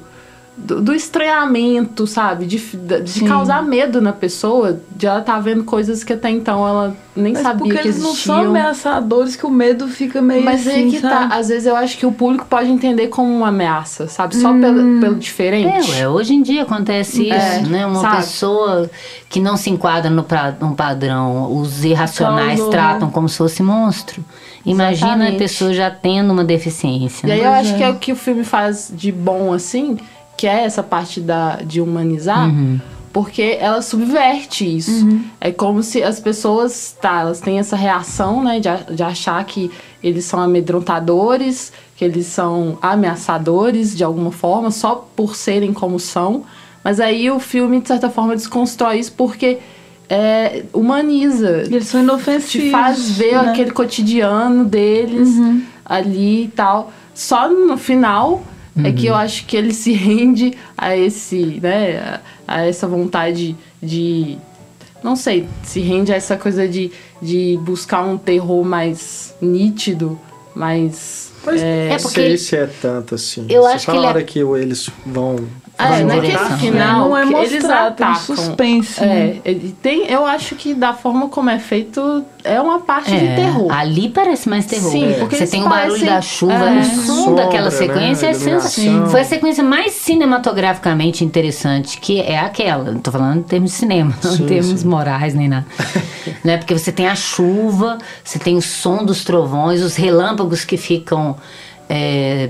do, 0.55 0.81
do 0.81 0.93
estranhamento, 0.93 2.05
sabe? 2.05 2.45
De, 2.45 2.57
de 2.57 3.09
Sim. 3.09 3.27
causar 3.27 3.63
medo 3.63 3.99
na 4.01 4.13
pessoa, 4.13 4.79
de 4.95 5.07
ela 5.07 5.19
estar 5.19 5.39
vendo 5.39 5.63
coisas 5.63 6.03
que 6.03 6.13
até 6.13 6.29
então 6.29 6.67
ela 6.67 6.95
nem 7.15 7.33
Mas 7.33 7.41
sabia 7.41 7.57
porque 7.65 7.77
que 7.79 7.87
eles 7.87 8.01
não 8.01 8.13
são 8.13 8.45
ameaçadores 8.45 9.35
que 9.35 9.45
o 9.45 9.49
medo 9.49 9.87
fica 9.87 10.21
meio 10.21 10.43
Mas 10.45 10.67
assim, 10.67 10.75
aí 10.85 10.91
que 10.91 11.01
tá, 11.01 11.09
sabe? 11.09 11.33
às 11.33 11.47
vezes 11.49 11.65
eu 11.65 11.75
acho 11.75 11.97
que 11.97 12.05
o 12.05 12.11
público 12.11 12.45
pode 12.47 12.69
entender 12.69 13.07
como 13.07 13.35
uma 13.35 13.47
ameaça, 13.49 14.07
sabe? 14.07 14.35
Só 14.35 14.51
Hum. 14.51 14.61
pelo, 14.61 14.99
pelo 15.01 15.15
diferente. 15.15 15.91
É, 15.91 16.01
ué, 16.01 16.07
hoje 16.09 16.33
em 16.35 16.41
dia 16.43 16.61
acontece 16.63 17.23
isso, 17.23 17.33
É, 17.33 17.61
né? 17.61 17.85
Uma 17.85 18.01
sabe? 18.01 18.17
pessoa 18.17 18.89
que 19.29 19.39
não 19.39 19.57
se 19.57 19.69
enquadra 19.71 20.09
no 20.09 20.23
pra- 20.23 20.53
num 20.59 20.73
padrão, 20.73 21.55
os 21.59 21.83
irracionais 21.83 22.57
Causou. 22.59 22.69
tratam 22.69 23.09
como 23.09 23.27
se 23.27 23.37
fosse 23.37 23.63
monstro. 23.63 24.23
Imagina 24.65 25.09
Exatamente. 25.13 25.35
a 25.35 25.39
pessoa 25.39 25.73
já 25.73 25.91
tendo 25.91 26.31
uma 26.31 26.43
deficiência. 26.43 27.27
E 27.27 27.31
aí 27.31 27.41
né? 27.41 27.47
eu 27.47 27.51
acho 27.51 27.75
que 27.75 27.83
é 27.83 27.89
o 27.89 27.95
que 27.95 28.11
o 28.13 28.15
filme 28.15 28.43
faz 28.45 28.91
de 28.95 29.11
bom, 29.11 29.51
assim, 29.51 29.97
que 30.43 30.47
é 30.47 30.65
essa 30.65 30.83
parte 30.83 31.21
da, 31.21 31.61
de 31.65 31.79
humanizar, 31.79 32.49
Uhum. 32.49 32.77
porque 33.13 33.57
ela 33.61 33.81
subverte 33.81 34.65
isso. 34.65 35.07
É 35.39 35.53
como 35.53 35.81
se 35.81 36.03
as 36.03 36.19
pessoas, 36.19 36.97
tá, 37.01 37.21
elas 37.21 37.39
têm 37.39 37.59
essa 37.59 37.77
reação, 37.77 38.43
né, 38.43 38.59
de, 38.59 38.67
de 38.93 39.01
achar 39.01 39.41
que 39.45 39.71
eles 40.03 40.25
são 40.25 40.41
amedrontadores, 40.41 41.71
que 41.95 42.03
eles 42.03 42.25
são 42.25 42.77
ameaçadores 42.81 43.95
de 43.95 44.03
alguma 44.03 44.33
forma, 44.33 44.69
só 44.69 45.07
por 45.15 45.33
serem 45.33 45.71
como 45.71 45.97
são. 45.97 46.43
Mas 46.83 46.99
aí 46.99 47.31
o 47.31 47.39
filme, 47.39 47.79
de 47.79 47.87
certa 47.87 48.09
forma, 48.09 48.35
desconstrói 48.35 48.99
isso 48.99 49.13
porque 49.13 49.59
é, 50.09 50.65
humaniza. 50.73 51.63
Eles 51.71 51.87
são 51.87 52.01
inofensivos. 52.01 52.67
Te 52.67 52.69
faz 52.69 53.11
ver 53.11 53.41
né? 53.41 53.51
aquele 53.51 53.71
cotidiano 53.71 54.65
deles 54.65 55.29
ali 55.85 56.43
e 56.43 56.47
tal. 56.49 56.91
Só 57.13 57.47
no 57.49 57.77
final 57.77 58.43
é 58.77 58.91
que 58.91 59.05
eu 59.07 59.15
acho 59.15 59.45
que 59.45 59.55
ele 59.57 59.73
se 59.73 59.91
rende 59.93 60.53
a 60.77 60.95
esse, 60.95 61.59
né, 61.61 61.99
a, 61.99 62.21
a 62.59 62.65
essa 62.65 62.87
vontade 62.87 63.55
de 63.81 64.37
não 65.03 65.15
sei, 65.17 65.47
se 65.63 65.79
rende 65.81 66.13
a 66.13 66.15
essa 66.15 66.37
coisa 66.37 66.65
de, 66.67 66.89
de 67.21 67.59
buscar 67.63 68.03
um 68.03 68.17
terror 68.17 68.63
mais 68.63 69.35
nítido, 69.41 70.17
mais 70.55 71.29
Mas 71.45 71.61
é, 71.61 71.87
É 71.87 71.89
não 71.89 71.97
porque 71.97 72.15
sei 72.15 72.25
ele- 72.25 72.37
se 72.37 72.55
é 72.55 72.67
tanto 72.81 73.15
assim. 73.15 73.45
Eu 73.49 73.63
Só 73.63 73.73
acho 73.73 73.85
que 73.91 73.97
na 73.97 74.03
é- 74.05 74.07
hora 74.07 74.23
que 74.23 74.39
eles 74.39 74.89
vão... 75.05 75.35
É, 75.75 75.97
vão 75.97 76.05
naquele 76.07 76.37
voltar, 76.37 76.57
final 76.59 77.09
Não 77.09 77.17
é 77.17 77.25
que 77.25 77.33
eles 77.33 77.51
mostrado, 77.53 77.95
tem 77.95 78.05
um 78.05 78.09
atacam. 78.11 78.35
suspense, 78.35 79.01
né? 79.01 79.19
É, 79.21 79.41
ele 79.43 79.75
tem, 79.81 80.05
eu 80.11 80.23
acho 80.25 80.55
que 80.55 80.73
da 80.75 80.93
forma 80.93 81.27
como 81.29 81.49
é 81.49 81.57
feito, 81.57 82.23
é 82.43 82.61
uma 82.61 82.79
parte 82.81 83.09
de 83.09 83.25
É, 83.25 83.35
terror. 83.35 83.71
Ali 83.71 84.07
parece 84.09 84.47
mais 84.47 84.65
terror. 84.67 84.91
Sim, 84.91 85.15
porque 85.19 85.35
Você 85.35 85.43
eles 85.43 85.49
tem 85.51 85.63
o 85.65 85.69
barulho 85.69 85.89
parecem- 85.89 86.07
da 86.09 86.21
chuva, 86.21 86.53
é. 86.53 86.79
o 86.79 86.83
som 86.85 87.15
Sombra, 87.25 87.43
daquela 87.45 87.65
né? 87.65 87.71
sequência 87.71 88.27
é 88.27 88.31
Iluminação. 88.31 88.61
sensacional. 88.69 89.09
Foi 89.09 89.21
a 89.21 89.25
sequência 89.25 89.63
mais 89.63 89.93
cinematograficamente 89.93 91.23
interessante, 91.23 91.97
que 91.99 92.19
é 92.21 92.37
aquela. 92.39 92.91
Não 92.91 92.99
tô 92.99 93.11
falando 93.11 93.39
em 93.39 93.43
termos 93.43 93.71
de 93.71 93.77
cinema, 93.77 94.13
não 94.23 94.33
em 94.35 94.45
termos 94.45 94.79
sim. 94.81 94.87
morais 94.87 95.33
nem 95.33 95.47
nada. 95.47 95.65
né? 96.43 96.57
Porque 96.57 96.77
você 96.77 96.91
tem 96.91 97.07
a 97.07 97.15
chuva, 97.15 97.97
você 98.23 98.37
tem 98.37 98.55
o 98.57 98.61
som 98.61 99.03
dos 99.03 99.23
trovões, 99.23 99.81
os 99.81 99.95
relâmpagos 99.95 100.63
que 100.63 100.77
ficam. 100.77 101.35
É, 101.89 102.49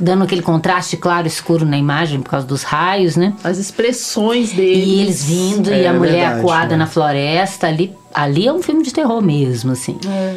dando 0.00 0.24
aquele 0.24 0.42
contraste 0.42 0.96
claro 0.96 1.26
e 1.26 1.28
escuro 1.28 1.64
na 1.64 1.76
imagem 1.78 2.20
por 2.20 2.30
causa 2.30 2.46
dos 2.46 2.62
raios, 2.62 3.16
né? 3.16 3.32
As 3.44 3.58
expressões 3.58 4.52
deles. 4.52 4.86
E 4.86 5.00
eles 5.00 5.24
vindo 5.24 5.70
É, 5.70 5.82
e 5.82 5.86
a 5.86 5.90
é 5.90 5.92
mulher 5.92 6.12
verdade, 6.12 6.40
acuada 6.40 6.70
né? 6.70 6.76
na 6.78 6.86
floresta, 6.86 7.66
ali, 7.66 7.92
ali 8.12 8.46
é 8.46 8.52
um 8.52 8.62
filme 8.62 8.82
de 8.82 8.92
terror 8.92 9.20
mesmo, 9.22 9.72
assim. 9.72 9.96
É. 10.08 10.34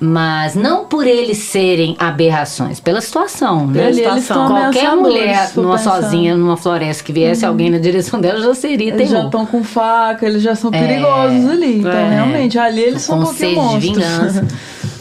Mas 0.00 0.54
não 0.54 0.86
por 0.86 1.06
eles 1.06 1.38
serem 1.38 1.94
aberrações, 1.98 2.80
pela 2.80 3.00
situação, 3.02 3.66
né? 3.66 3.74
Pela 3.92 3.92
situação. 3.92 4.56
Eles 4.58 4.74
Qualquer 4.74 4.96
mulher 4.96 5.50
numa. 5.54 5.72
Uhum. 5.72 5.78
sozinha 5.78 6.36
numa 6.36 6.56
floresta 6.56 7.04
que 7.04 7.12
viesse 7.12 7.44
alguém 7.44 7.68
na 7.70 7.78
direção 7.78 8.18
dela 8.20 8.40
já 8.40 8.54
seria 8.54 8.88
Eles 8.94 9.08
já 9.10 9.16
terror. 9.16 9.26
estão 9.26 9.46
com 9.46 9.62
faca, 9.62 10.26
eles 10.26 10.42
já 10.42 10.54
são 10.56 10.70
perigosos 10.70 11.48
ali. 11.50 11.78
Então, 11.80 11.90
É. 11.92 12.14
realmente, 12.14 12.58
ali 12.58 12.80
eles 12.80 13.02
são 13.02 13.16
um 13.16 13.18
com 13.20 13.26
pouquinho 13.26 13.48
sede 13.50 13.78
de 13.80 13.88
monstros. 14.00 14.34
vingança. 14.34 14.48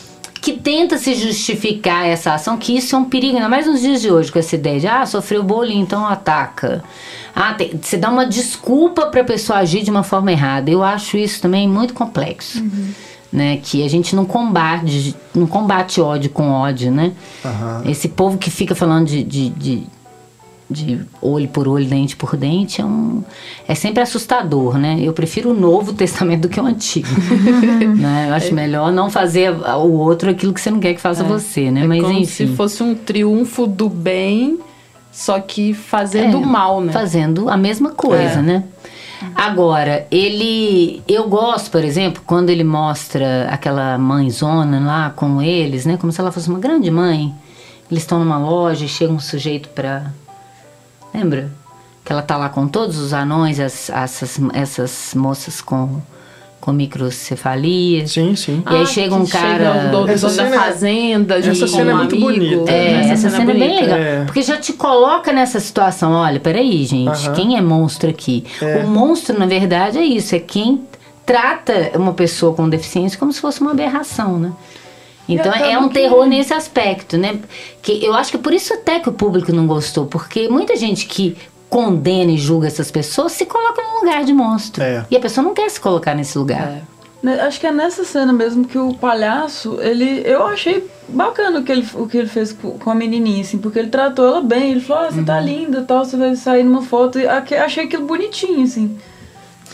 que 0.43 0.51
tenta 0.51 0.97
se 0.97 1.15
justificar 1.15 2.05
essa 2.05 2.33
ação, 2.33 2.57
que 2.57 2.75
isso 2.75 2.93
é 2.93 2.99
um 2.99 3.05
perigo, 3.05 3.37
ainda 3.37 3.47
mais 3.47 3.65
nos 3.65 3.79
dias 3.79 4.01
de 4.01 4.11
hoje, 4.11 4.29
com 4.29 4.37
essa 4.37 4.55
ideia 4.55 4.77
de, 4.77 4.85
ah, 4.85 5.05
sofreu 5.05 5.41
bullying, 5.41 5.79
então 5.79 6.05
ataca. 6.05 6.83
Ah, 7.33 7.53
tem, 7.53 7.79
você 7.81 7.95
dá 7.95 8.09
uma 8.09 8.25
desculpa 8.25 9.05
pra 9.05 9.23
pessoa 9.23 9.59
agir 9.59 9.83
de 9.83 9.89
uma 9.89 10.03
forma 10.03 10.33
errada. 10.33 10.69
Eu 10.69 10.83
acho 10.83 11.15
isso 11.15 11.41
também 11.41 11.65
muito 11.65 11.93
complexo. 11.93 12.61
Né, 13.31 13.57
que 13.63 13.83
a 13.83 13.89
gente 13.89 14.15
não 14.15 14.25
combate, 14.25 15.15
não 15.33 15.47
combate 15.47 15.99
ódio 15.99 16.29
com 16.29 16.51
ódio, 16.51 16.91
né? 16.91 17.13
Aham. 17.43 17.81
Esse 17.85 18.09
povo 18.09 18.37
que 18.37 18.51
fica 18.51 18.75
falando 18.75 19.07
de, 19.07 19.23
de, 19.23 19.49
de, 19.49 19.83
de 20.69 20.99
olho 21.21 21.47
por 21.49 21.67
olho, 21.67 21.85
dente 21.85 22.15
por 22.15 22.35
dente, 22.35 22.81
é, 22.81 22.85
um, 22.85 23.23
é 23.67 23.75
sempre 23.75 24.01
assustador, 24.01 24.77
né? 24.77 24.97
Eu 25.01 25.13
prefiro 25.13 25.51
o 25.51 25.53
Novo 25.53 25.91
Testamento 25.93 26.43
do 26.43 26.49
que 26.49 26.59
o 26.59 26.65
Antigo. 26.65 27.07
né? 27.97 28.27
Eu 28.29 28.33
acho 28.33 28.53
melhor 28.53 28.91
não 28.91 29.09
fazer 29.09 29.51
o 29.51 29.91
outro 29.91 30.29
aquilo 30.29 30.53
que 30.53 30.61
você 30.61 30.71
não 30.71 30.79
quer 30.79 30.93
que 30.93 31.01
faça 31.01 31.23
você, 31.23 31.69
né? 31.69 31.81
É 31.83 31.87
Mas 31.87 32.01
como 32.01 32.13
enfim. 32.13 32.25
se 32.25 32.47
fosse 32.55 32.81
um 32.81 32.95
triunfo 32.95 33.67
do 33.67 33.87
bem, 33.89 34.57
só 35.11 35.39
que 35.39 35.73
fazendo 35.73 36.37
É, 36.37 36.45
mal, 36.45 36.81
né? 36.81 36.91
Fazendo 36.91 37.49
a 37.49 37.57
mesma 37.57 37.91
coisa, 37.91 38.39
É. 38.39 38.41
né? 38.41 38.63
Agora, 39.35 40.05
ele. 40.11 41.01
Eu 41.07 41.29
gosto, 41.29 41.71
por 41.71 41.83
exemplo, 41.83 42.21
quando 42.25 42.49
ele 42.49 42.63
mostra 42.63 43.47
aquela 43.49 43.97
mãezona 43.97 44.79
lá 44.85 45.09
com 45.15 45.41
eles, 45.41 45.85
né? 45.85 45.95
Como 45.97 46.11
se 46.11 46.19
ela 46.19 46.31
fosse 46.31 46.49
uma 46.49 46.59
grande 46.59 46.91
mãe. 46.91 47.33
Eles 47.89 48.03
estão 48.03 48.19
numa 48.19 48.37
loja 48.37 48.83
e 48.83 48.87
chega 48.89 49.13
um 49.13 49.19
sujeito 49.19 49.69
pra. 49.69 50.11
Lembra? 51.13 51.49
Que 52.03 52.11
ela 52.11 52.21
tá 52.21 52.35
lá 52.37 52.49
com 52.49 52.67
todos 52.67 52.97
os 52.97 53.13
anões, 53.13 53.59
as, 53.59 53.89
essas, 53.89 54.39
essas 54.53 55.13
moças 55.15 55.61
com, 55.61 56.01
com 56.59 56.73
microcefalia. 56.73 58.05
Sim, 58.07 58.35
sim. 58.35 58.63
E 58.69 58.75
aí 58.75 58.81
Ah, 58.81 58.85
chega 58.85 59.15
um 59.15 59.25
cara. 59.25 59.47
chega 59.73 59.87
o 59.87 59.91
dono 59.91 60.11
Essa 60.11 60.27
da 60.27 60.33
cena- 60.33 60.59
fazenda, 60.59 61.37
essa 61.39 61.53
junto 61.53 61.67
cena 61.71 61.83
com 61.85 61.89
é 61.89 61.93
um 61.93 61.97
muito 61.97 62.15
amigo. 62.15 62.31
bonita. 62.31 62.71
É, 62.71 63.09
essa, 63.09 63.29
cena, 63.29 63.43
é 63.43 63.45
bem 63.45 63.57
bonita. 63.59 63.81
legal. 63.81 63.97
É. 63.99 64.23
Porque 64.25 64.41
já 64.41 64.57
te 64.57 64.73
coloca 64.73 65.31
nessa 65.31 65.59
situação. 65.59 66.11
Olha, 66.11 66.39
peraí, 66.39 66.83
gente. 66.85 67.07
Aham. 67.27 67.33
Quem 67.35 67.57
é 67.57 67.61
monstro 67.61 68.09
aqui? 68.09 68.43
É. 68.61 68.83
O 68.83 68.87
monstro, 68.87 69.37
na 69.39 69.45
verdade, 69.45 69.97
é 69.97 70.03
isso. 70.03 70.35
É 70.35 70.39
quem 70.39 70.81
trata 71.25 71.91
uma 71.95 72.11
pessoa 72.13 72.53
com 72.53 72.67
deficiência 72.67 73.17
como 73.17 73.31
se 73.31 73.39
fosse 73.39 73.61
uma 73.61 73.71
aberração, 73.71 74.37
né? 74.37 74.51
Então 75.27 75.53
é 75.53 75.77
um 75.77 75.87
que- 75.87 75.93
terror 75.95 76.25
nesse 76.25 76.53
aspecto, 76.53 77.17
né? 77.17 77.39
Que 77.81 78.03
eu 78.03 78.13
acho 78.13 78.31
que 78.31 78.37
por 78.37 78.53
isso 78.53 78.73
até 78.73 78.99
que 78.99 79.07
o 79.09 79.13
público 79.13 79.51
não 79.53 79.65
gostou, 79.65 80.05
porque 80.05 80.49
muita 80.49 80.75
gente 80.75 81.05
que 81.05 81.37
condena 81.69 82.31
e 82.31 82.37
julga 82.37 82.67
essas 82.67 82.91
pessoas 82.91 83.31
se 83.31 83.45
coloca 83.45 83.81
no 83.81 83.99
lugar 84.01 84.23
de 84.23 84.33
monstro. 84.33 84.83
É. 84.83 85.05
E 85.09 85.15
a 85.15 85.19
pessoa 85.19 85.43
não 85.43 85.53
quer 85.53 85.69
se 85.69 85.79
colocar 85.79 86.13
nesse 86.13 86.37
lugar. 86.37 86.67
É. 86.67 86.81
Né, 87.23 87.39
Acho 87.39 87.57
que 87.59 87.65
é 87.65 87.71
nessa 87.71 88.03
cena 88.03 88.33
mesmo 88.33 88.65
que 88.65 88.77
o 88.77 88.93
palhaço, 88.93 89.79
ele. 89.81 90.21
Eu 90.25 90.45
achei 90.45 90.85
bacana 91.07 91.59
o 91.59 91.63
que 91.63 91.71
ele, 91.71 91.87
o 91.95 92.05
que 92.05 92.17
ele 92.17 92.27
fez 92.27 92.51
com 92.53 92.89
a 92.91 92.93
menininha, 92.93 93.41
assim, 93.41 93.57
porque 93.57 93.79
ele 93.79 93.87
tratou 93.87 94.27
ela 94.27 94.41
bem. 94.41 94.71
Ele 94.71 94.81
falou: 94.81 95.05
ah, 95.05 95.09
você 95.11 95.19
Uhum. 95.19 95.25
tá 95.25 95.39
linda 95.39 95.79
e 95.79 95.83
tal, 95.83 96.03
você 96.03 96.17
vai 96.17 96.35
sair 96.35 96.63
numa 96.65 96.81
foto. 96.81 97.17
E 97.17 97.25
achei 97.25 97.85
aquilo 97.85 98.05
bonitinho, 98.05 98.61
assim. 98.65 98.97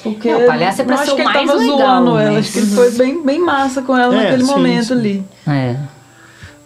Porque 0.03 0.31
Não, 0.31 0.43
o 0.43 0.47
palhaço 0.47 0.81
é 0.81 0.85
pra 0.85 0.97
ser 0.97 1.03
acho 1.03 1.11
o 1.11 1.15
que 1.15 1.21
ele 1.21 1.33
mais 1.33 1.47
tava 1.47 1.59
legal, 1.59 1.77
zoando 1.77 2.15
né? 2.15 2.25
ela. 2.25 2.39
Acho 2.39 2.51
que 2.51 2.59
ele 2.59 2.67
foi 2.67 2.91
bem, 2.91 3.23
bem 3.25 3.39
massa 3.39 3.81
com 3.81 3.97
ela 3.97 4.13
É, 4.15 4.23
naquele 4.23 4.45
sim, 4.45 4.51
momento 4.51 4.85
sim. 4.85 4.93
ali. 4.93 5.23
É. 5.47 5.75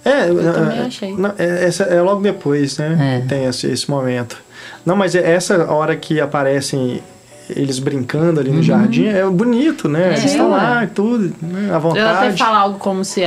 É, 0.06 0.30
Eu 0.30 0.54
também 0.54 0.80
é, 0.80 0.82
achei. 0.82 1.16
não, 1.16 1.34
é, 1.38 1.66
essa 1.66 1.84
é 1.84 2.02
logo 2.02 2.22
depois, 2.22 2.78
né? 2.78 3.22
É. 3.24 3.28
Tem 3.28 3.46
esse, 3.46 3.68
esse 3.68 3.90
momento. 3.90 4.38
Não, 4.86 4.96
mas 4.96 5.16
é 5.16 5.32
essa 5.34 5.72
hora 5.72 5.96
que 5.96 6.20
aparecem 6.20 7.02
eles 7.50 7.80
brincando 7.80 8.40
ali 8.40 8.52
no 8.52 8.62
jardim 8.64 9.08
é 9.08 9.26
bonito, 9.26 9.88
né? 9.90 10.10
eles 10.10 10.26
estão 10.26 10.50
lá 10.50 10.84
e 10.84 10.88
tudo, 10.88 11.34
né? 11.42 11.68
à 11.70 11.74
Eu 11.74 11.76
até 11.76 11.80
vontade. 11.80 12.38
falar 12.38 12.60
algo 12.60 12.80
como 12.80 13.04
se 13.04 13.22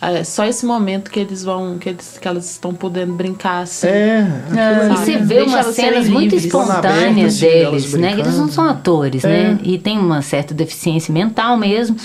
é, 0.00 0.18
é, 0.18 0.24
só 0.24 0.44
esse 0.44 0.64
momento 0.64 1.10
que 1.10 1.18
eles 1.18 1.42
vão, 1.42 1.78
que, 1.78 1.88
eles, 1.88 2.18
que 2.20 2.28
elas 2.28 2.50
estão 2.50 2.72
podendo 2.74 3.12
brincar 3.14 3.62
assim. 3.62 3.86
É, 3.88 4.26
É. 4.56 4.64
ali. 4.64 4.92
E 4.94 4.96
você 4.96 5.16
vê 5.18 5.34
Deixa 5.36 5.50
umas 5.56 5.66
cenas 5.74 6.08
muito 6.08 6.34
espontâneas 6.36 7.34
assim, 7.34 7.46
deles, 7.46 7.92
né? 7.94 8.12
Eles 8.12 8.36
não 8.36 8.48
são 8.48 8.64
atores, 8.68 9.24
É. 9.24 9.28
né? 9.28 9.58
E 9.62 9.78
tem 9.78 9.98
uma 9.98 10.22
certa 10.22 10.54
deficiência 10.54 11.12
mental 11.12 11.56
mesmo, 11.56 11.96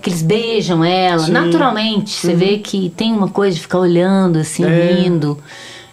que 0.00 0.08
eles 0.08 0.22
beijam 0.22 0.84
ela 0.84 1.26
Sim. 1.26 1.32
naturalmente. 1.32 2.10
Você 2.10 2.34
vê 2.34 2.58
que 2.58 2.90
tem 2.96 3.12
uma 3.12 3.28
coisa 3.28 3.54
de 3.54 3.62
ficar 3.62 3.78
olhando 3.80 4.38
assim, 4.38 4.64
É. 4.64 4.92
rindo 4.92 5.38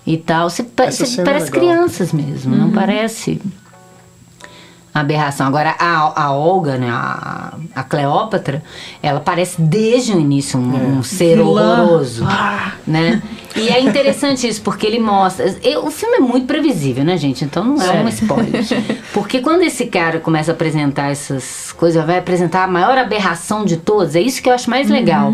e 0.06 0.18
tal. 0.18 0.50
Você, 0.50 0.64
você 0.64 1.22
é 1.22 1.24
parece 1.24 1.52
legal. 1.52 1.60
crianças 1.68 2.14
mesmo, 2.14 2.56
não 2.56 2.72
parece 2.72 3.40
aberração. 4.94 5.48
Agora, 5.48 5.76
a, 5.80 6.24
a 6.24 6.32
Olga, 6.34 6.78
né, 6.78 6.90
a, 6.90 7.54
a 7.76 7.84
Cleópatra, 7.84 8.64
ela 9.02 9.20
parece 9.20 9.62
desde 9.62 10.14
o 10.14 10.20
início 10.20 10.60
um, 10.60 10.98
um 11.00 11.04
ser 11.04 11.38
Vilã. 11.38 11.84
horroroso, 11.84 12.26
né? 12.88 13.22
E 13.56 13.68
é 13.70 13.80
interessante 13.82 14.48
isso, 14.48 14.62
porque 14.62 14.86
ele 14.86 15.00
mostra... 15.00 15.56
eu- 15.64 15.86
o 15.86 15.92
filme 15.92 16.18
é 16.18 16.20
muito 16.20 16.46
previsível, 16.46 17.04
né, 17.04 17.18
gente? 17.18 17.44
Então 17.44 17.64
não 17.64 17.82
é 17.82 17.92
um 18.04 18.08
spoiler. 18.10 18.64
Porque 19.14 19.40
quando 19.42 19.64
esse 19.64 19.88
cara 19.88 20.20
começa 20.20 20.52
a 20.52 20.54
apresentar 20.54 21.12
essas 21.12 21.72
coisas, 21.74 22.06
vai 22.06 22.20
apresentar 22.20 22.64
a 22.64 22.68
maior 22.68 22.98
aberração 22.98 23.66
de 23.66 23.78
todas, 23.78 24.16
é 24.16 24.22
isso 24.22 24.42
que 24.42 24.50
eu 24.50 24.54
acho 24.54 24.70
mais 24.70 24.88
legal. 24.90 25.34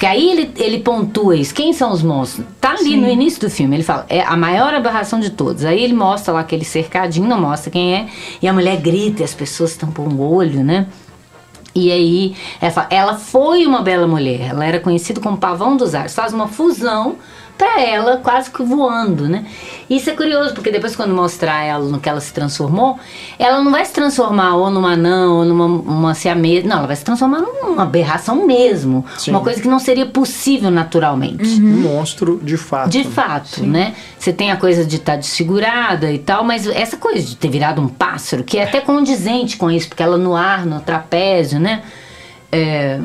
Porque 0.00 0.06
aí 0.06 0.30
ele, 0.30 0.50
ele 0.56 0.78
pontua 0.78 1.36
isso. 1.36 1.52
Quem 1.52 1.74
são 1.74 1.92
os 1.92 2.02
monstros? 2.02 2.46
Tá 2.58 2.70
ali 2.70 2.96
no 2.96 3.06
início 3.06 3.38
do 3.38 3.50
filme. 3.50 3.76
Ele 3.76 3.82
fala, 3.82 4.06
é 4.08 4.22
a 4.22 4.34
maior 4.34 4.72
aberração 4.72 5.20
de 5.20 5.28
todos. 5.28 5.62
Aí 5.62 5.84
ele 5.84 5.92
mostra 5.92 6.32
lá 6.32 6.40
aquele 6.40 6.64
cercadinho, 6.64 7.28
não 7.28 7.38
mostra 7.38 7.70
quem 7.70 7.94
é. 7.94 8.06
E 8.40 8.48
a 8.48 8.52
mulher 8.54 8.78
grita 8.78 9.20
e 9.20 9.24
as 9.26 9.34
pessoas 9.34 9.76
tampam 9.76 10.04
o 10.04 10.22
olho, 10.22 10.64
né? 10.64 10.86
E 11.74 11.92
aí, 11.92 12.34
ela, 12.62 12.70
fala, 12.70 12.88
ela 12.90 13.14
foi 13.18 13.66
uma 13.66 13.82
bela 13.82 14.06
mulher. 14.06 14.48
Ela 14.48 14.64
era 14.64 14.80
conhecida 14.80 15.20
como 15.20 15.36
Pavão 15.36 15.76
dos 15.76 15.94
Ares. 15.94 16.14
Faz 16.14 16.32
uma 16.32 16.48
fusão 16.48 17.16
pra 17.60 17.78
ela, 17.78 18.16
quase 18.16 18.50
que 18.50 18.62
voando, 18.62 19.28
né? 19.28 19.44
Isso 19.88 20.08
é 20.08 20.14
curioso, 20.14 20.54
porque 20.54 20.70
depois 20.70 20.96
quando 20.96 21.14
mostrar 21.14 21.62
ela 21.62 21.84
no 21.84 22.00
que 22.00 22.08
ela 22.08 22.20
se 22.20 22.32
transformou, 22.32 22.98
ela 23.38 23.62
não 23.62 23.70
vai 23.70 23.84
se 23.84 23.92
transformar 23.92 24.56
ou 24.56 24.70
numa 24.70 24.92
anã 24.92 25.30
ou 25.30 25.44
numa 25.44 25.66
uma 25.66 26.14
siamesa. 26.14 26.66
Não, 26.66 26.78
ela 26.78 26.86
vai 26.86 26.96
se 26.96 27.04
transformar 27.04 27.40
numa 27.40 27.82
aberração 27.82 28.46
mesmo. 28.46 29.04
Sim. 29.18 29.32
Uma 29.32 29.40
coisa 29.40 29.60
que 29.60 29.68
não 29.68 29.78
seria 29.78 30.06
possível 30.06 30.70
naturalmente. 30.70 31.60
Um 31.60 31.82
monstro 31.82 32.40
de 32.42 32.56
fato. 32.56 32.88
De 32.88 33.04
fato, 33.04 33.62
né? 33.62 33.94
Você 34.18 34.32
tem 34.32 34.50
a 34.50 34.56
coisa 34.56 34.82
de 34.82 34.96
estar 34.96 35.16
desfigurada 35.16 36.10
e 36.10 36.18
tal, 36.18 36.42
mas 36.42 36.66
essa 36.66 36.96
coisa 36.96 37.20
de 37.20 37.36
ter 37.36 37.50
virado 37.50 37.82
um 37.82 37.88
pássaro, 37.88 38.42
que 38.42 38.56
é 38.56 38.64
até 38.64 38.80
condizente 38.80 39.58
com 39.58 39.70
isso, 39.70 39.88
porque 39.88 40.02
ela 40.02 40.16
no 40.16 40.34
ar, 40.34 40.64
no 40.64 40.80
trapézio, 40.80 41.60
né? 41.60 41.82
É, 42.50 42.98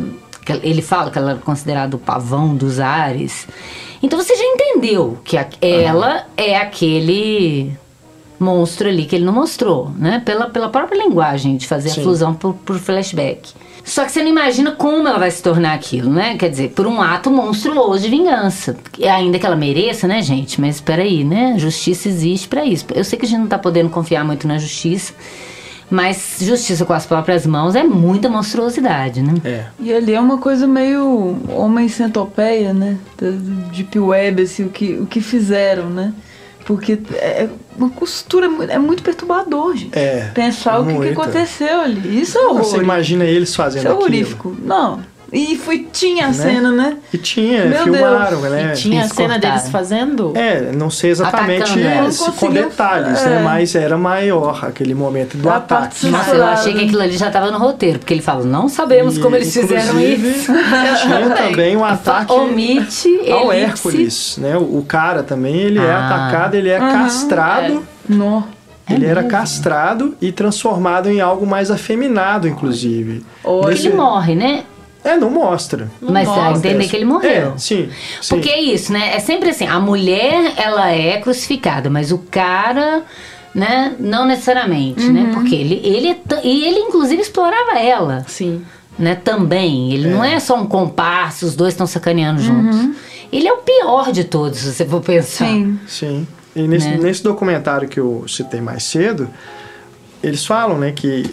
que 0.45 0.53
ele 0.53 0.81
fala 0.81 1.11
que 1.11 1.17
ela 1.17 1.33
é 1.33 1.35
considerada 1.35 1.95
o 1.95 1.99
pavão 1.99 2.55
dos 2.55 2.79
ares. 2.79 3.47
Então 4.05 4.19
você 4.21 4.35
já 4.35 4.43
entendeu 4.43 5.17
que 5.23 5.35
a- 5.35 5.47
ela 5.59 6.25
é 6.37 6.55
aquele 6.57 7.71
monstro 8.39 8.87
ali 8.87 9.05
que 9.05 9.15
ele 9.15 9.25
não 9.25 9.33
mostrou, 9.33 9.89
né? 9.97 10.21
Pela, 10.23 10.47
pela 10.49 10.69
própria 10.69 10.95
linguagem 11.01 11.57
de 11.57 11.65
fazer 11.67 11.89
Sim. 11.89 12.01
a 12.01 12.03
fusão 12.03 12.33
por, 12.35 12.53
por 12.53 12.77
flashback. 12.77 13.49
Só 13.83 14.03
que 14.05 14.11
você 14.11 14.21
não 14.21 14.29
imagina 14.29 14.71
como 14.73 15.07
ela 15.07 15.17
vai 15.17 15.31
se 15.31 15.41
tornar 15.41 15.73
aquilo, 15.73 16.11
né? 16.11 16.35
Quer 16.37 16.49
dizer, 16.49 16.69
por 16.71 16.85
um 16.85 17.01
ato 17.01 17.31
monstruoso 17.31 18.03
de 18.03 18.09
vingança. 18.09 18.77
Ainda 19.11 19.39
que 19.39 19.45
ela 19.45 19.55
mereça, 19.55 20.07
né, 20.07 20.21
gente? 20.21 20.61
Mas 20.61 20.79
peraí, 20.79 21.23
né? 21.23 21.55
Justiça 21.57 22.07
existe 22.07 22.47
pra 22.47 22.63
isso. 22.63 22.85
Eu 22.93 23.03
sei 23.03 23.17
que 23.17 23.25
a 23.25 23.29
gente 23.29 23.39
não 23.39 23.47
tá 23.47 23.57
podendo 23.57 23.89
confiar 23.89 24.23
muito 24.23 24.47
na 24.47 24.57
justiça, 24.59 25.13
mas 25.89 26.37
justiça 26.41 26.85
com 26.85 26.93
as 26.93 27.05
próprias 27.05 27.45
mãos 27.45 27.75
é 27.75 27.83
muita 27.83 28.27
monstruosidade, 28.29 29.21
né? 29.21 29.33
É. 29.43 29.65
E 29.79 29.93
ali 29.93 30.13
é 30.13 30.19
uma 30.19 30.37
coisa 30.37 30.67
meio 30.67 31.37
homem 31.49 31.87
centopeia, 31.87 32.73
né? 32.73 32.97
Deep 33.71 33.99
Web, 33.99 34.43
assim, 34.43 34.65
o 34.65 34.69
que, 34.69 34.93
o 34.95 35.05
que 35.05 35.21
fizeram, 35.21 35.89
né? 35.89 36.13
Porque 36.65 36.97
é 37.13 37.47
uma 37.77 37.89
costura, 37.91 38.49
é 38.69 38.79
muito 38.79 39.03
perturbador, 39.03 39.75
gente. 39.75 39.97
É, 39.97 40.31
Pensar 40.33 40.79
o 40.79 40.85
que, 40.87 40.99
que 40.99 41.09
aconteceu 41.09 41.79
ali. 41.79 42.21
Isso 42.21 42.39
é 42.39 42.47
horror. 42.47 42.63
Você 42.63 42.77
imagina 42.77 43.23
eles 43.23 43.49
Isso 43.49 43.57
fazendo 43.57 43.85
é 43.85 43.89
aquilo. 43.91 44.03
horrífico. 44.03 44.57
Não. 44.63 44.99
E 45.33 45.57
foi, 45.57 45.87
tinha 45.91 46.25
a 46.25 46.27
Né? 46.27 46.33
cena, 46.33 46.71
né? 46.71 46.97
E 47.11 47.17
tinha, 47.17 47.65
Meu 47.65 47.83
filmaram, 47.83 48.39
né? 48.41 48.71
E 48.73 48.77
tinha 48.77 49.01
a 49.01 49.03
Eles 49.05 49.13
cena 49.13 49.33
cortaram. 49.33 49.55
deles 49.57 49.69
fazendo. 49.71 50.31
É, 50.35 50.71
não 50.71 50.89
sei 50.89 51.09
exatamente 51.11 51.63
Atacando 51.63 51.87
ela. 51.87 52.11
se 52.11 52.31
com 52.31 52.51
detalhes, 52.51 53.21
é. 53.25 53.29
né? 53.29 53.41
Mas 53.43 53.75
era 53.75 53.97
maior 53.97 54.63
aquele 54.63 54.93
momento 54.93 55.37
do 55.37 55.49
A 55.49 55.57
ataque. 55.57 56.07
Nossa, 56.07 56.35
eu 56.35 56.45
achei 56.45 56.73
que 56.73 56.83
aquilo 56.85 57.01
ali 57.01 57.17
já 57.17 57.29
tava 57.31 57.51
no 57.51 57.57
roteiro, 57.57 57.99
porque 57.99 58.13
ele 58.13 58.21
fala, 58.21 58.43
não 58.45 58.69
sabemos 58.69 59.17
E, 59.17 59.19
como 59.19 59.35
eles 59.35 59.51
fizeram 59.53 59.99
isso. 59.99 60.51
Tinha 61.01 61.29
também 61.35 61.75
um 61.75 61.83
ataque 61.83 62.31
Omite, 62.31 63.09
ao 63.31 63.51
elipse. 63.51 63.65
Hércules, 63.65 64.37
né? 64.37 64.55
O, 64.57 64.77
o 64.79 64.85
cara 64.87 65.23
também, 65.23 65.55
ele 65.55 65.79
é 65.79 65.91
Ah. 65.91 66.05
atacado, 66.05 66.55
ele 66.55 66.69
é 66.69 66.77
Aham, 66.77 66.91
castrado. 67.03 67.83
Nó. 68.07 68.43
Ele 68.87 69.03
É 69.05 69.09
era 69.09 69.21
mesmo? 69.21 69.31
castrado 69.31 70.15
e 70.21 70.31
transformado 70.31 71.09
em 71.09 71.19
algo 71.19 71.45
mais 71.47 71.71
afeminado, 71.71 72.47
inclusive. 72.47 73.25
Olha. 73.43 73.69
Nesse- 73.71 73.87
Ele 73.87 73.95
morre, 73.97 74.35
né? 74.35 74.63
É, 75.05 75.15
não 75.15 75.29
mostra. 75.29 75.89
Mas 76.01 76.27
dá 76.27 76.33
a 76.33 76.49
mostra 76.49 76.69
entender 76.71 76.89
que 76.89 76.95
ele 76.95 77.05
morreu. 77.05 77.53
É, 77.53 77.57
sim. 77.57 77.89
sim. 78.21 78.35
Porque 78.35 78.49
é 78.49 78.59
isso, 78.59 78.91
né? 78.91 79.15
É 79.15 79.19
sempre 79.19 79.51
assim, 79.51 79.67
a 79.67 79.79
mulher, 79.79 80.53
ela 80.57 80.89
é 80.91 81.17
crucificada, 81.21 81.89
mas 81.91 82.11
o 82.11 82.17
cara, 82.17 83.03
né, 83.53 83.93
não 83.99 84.25
necessariamente, 84.25 85.05
né? 85.07 85.29
Porque 85.33 85.53
ele, 85.53 85.79
ele 85.83 86.07
é 86.09 86.17
e 86.43 86.65
ele 86.65 86.79
inclusive 86.79 87.21
explorava 87.21 87.79
ela, 87.79 88.25
Sim. 88.27 88.63
né, 88.97 89.13
também. 89.15 89.93
Ele 89.93 90.09
não 90.09 90.23
é 90.23 90.39
só 90.39 90.55
um 90.59 90.65
comparsa, 90.65 91.45
os 91.45 91.55
dois 91.55 91.73
estão 91.73 91.85
sacaneando 91.85 92.41
juntos. 92.41 92.77
Ele 93.31 93.47
é 93.47 93.53
o 93.53 93.57
pior 93.57 94.11
de 94.11 94.23
todos, 94.23 94.59
se 94.59 94.73
você 94.73 94.85
for 94.85 95.01
pensar. 95.01 95.45
Sim. 95.45 95.79
Sim. 95.87 96.27
E 96.55 96.67
nesse, 96.67 96.87
Né? 96.89 96.97
nesse 96.97 97.21
documentário 97.21 97.87
que 97.87 97.99
eu 97.99 98.25
citei 98.27 98.61
mais 98.61 98.83
cedo, 98.83 99.29
eles 100.23 100.45
falam, 100.45 100.77
né, 100.77 100.91
que 100.91 101.25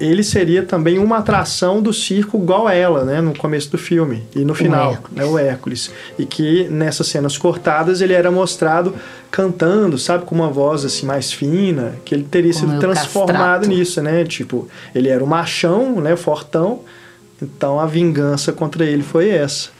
ele 0.00 0.22
seria 0.22 0.62
também 0.62 0.98
uma 0.98 1.18
atração 1.18 1.82
do 1.82 1.92
circo 1.92 2.38
igual 2.38 2.66
a 2.66 2.74
ela, 2.74 3.04
né, 3.04 3.20
no 3.20 3.36
começo 3.36 3.70
do 3.70 3.78
filme 3.78 4.22
e 4.34 4.44
no 4.44 4.54
final, 4.54 4.92
Hércules. 4.92 5.16
né, 5.16 5.24
o 5.24 5.38
Hércules. 5.38 5.90
E 6.18 6.24
que 6.24 6.68
nessas 6.68 7.06
cenas 7.08 7.36
cortadas 7.36 8.00
ele 8.00 8.12
era 8.12 8.30
mostrado 8.30 8.94
cantando, 9.30 9.98
sabe, 9.98 10.24
com 10.24 10.34
uma 10.34 10.48
voz 10.48 10.84
assim 10.84 11.06
mais 11.06 11.32
fina, 11.32 11.94
que 12.04 12.14
ele 12.14 12.24
teria 12.24 12.52
Como 12.52 12.66
sido 12.72 12.80
transformado 12.80 13.60
castrato. 13.60 13.68
nisso, 13.68 14.02
né? 14.02 14.24
Tipo, 14.24 14.68
ele 14.94 15.08
era 15.08 15.22
o 15.22 15.26
machão, 15.26 16.00
né, 16.00 16.16
fortão. 16.16 16.80
Então 17.40 17.78
a 17.78 17.86
vingança 17.86 18.52
contra 18.52 18.84
ele 18.84 19.02
foi 19.02 19.28
essa. 19.28 19.70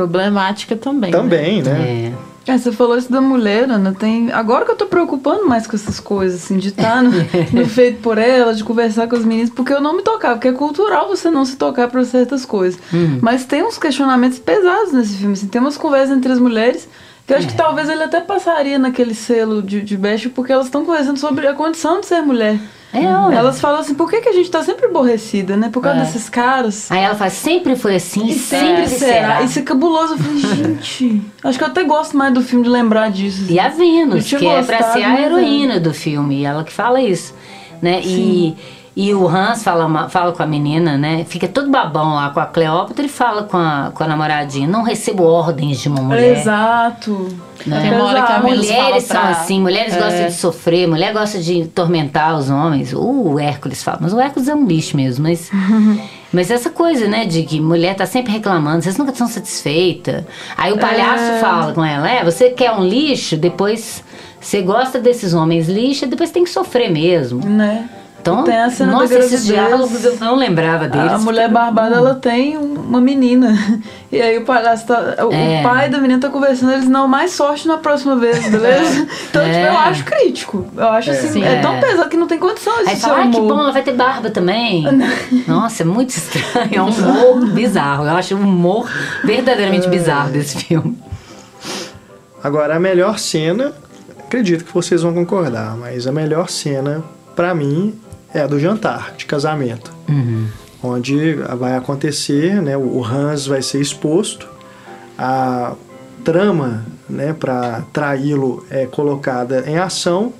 Problemática 0.00 0.76
também. 0.76 1.10
né? 1.10 1.18
Também, 1.18 1.62
né? 1.62 2.12
É. 2.46 2.52
É, 2.52 2.56
você 2.56 2.72
falou 2.72 2.96
isso 2.96 3.12
da 3.12 3.20
mulher, 3.20 3.70
Ana. 3.70 3.92
Tem... 3.92 4.32
Agora 4.32 4.64
que 4.64 4.70
eu 4.70 4.76
tô 4.76 4.86
preocupando 4.86 5.46
mais 5.46 5.66
com 5.66 5.76
essas 5.76 6.00
coisas, 6.00 6.42
assim, 6.42 6.56
de 6.56 6.68
estar 6.68 7.02
no, 7.02 7.10
no 7.52 7.68
feito 7.68 8.00
por 8.00 8.16
ela, 8.16 8.54
de 8.54 8.64
conversar 8.64 9.06
com 9.08 9.14
os 9.14 9.24
meninos, 9.24 9.50
porque 9.50 9.72
eu 9.72 9.80
não 9.80 9.94
me 9.94 10.02
tocava, 10.02 10.34
porque 10.34 10.48
é 10.48 10.52
cultural 10.52 11.08
você 11.08 11.30
não 11.30 11.44
se 11.44 11.56
tocar 11.56 11.88
para 11.88 12.02
certas 12.04 12.46
coisas. 12.46 12.80
Mas 13.20 13.44
tem 13.44 13.62
uns 13.62 13.76
questionamentos 13.76 14.38
pesados 14.38 14.92
nesse 14.92 15.18
filme, 15.18 15.34
assim, 15.34 15.48
tem 15.48 15.60
umas 15.60 15.76
conversas 15.76 16.16
entre 16.16 16.32
as 16.32 16.38
mulheres 16.38 16.88
que 17.26 17.34
eu 17.34 17.38
acho 17.38 17.46
que 17.46 17.54
talvez 17.54 17.88
ele 17.88 18.02
até 18.02 18.20
passaria 18.20 18.76
naquele 18.76 19.14
selo 19.14 19.62
de, 19.62 19.82
de 19.82 19.96
best, 19.96 20.30
porque 20.30 20.52
elas 20.52 20.66
estão 20.66 20.84
conversando 20.84 21.18
sobre 21.18 21.46
a 21.46 21.54
condição 21.54 22.00
de 22.00 22.06
ser 22.06 22.22
mulher. 22.22 22.58
É, 22.92 22.98
ué. 22.98 23.34
Elas 23.36 23.60
falam 23.60 23.80
assim, 23.80 23.94
por 23.94 24.10
que, 24.10 24.20
que 24.20 24.28
a 24.28 24.32
gente 24.32 24.50
tá 24.50 24.62
sempre 24.62 24.86
aborrecida, 24.86 25.56
né? 25.56 25.68
Por 25.72 25.80
causa 25.82 26.00
É. 26.00 26.02
desses 26.02 26.28
caras. 26.28 26.90
Aí 26.90 27.02
ela 27.02 27.14
fala, 27.14 27.30
sempre 27.30 27.76
foi 27.76 27.94
assim, 27.96 28.26
E 28.26 28.34
sempre, 28.34 28.88
será. 28.88 29.42
Isso 29.42 29.58
é 29.58 29.62
cabuloso. 29.62 30.14
Eu 30.14 30.18
falei, 30.18 30.40
gente. 30.74 31.22
Acho 31.44 31.58
que 31.58 31.64
eu 31.64 31.68
até 31.68 31.84
gosto 31.84 32.16
mais 32.16 32.34
do 32.34 32.42
filme 32.42 32.64
de 32.64 32.70
lembrar 32.70 33.10
disso. 33.10 33.46
E 33.48 33.60
a 33.60 33.70
tinha 33.70 34.40
que 34.40 34.46
é 34.46 34.62
pra 34.62 34.78
gostado, 34.78 34.98
ser 34.98 35.04
a 35.04 35.20
é. 35.20 35.24
heroína 35.24 35.78
do 35.78 35.94
filme, 35.94 36.40
e 36.40 36.44
ela 36.44 36.64
que 36.64 36.72
fala 36.72 37.00
isso, 37.00 37.34
né? 37.80 38.00
E, 38.04 38.56
e 38.96 39.14
o 39.14 39.26
Hans 39.28 39.62
fala, 39.62 40.08
fala 40.08 40.32
com 40.32 40.42
a 40.42 40.46
menina, 40.46 40.98
né? 40.98 41.24
Fica 41.28 41.46
todo 41.48 41.70
babão 41.70 42.14
lá 42.14 42.30
com 42.30 42.40
a 42.40 42.46
Cleópatra 42.46 43.06
e 43.06 43.08
fala 43.08 43.44
com 43.44 43.56
a, 43.56 43.90
com 43.94 44.02
a 44.02 44.06
namoradinha, 44.06 44.66
não 44.66 44.82
recebo 44.82 45.22
ordens 45.22 45.78
de 45.80 45.88
uma 45.88 46.02
mulher. 46.02 46.36
Exato. 46.38 47.28
Né? 47.66 47.80
Tem 47.82 47.92
uma 47.94 48.04
hora 48.06 48.22
que 48.22 48.32
a 48.32 48.40
Mulheres 48.40 49.04
são 49.04 49.20
pra- 49.20 49.30
assim, 49.30 49.60
mulheres 49.60 49.94
É. 49.94 49.98
gostam 50.00 50.26
de 50.26 50.32
sofrer, 50.32 50.88
mulher 50.88 51.12
gosta 51.12 51.38
de 51.38 51.66
tormentar 51.66 52.36
os 52.36 52.48
homens. 52.50 52.92
O 52.94 53.38
Hércules 53.38 53.82
fala, 53.82 53.98
mas 54.00 54.12
o 54.14 54.18
Hércules 54.20 54.48
é 54.48 54.54
um 54.54 54.64
bicho 54.64 54.96
mesmo, 54.96 55.22
mas. 55.24 55.50
Mas 56.32 56.48
essa 56.48 56.70
coisa, 56.70 57.08
né, 57.08 57.26
de 57.26 57.42
que 57.42 57.58
mulher 57.60 57.96
tá 57.96 58.06
sempre 58.06 58.30
reclamando, 58.32 58.82
vocês 58.82 58.96
nunca 58.96 59.10
estão 59.10 59.26
satisfeitas. 59.26 60.22
Aí 60.56 60.72
o 60.72 60.78
palhaço 60.78 61.24
É. 61.24 61.38
fala 61.40 61.72
com 61.72 61.84
ela, 61.84 62.08
é, 62.08 62.22
você 62.24 62.50
quer 62.50 62.70
um 62.70 62.84
lixo, 62.84 63.36
depois 63.36 64.04
você 64.40 64.62
gosta 64.62 65.00
desses 65.00 65.34
homens 65.34 65.68
lixo, 65.68 66.06
depois 66.06 66.30
tem 66.30 66.44
que 66.44 66.50
sofrer 66.50 66.88
mesmo. 66.88 67.44
Né? 67.44 67.88
Então, 68.20 68.44
Tem 68.44 68.56
a 68.58 68.68
cena 68.70 68.92
nossa, 68.92 69.14
da 69.14 69.20
esses 69.20 69.46
diálogos 69.46 70.04
eu 70.04 70.16
não 70.16 70.36
lembrava 70.36 70.86
deles. 70.86 71.10
A 71.12 71.18
mulher 71.18 71.48
barbada, 71.50 71.96
ela 71.96 72.14
tem 72.14 72.58
um- 72.58 72.74
uma 72.74 73.00
menina. 73.00 73.56
E 74.12 74.20
aí 74.20 74.38
o 74.38 74.44
palhaço 74.44 74.88
tá. 74.88 75.24
O 75.24 75.32
É. 75.32 75.62
pai 75.62 75.88
da 75.88 75.98
menina 75.98 76.18
tá 76.20 76.28
conversando, 76.28 76.72
eles 76.72 76.88
não, 76.88 77.06
mais 77.06 77.30
sorte 77.30 77.68
na 77.68 77.78
próxima 77.78 78.16
vez, 78.16 78.40
beleza? 78.50 79.06
Então, 79.30 79.40
É. 79.40 79.52
tipo, 79.52 79.66
eu 79.66 79.78
acho 79.78 80.04
crítico. 80.04 80.66
Eu 80.76 80.88
acho 80.88 81.10
assim, 81.12 81.28
Sim. 81.28 81.44
é 81.44 81.60
tão 81.60 81.74
É. 81.76 81.80
pesado 81.80 82.08
que 82.08 82.16
não 82.16 82.26
tem 82.26 82.36
condição 82.36 82.72
Aí 82.78 82.88
seu 82.96 83.08
fala, 83.08 83.22
ah, 83.22 83.28
que 83.28 83.40
bom, 83.40 83.60
ela 83.60 83.70
vai 83.70 83.82
ter 83.82 83.92
barba 83.94 84.28
também. 84.28 84.84
Nossa, 85.46 85.84
é 85.84 85.86
muito 85.86 86.10
estranho. 86.10 86.68
É 86.72 86.82
um 86.82 86.88
humor 86.90 87.46
bizarro. 87.52 88.04
Eu 88.04 88.16
acho 88.16 88.34
um 88.34 88.40
humor 88.42 88.90
verdadeiramente 89.22 89.88
bizarro 89.88 90.30
desse 90.30 90.56
filme. 90.58 90.98
Agora, 92.42 92.76
a 92.76 92.80
melhor 92.80 93.18
cena, 93.18 93.72
acredito 94.26 94.64
que 94.64 94.72
vocês 94.74 95.02
vão 95.02 95.12
concordar, 95.14 95.76
mas 95.76 96.06
a 96.06 96.12
melhor 96.12 96.48
cena, 96.48 97.02
pra 97.36 97.54
mim, 97.54 97.94
é 98.32 98.40
a 98.40 98.46
do 98.46 98.58
jantar 98.58 99.14
de 99.16 99.26
casamento. 99.26 99.92
Onde 100.82 101.34
vai 101.58 101.76
acontecer, 101.76 102.62
né, 102.62 102.76
o 102.76 103.04
Hans 103.04 103.46
vai 103.46 103.60
ser 103.60 103.80
exposto, 103.80 104.48
a 105.18 105.74
trama 106.24 106.86
né, 107.08 107.34
para 107.38 107.82
traí-lo 107.92 108.64
é 108.70 108.86
colocada 108.86 109.64
em 109.66 109.78
ação 109.78 110.32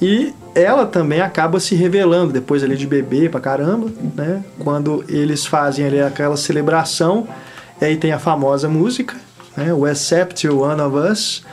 e 0.00 0.32
ela 0.54 0.86
também 0.86 1.20
acaba 1.20 1.60
se 1.60 1.74
revelando 1.74 2.32
depois 2.32 2.62
ali 2.62 2.76
de 2.76 2.86
bebê 2.86 3.28
pra 3.28 3.40
caramba, 3.40 3.88
né? 4.16 4.42
Quando 4.58 5.04
eles 5.08 5.46
fazem 5.46 5.86
ali 5.86 6.00
aquela 6.00 6.36
celebração, 6.36 7.28
aí 7.80 7.96
tem 7.96 8.12
a 8.12 8.18
famosa 8.18 8.68
música, 8.68 9.16
né? 9.56 9.72
O 9.72 9.86
Except 9.86 10.48
One 10.48 10.80
of 10.80 10.96
Us. 10.96 11.44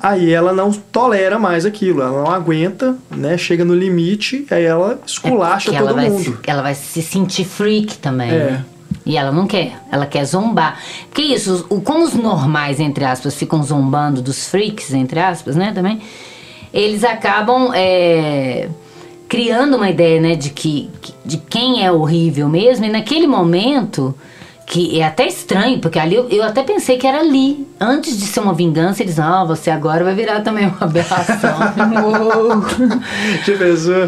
Aí 0.00 0.32
ela 0.32 0.52
não 0.52 0.70
tolera 0.72 1.38
mais 1.38 1.64
aquilo, 1.64 2.02
ela 2.02 2.22
não 2.24 2.30
aguenta, 2.30 2.96
né? 3.10 3.36
Chega 3.38 3.64
no 3.64 3.74
limite, 3.74 4.46
aí 4.50 4.64
ela 4.64 5.00
esculacha 5.06 5.70
É 5.70 5.78
todo 5.78 5.88
ela 5.88 5.92
vai, 5.94 6.10
mundo. 6.10 6.22
se, 6.24 6.34
ela 6.50 6.62
vai 6.62 6.74
se 6.74 7.02
sentir 7.02 7.44
freak 7.44 7.98
também. 7.98 8.30
É. 8.30 8.34
né? 8.50 8.64
E 9.04 9.16
ela 9.16 9.32
não 9.32 9.46
quer, 9.48 9.72
ela 9.90 10.06
quer 10.06 10.24
zombar. 10.24 10.78
Porque 11.08 11.22
isso, 11.22 11.66
o- 11.68 11.80
como 11.80 12.04
os 12.04 12.14
normais, 12.14 12.78
entre 12.78 13.04
aspas, 13.04 13.34
ficam 13.34 13.60
zombando 13.62 14.22
dos 14.22 14.46
freaks, 14.48 14.92
entre 14.94 15.18
aspas, 15.18 15.56
né, 15.56 15.72
também, 15.74 16.00
eles 16.72 17.02
acabam 17.02 17.72
é, 17.74 18.68
criando 19.28 19.76
uma 19.76 19.90
ideia, 19.90 20.20
né, 20.20 20.36
de 20.36 20.50
que- 20.50 20.88
de 21.24 21.36
quem 21.38 21.84
é 21.84 21.90
horrível 21.90 22.48
mesmo, 22.48 22.84
e 22.84 22.88
naquele 22.90 23.26
momento, 23.26 24.14
que 24.72 24.98
é 24.98 25.04
até 25.04 25.26
estranho, 25.26 25.78
porque 25.80 25.98
ali 25.98 26.14
eu, 26.14 26.26
eu 26.30 26.42
até 26.42 26.62
pensei 26.62 26.96
que 26.96 27.06
era 27.06 27.18
ali. 27.18 27.66
Antes 27.78 28.18
de 28.18 28.24
ser 28.24 28.40
uma 28.40 28.54
vingança, 28.54 29.02
eles, 29.02 29.18
ah, 29.18 29.44
você 29.44 29.70
agora 29.70 30.02
vai 30.02 30.14
virar 30.14 30.40
também 30.40 30.66
uma 30.66 30.78
aberração. 30.80 31.58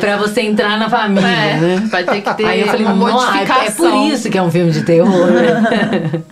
Pra 0.01 0.17
você 0.17 0.41
entrar 0.41 0.79
na 0.79 0.89
família, 0.89 1.29
É, 1.29 1.61
né? 1.61 1.89
vai 1.91 2.05
ter 2.05 2.23
que 2.23 2.35
ter 2.35 2.47
Aí 2.47 2.61
eu 2.63 2.67
falei, 2.69 2.87
uma 2.87 2.95
"Nossa, 2.95 3.27
modificação. 3.33 3.87
é 3.87 3.91
por 3.91 4.07
isso 4.13 4.31
que 4.31 4.39
é 4.39 4.43
um 4.43 4.51
filme 4.51 4.71
de 4.71 4.83
terror, 4.83 5.27
né? 5.31 6.23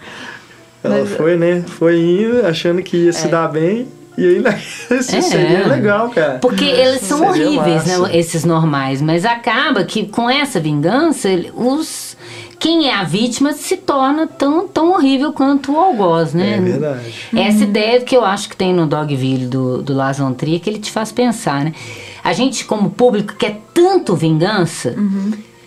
Ela 0.83 1.07
foi, 1.07 1.37
né? 1.37 1.63
Foi 1.67 2.01
indo, 2.01 2.47
achando 2.47 2.83
que 2.83 2.97
ia 2.97 3.13
se 3.13 3.29
dar 3.29 3.49
bem. 3.49 3.87
E 4.17 4.27
ainda 4.37 4.51
isso 4.91 5.17
É. 5.17 5.21
seria 5.23 5.67
legal, 5.69 6.09
cara. 6.11 6.39
Porque 6.41 6.65
eles 6.65 7.01
são 7.03 7.19
Seria 7.33 7.47
horríveis, 7.49 7.87
massa. 7.87 8.03
né? 8.09 8.17
Esses 8.17 8.45
normais. 8.45 9.01
Mas 9.01 9.25
acaba 9.25 9.85
que 9.85 10.07
com 10.07 10.29
essa 10.29 10.59
vingança, 10.61 11.29
os 11.55 12.17
quem 12.63 12.89
é 12.89 12.95
a 12.95 13.03
vítima 13.03 13.53
se 13.55 13.77
torna 13.77 14.25
tão, 14.25 14.69
tão 14.69 14.93
horrível 14.93 15.33
quanto 15.33 15.73
o 15.73 15.77
algoz, 15.77 16.33
né? 16.33 16.59
É 16.59 16.61
verdade. 16.61 17.13
Essa 17.35 17.65
ideia 17.65 18.01
que 18.03 18.17
eu 18.17 18.25
acho 18.25 18.49
que 18.49 18.57
tem 18.57 18.73
no 18.73 18.87
Dogville 18.87 19.47
do, 19.47 19.83
do 19.83 19.93
Lars 19.93 20.19
von 20.19 20.33
Trier, 20.33 20.61
que 20.61 20.71
ele 20.71 20.79
te 20.79 20.89
faz 20.89 21.11
pensar, 21.11 21.65
né? 21.65 21.75
A 22.23 22.33
gente, 22.33 22.65
como 22.65 22.91
público, 22.91 23.35
quer 23.35 23.61
tanto 23.75 24.15
vingança, 24.15 24.95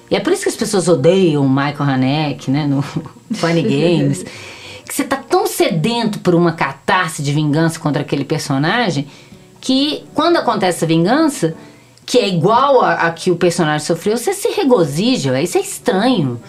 e 0.10 0.16
é 0.16 0.22
por 0.22 0.32
isso 0.32 0.44
que 0.44 0.50
as 0.50 0.56
pessoas 0.56 0.88
odeiam 0.88 1.46
o 1.46 1.50
Michael 1.50 1.82
Haneke, 1.82 2.50
né? 2.50 2.66
No 2.66 2.82
Funny 3.34 3.62
Games. 3.62 4.24
que 4.88 4.96
você 4.96 5.04
tá 5.04 5.18
tão 5.18 5.46
sedento 5.48 6.20
por 6.20 6.34
uma 6.34 6.54
catarse 6.54 7.22
de 7.22 7.34
vingança 7.34 7.78
contra 7.78 8.04
aquele 8.04 8.24
personagem, 8.24 9.06
que 9.60 10.06
quando 10.14 10.38
acontece 10.38 10.78
essa 10.78 10.86
vingança, 10.86 11.58
que 12.06 12.20
é 12.20 12.30
igual 12.30 12.80
a, 12.82 12.94
a 12.94 13.12
que 13.12 13.32
o 13.32 13.36
personagem 13.36 13.86
sofreu, 13.86 14.16
você 14.16 14.32
se 14.32 14.48
regozija, 14.48 15.42
isso 15.42 15.58
é 15.58 15.62
estranho. 15.62 16.40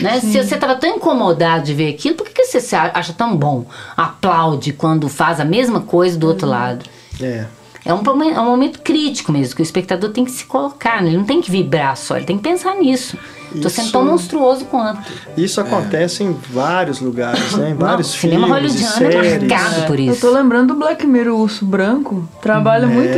Né? 0.00 0.20
Se 0.20 0.42
você 0.42 0.54
estava 0.54 0.76
tão 0.76 0.96
incomodado 0.96 1.64
de 1.64 1.74
ver 1.74 1.88
aquilo, 1.88 2.16
por 2.16 2.26
que, 2.26 2.32
que 2.32 2.44
você 2.44 2.60
se 2.60 2.76
acha 2.76 3.12
tão 3.12 3.36
bom? 3.36 3.64
Aplaude 3.96 4.72
quando 4.72 5.08
faz 5.08 5.40
a 5.40 5.44
mesma 5.44 5.80
coisa 5.80 6.18
do 6.18 6.26
outro 6.26 6.46
lado. 6.46 6.84
É. 7.20 7.46
É 7.84 7.94
um, 7.94 8.02
é 8.22 8.40
um 8.40 8.46
momento 8.46 8.80
crítico 8.80 9.30
mesmo, 9.30 9.54
que 9.54 9.62
o 9.62 9.64
espectador 9.64 10.10
tem 10.10 10.24
que 10.24 10.32
se 10.32 10.44
colocar, 10.44 11.00
né? 11.00 11.08
ele 11.08 11.18
não 11.18 11.24
tem 11.24 11.40
que 11.40 11.52
vibrar 11.52 11.96
só, 11.96 12.16
ele 12.16 12.26
tem 12.26 12.36
que 12.36 12.42
pensar 12.42 12.74
nisso. 12.74 13.16
Tô 13.62 13.68
sendo 13.70 13.84
Isso- 13.84 13.92
tão 13.92 14.04
monstruoso 14.04 14.64
quanto. 14.66 15.00
Isso 15.36 15.60
acontece 15.60 16.22
em 16.22 16.36
vários 16.50 17.00
lugares, 17.00 17.54
né? 17.56 17.70
Em 17.70 17.74
vários 17.74 18.14
o 18.14 18.16
cinema 18.18 18.46
filmes 18.46 18.74
e 18.74 18.84
hollywoodiano 18.84 19.16
é 19.16 19.22
séries. 19.30 19.50
marcado 19.50 19.86
por 19.86 19.98
Eu 20.00 20.12
isso. 20.12 20.20
tô 20.20 20.30
lembrando 20.32 20.74
do 20.74 20.78
Black 20.78 21.06
Mirror, 21.06 21.36
o 21.38 21.42
Urso 21.42 21.64
Branco. 21.64 22.28
Trabalha 22.42 22.86
muito 22.86 23.16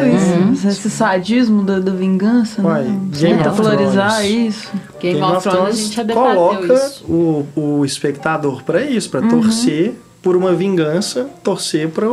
isso. 0.55 0.67
Esse 0.69 0.91
sadismo 0.91 1.63
da, 1.63 1.79
da 1.79 1.93
vingança, 1.93 2.63
Uai, 2.63 2.85
né? 2.85 2.99
Game 3.19 3.37
Tenta 3.39 3.51
of 3.51 3.63
valorizar 3.63 4.09
Thrones. 4.19 4.55
isso. 4.57 4.69
Game, 5.01 5.23
of 5.23 5.43
Thrones, 5.49 5.69
a 5.69 5.83
gente 5.83 5.97
já 5.97 6.05
coloca 6.15 6.75
isso. 6.75 7.05
o, 7.09 7.47
o 7.57 7.85
espectador 7.85 8.63
pra 8.63 8.83
isso, 8.83 9.09
Uhum. 9.17 9.21
pra 9.29 9.31
torcer 9.31 9.95
por 10.23 10.37
uma 10.37 10.53
vingança, 10.53 11.29
torcer 11.43 11.89
pra, 11.89 12.07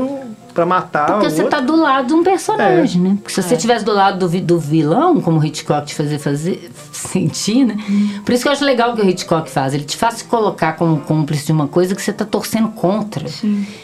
pra 0.56 0.66
matar 0.66 1.06
Porque 1.06 1.28
o 1.28 1.30
você 1.30 1.44
outro. 1.44 1.60
tá 1.60 1.64
do 1.64 1.76
lado 1.76 2.08
de 2.08 2.14
um 2.14 2.24
personagem, 2.24 3.00
né? 3.02 3.18
Porque 3.22 3.34
se 3.34 3.42
É. 3.42 3.44
você 3.44 3.54
estivesse 3.56 3.86
do 3.86 3.92
lado 3.94 4.28
do, 4.28 4.42
do 4.42 4.58
vilão, 4.58 5.22
como 5.22 5.40
o 5.40 5.46
Hitchcock 5.46 5.86
te 5.86 5.94
fazia 5.94 6.18
fazer, 6.18 6.72
sentir, 6.92 7.66
né? 7.66 7.78
Por 8.26 8.34
isso 8.34 8.42
que 8.42 8.48
eu 8.48 8.54
acho 8.54 8.64
legal 8.66 8.94
o 8.94 8.96
que 8.96 9.02
o 9.02 9.10
Hitchcock 9.10 9.50
faz. 9.50 9.74
Ele 9.74 9.84
te 9.84 9.98
faz 9.98 10.16
se 10.16 10.24
colocar 10.24 10.74
como 10.74 11.02
cúmplice 11.02 11.46
de 11.46 11.52
uma 11.52 11.68
coisa 11.68 11.94
que 11.94 12.02
você 12.02 12.14
tá 12.14 12.26
torcendo 12.26 12.70
contra. 12.70 13.26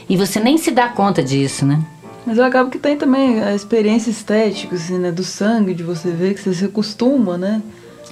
E 0.10 0.18
você 0.18 0.40
nem 0.40 0.58
se 0.58 0.72
dá 0.72 0.88
conta 0.90 1.22
disso, 1.22 1.66
né? 1.66 1.80
Mas 2.26 2.38
eu 2.38 2.46
acabo 2.46 2.70
que 2.70 2.80
tem 2.80 2.96
também 2.96 3.42
a 3.44 3.54
experiência 3.54 4.10
estética, 4.10 4.76
assim, 4.76 4.98
né? 4.98 5.12
Do 5.12 5.24
sangue, 5.24 5.74
de 5.74 5.84
você 5.84 6.10
ver 6.10 6.34
que 6.36 6.42
você 6.42 6.54
se 6.54 6.66
acostuma, 6.66 7.38
né? 7.38 7.62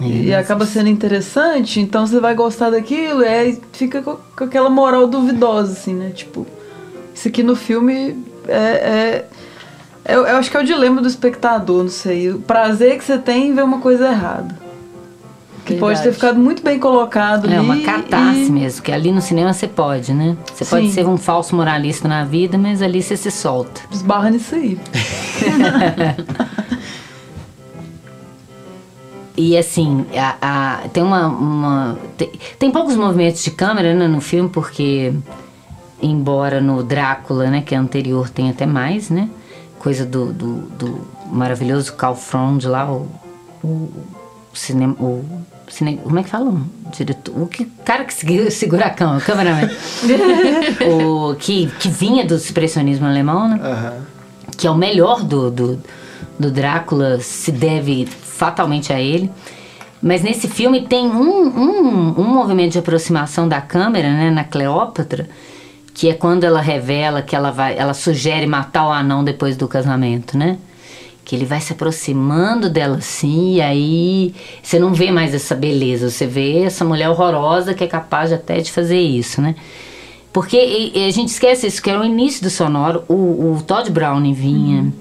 e 0.02 0.34
acaba 0.34 0.66
sendo 0.66 0.88
interessante, 0.88 1.82
então 1.82 2.08
você 2.08 2.22
vai 2.22 2.34
gostar 2.34 2.70
daquilo, 2.70 3.22
e 3.22 3.28
aí 3.28 3.60
fica 3.74 4.02
com, 4.02 4.16
com 4.34 4.44
aquela 4.46 4.70
moral 4.70 5.06
duvidosa, 5.08 5.74
assim, 5.74 5.94
né? 5.94 6.12
Tipo, 6.16 6.48
isso 7.14 7.28
aqui 7.28 7.44
no 7.44 7.54
filme 7.54 8.16
é. 8.50 9.26
é- 10.06 10.14
eu, 10.16 10.26
eu 10.26 10.38
acho 10.38 10.50
que 10.50 10.58
é 10.58 10.62
o 10.62 10.66
dilema 10.66 11.02
do 11.02 11.08
espectador, 11.08 11.84
não 11.84 11.90
sei. 11.90 12.32
O 12.32 12.40
prazer 12.40 12.98
que 12.98 13.04
você 13.04 13.18
tem 13.18 13.50
em 13.50 13.54
ver 13.54 13.64
uma 13.64 13.80
coisa 13.80 14.08
errada. 14.08 14.58
Que 15.66 15.76
pode 15.76 16.00
ter 16.00 16.06
Verdade. 16.06 16.16
ficado 16.16 16.40
muito 16.40 16.64
bem 16.64 16.80
colocado 16.80 17.48
É 17.48 17.58
ali. 17.58 17.64
uma 17.64 17.78
catarse 17.82 18.46
e- 18.46 18.52
mesmo, 18.52 18.82
que 18.82 18.92
ali 18.92 19.12
no 19.12 19.22
cinema 19.22 19.54
você 19.54 19.68
pode, 19.68 20.12
né? 20.16 20.36
Você 20.52 20.66
pode 20.66 20.90
ser 20.92 21.06
um 21.06 21.16
falso 21.16 21.56
moralista 21.56 22.08
na 22.08 22.24
vida, 22.24 22.58
mas 22.58 22.82
ali 22.82 23.04
você 23.04 23.16
se 23.16 23.30
solta. 23.30 23.82
Esbarra 23.92 24.32
nisso 24.32 24.56
aí. 24.56 24.80
E 29.38 29.56
assim, 29.58 30.06
a, 30.18 30.36
a- 30.42 30.78
tem 30.90 31.02
uma. 31.02 31.28
uma- 31.28 31.98
tem, 32.18 32.30
tem 32.58 32.72
poucos 32.72 32.96
movimentos 32.98 33.42
de 33.44 33.52
câmera 33.52 33.94
né, 33.94 34.06
no 34.08 34.20
filme, 34.20 34.50
porque, 34.50 35.14
embora 36.02 36.62
no 36.62 36.84
Drácula, 36.84 37.50
né, 37.50 37.62
que 37.62 37.76
é 37.76 37.78
anterior, 37.78 38.30
tem 38.30 38.50
até 38.50 38.66
mais, 38.66 39.10
né? 39.10 39.30
Coisa 39.78 40.06
do, 40.06 40.34
do, 40.34 40.54
do 40.78 41.08
maravilhoso 41.32 41.94
Carl 41.94 42.16
Frond 42.16 42.66
lá, 42.66 42.92
o, 42.92 43.08
o 43.64 43.90
cinema. 44.54 44.94
O, 45.00 45.24
cine, 45.70 45.98
como 45.98 46.20
é 46.20 46.24
que 46.24 46.30
fala? 46.30 46.50
O 46.50 46.92
diretor. 46.92 47.42
O 47.42 47.48
que, 47.48 47.66
cara 47.86 48.04
que 48.04 48.14
segura, 48.14 48.50
segura 48.52 48.86
a 48.88 48.90
câmera, 48.90 49.20
o 49.20 49.22
cameraman. 49.22 49.70
o, 51.32 51.36
que, 51.36 51.68
que 51.80 51.90
vinha 51.90 52.26
do 52.26 52.36
expressionismo 52.36 53.06
alemão, 53.06 53.48
né? 53.48 54.02
Que 54.58 54.68
é 54.68 54.72
o 54.72 54.76
melhor 54.76 55.24
do, 55.24 55.50
do, 55.50 55.82
do 56.38 56.52
Drácula, 56.52 57.20
se 57.20 57.52
deve 57.52 58.06
fatalmente 58.06 58.92
a 58.92 59.00
ele. 59.00 59.32
Mas 60.02 60.22
nesse 60.22 60.48
filme 60.48 60.88
tem 60.88 61.08
um, 61.08 61.48
um, 61.48 62.22
um 62.22 62.24
movimento 62.24 62.74
de 62.74 62.80
aproximação 62.80 63.50
da 63.50 63.60
câmera, 63.60 64.10
né, 64.10 64.32
na 64.32 64.46
Cleópatra, 64.46 65.30
que 66.00 66.08
é 66.10 66.14
quando 66.14 66.46
ela 66.46 66.62
revela 66.62 67.22
que 67.22 67.36
ela 67.36 67.52
vai, 67.52 67.78
ela 67.78 67.94
sugere 67.94 68.46
matar 68.48 68.88
o 68.88 68.92
anão 68.92 69.22
depois 69.22 69.58
do 69.58 69.68
casamento, 69.68 70.38
né? 70.38 70.58
Que 71.26 71.36
ele 71.36 71.44
vai 71.44 71.60
se 71.60 71.74
aproximando 71.74 72.70
dela 72.70 72.98
assim, 73.00 73.56
e 73.56 73.62
aí 73.62 74.34
você 74.64 74.80
não 74.80 74.94
vê 74.94 75.12
mais 75.12 75.34
essa 75.34 75.54
beleza, 75.56 76.10
você 76.10 76.26
vê 76.26 76.62
essa 76.64 76.86
mulher 76.86 77.10
horrorosa 77.10 77.74
que 77.74 77.84
é 77.84 77.88
capaz 77.88 78.32
até 78.32 78.62
de 78.62 78.72
fazer 78.72 78.98
isso, 79.02 79.42
né? 79.42 79.56
Porque 80.32 80.56
e- 80.58 81.00
e 81.00 81.06
a 81.06 81.12
gente 81.12 81.28
esquece 81.30 81.68
isso, 81.68 81.82
que 81.84 81.90
era 81.90 82.00
o 82.00 82.06
início 82.06 82.42
do 82.44 82.50
sonoro. 82.50 83.04
O, 83.10 83.14
o 83.58 83.64
Todd 83.68 83.90
Browning 83.92 84.34
vinha 84.34 84.94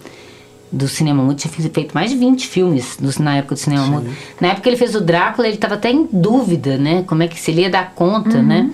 do 0.72 0.88
cinema 0.88 1.22
mudo, 1.22 1.36
tinha 1.36 1.52
feito 1.52 1.94
mais 1.94 2.10
de 2.10 2.16
20 2.16 2.44
filmes 2.46 2.96
do- 3.00 3.22
na 3.22 3.36
época 3.36 3.54
do 3.54 3.58
cinema 3.58 3.86
mudo. 3.86 4.10
Na 4.40 4.48
época 4.48 4.62
que 4.64 4.68
ele 4.68 4.76
fez 4.76 4.96
o 4.96 5.00
Drácula, 5.00 5.46
ele 5.46 5.54
estava 5.56 5.74
até 5.76 5.92
em 5.92 6.08
dúvida, 6.12 6.76
né? 6.76 7.04
Como 7.06 7.22
é 7.22 7.28
que 7.28 7.38
se 7.38 7.52
ele 7.52 7.60
ia 7.60 7.70
dar 7.70 7.92
conta, 7.94 8.42
né? 8.42 8.68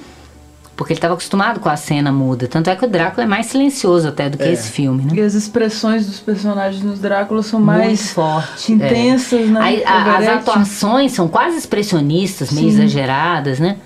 Porque 0.77 0.93
ele 0.93 0.99
estava 0.99 1.15
acostumado 1.15 1.61
com 1.61 1.69
a 1.69 1.77
cena 1.77 2.11
muda. 2.11 2.49
Tanto 2.49 2.69
é 2.69 2.75
que 2.75 2.85
o 2.85 2.89
Drácula 2.89 3.23
é 3.25 3.27
mais 3.29 3.47
silencioso 3.47 4.09
até 4.09 4.29
do 4.29 4.37
que 4.37 4.43
É. 4.45 4.53
esse 4.53 4.71
filme, 4.71 5.05
né? 5.05 5.11
E 5.15 5.21
as 5.21 5.35
expressões 5.35 6.05
dos 6.07 6.19
personagens 6.19 6.83
nos 6.83 6.99
Drácula 6.99 7.43
são 7.45 7.61
Muito 7.61 7.79
mais 7.79 8.11
forte, 8.13 8.73
intensas, 8.73 9.49
né? 9.49 9.61
Aí, 9.63 9.85
a- 9.85 10.17
as 10.19 10.29
atuações 10.29 11.13
são 11.13 11.29
quase 11.29 11.57
expressionistas, 11.59 12.51
meio 12.51 12.69
exageradas, 12.69 13.61
né? 13.61 13.77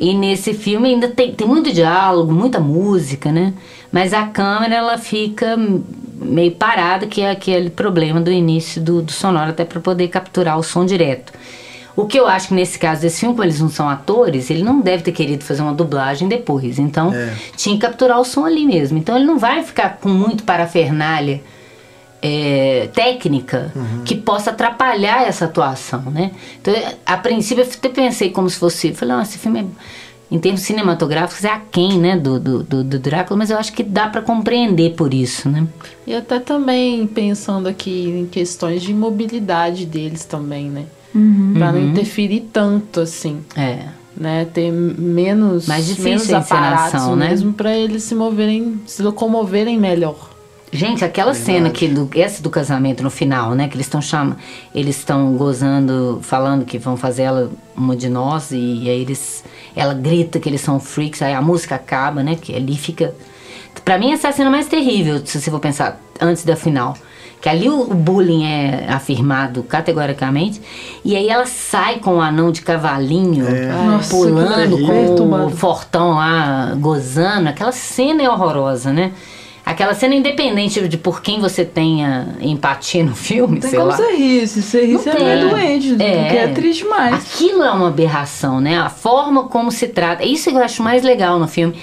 E 0.00 0.12
nesse 0.14 0.54
filme 0.54 0.88
ainda 0.88 1.08
tem, 1.08 1.32
tem 1.34 1.46
muito 1.46 1.72
diálogo, 1.72 2.32
muita 2.32 2.58
música, 2.60 3.30
né? 3.32 3.52
Mas 3.92 4.12
a 4.12 4.26
câmera 4.26 4.74
ela 4.74 4.98
fica 4.98 5.56
meio 6.20 6.50
parada, 6.52 7.06
que 7.06 7.20
é 7.20 7.30
aquele 7.30 7.70
problema 7.70 8.20
do 8.20 8.30
início 8.30 8.80
do, 8.82 9.02
do 9.02 9.12
sonoro, 9.12 9.50
até 9.50 9.64
para 9.64 9.80
poder 9.80 10.08
capturar 10.08 10.58
o 10.58 10.62
som 10.64 10.84
direto. 10.84 11.32
O 11.98 12.06
que 12.06 12.16
eu 12.16 12.28
acho 12.28 12.46
que 12.48 12.54
nesse 12.54 12.78
caso 12.78 13.00
desse 13.00 13.18
filme, 13.18 13.34
como 13.34 13.44
eles 13.44 13.58
não 13.60 13.68
são 13.68 13.88
atores, 13.88 14.50
ele 14.50 14.62
não 14.62 14.80
deve 14.80 15.02
ter 15.02 15.10
querido 15.10 15.42
fazer 15.42 15.62
uma 15.62 15.74
dublagem 15.74 16.28
depois. 16.28 16.78
Então, 16.78 17.12
É. 17.12 17.34
tinha 17.56 17.74
que 17.74 17.80
capturar 17.80 18.20
o 18.20 18.24
som 18.24 18.44
ali 18.44 18.64
mesmo. 18.64 18.96
Então, 18.98 19.16
ele 19.16 19.24
não 19.24 19.36
vai 19.36 19.64
ficar 19.64 19.98
com 20.00 20.08
muito 20.08 20.44
parafernália 20.44 21.42
é, 22.22 22.88
técnica 22.94 23.72
que 24.04 24.14
possa 24.14 24.50
atrapalhar 24.50 25.26
essa 25.26 25.46
atuação, 25.46 26.02
né? 26.02 26.30
Então, 26.60 26.72
a 27.04 27.16
princípio, 27.16 27.64
eu 27.64 27.68
até 27.68 27.88
pensei 27.88 28.30
como 28.30 28.48
se 28.48 28.58
fosse... 28.58 28.92
Falei, 28.92 29.16
não, 29.16 29.22
esse 29.22 29.36
filme, 29.36 29.58
é, 29.58 29.64
em 30.30 30.38
termos 30.38 30.60
cinematográficos, 30.60 31.44
é 31.44 31.50
aquém, 31.50 31.98
né, 31.98 32.16
do, 32.16 32.38
do, 32.38 32.62
do, 32.62 32.84
do 32.84 32.98
Drácula, 33.00 33.38
mas 33.38 33.50
eu 33.50 33.58
acho 33.58 33.72
que 33.72 33.82
dá 33.82 34.06
para 34.06 34.22
compreender 34.22 34.94
por 34.94 35.12
isso, 35.12 35.48
né? 35.48 35.66
E 36.06 36.14
até 36.14 36.38
também 36.38 37.08
pensando 37.08 37.68
aqui 37.68 38.08
em 38.08 38.26
questões 38.26 38.82
de 38.82 38.94
mobilidade 38.94 39.84
deles 39.84 40.24
também, 40.24 40.70
né? 40.70 40.84
Pra 41.12 41.72
não 41.72 41.80
interferir 41.80 42.48
tanto, 42.52 43.00
assim. 43.00 43.40
É. 43.56 43.86
Né, 44.16 44.46
ter 44.52 44.72
menos, 44.72 45.68
Mais 45.68 45.86
difícil 45.86 46.08
menos 46.10 46.32
aparatos 46.32 47.06
né? 47.16 47.28
mesmo 47.28 47.52
pra 47.52 47.72
eles 47.72 48.02
se 48.02 48.16
moverem, 48.16 48.80
se 48.84 49.00
locomoverem 49.00 49.78
melhor. 49.78 50.30
Gente, 50.72 51.04
aquela 51.04 51.32
cena 51.32 51.70
que 51.70 51.86
do, 51.88 52.10
essa 52.14 52.42
do 52.42 52.50
casamento 52.50 53.02
no 53.02 53.10
final, 53.10 53.54
né? 53.54 53.68
Que 53.68 53.76
eles 53.76 53.86
estão 53.86 54.02
chamando, 54.02 54.36
eles 54.74 54.98
estão 54.98 55.34
gozando, 55.34 56.18
falando 56.22 56.64
que 56.64 56.78
vão 56.78 56.96
fazer 56.96 57.22
ela 57.22 57.50
uma 57.76 57.96
de 57.96 58.08
nós 58.08 58.50
e, 58.50 58.56
aí 58.56 59.00
eles, 59.00 59.44
ela 59.74 59.94
grita 59.94 60.38
que 60.38 60.48
eles 60.48 60.60
são 60.60 60.78
freaks, 60.78 61.22
aí 61.22 61.32
a 61.32 61.40
música 61.40 61.76
acaba, 61.76 62.22
né? 62.22 62.36
Que 62.38 62.54
ali 62.54 62.76
fica, 62.76 63.14
Pra 63.84 63.98
mim 63.98 64.12
essa 64.12 64.26
é 64.26 64.30
a 64.30 64.32
cena 64.32 64.50
mais 64.50 64.66
terrível, 64.66 65.24
se 65.24 65.40
você 65.40 65.50
for 65.50 65.60
pensar 65.60 66.00
antes 66.20 66.44
da 66.44 66.56
final. 66.56 66.94
Que 67.40 67.48
ali 67.48 67.68
o, 67.68 67.84
bullying 67.84 68.44
é 68.44 68.86
afirmado 68.88 69.62
categoricamente. 69.62 70.60
E 71.04 71.16
aí 71.16 71.28
ela 71.28 71.46
sai 71.46 71.98
com 71.98 72.16
o 72.16 72.20
anão 72.20 72.50
de 72.50 72.62
cavalinho, 72.62 73.46
Nossa, 73.86 74.10
pulando 74.10 74.74
aquilo 74.74 74.92
é 74.92 75.16
com 75.16 75.46
o 75.46 75.50
fortão 75.50 76.16
lá, 76.16 76.74
gozando. 76.78 77.48
Aquela 77.48 77.72
cena 77.72 78.22
é 78.22 78.28
horrorosa, 78.28 78.92
né? 78.92 79.12
Aquela 79.68 79.92
cena 79.92 80.14
independente 80.14 80.88
de 80.88 80.96
por 80.96 81.20
quem 81.20 81.40
você 81.40 81.62
tenha 81.62 82.36
empatia 82.40 83.04
no 83.04 83.14
filme, 83.14 83.60
Tem 83.60 83.68
sei 83.68 83.78
como 83.78 83.90
lá. 83.90 83.96
você 83.98 84.16
rir, 84.16 84.46
se 84.48 84.62
você 84.62 84.86
rir, 84.86 84.94
Não 84.94 85.02
você 85.02 85.10
é 85.10 85.46
doente, 85.46 85.88
porque 85.90 86.02
é 86.06 86.48
triste 86.54 86.84
demais. 86.84 87.14
Aquilo 87.16 87.62
é 87.62 87.70
uma 87.70 87.88
aberração, 87.88 88.62
né? 88.62 88.78
A 88.78 88.88
forma 88.88 89.44
como 89.44 89.70
se 89.70 89.88
trata. 89.88 90.22
É 90.22 90.26
isso 90.26 90.48
que 90.48 90.56
eu 90.56 90.62
acho 90.62 90.82
mais 90.82 91.02
legal 91.02 91.38
no 91.38 91.46
filme. 91.46 91.74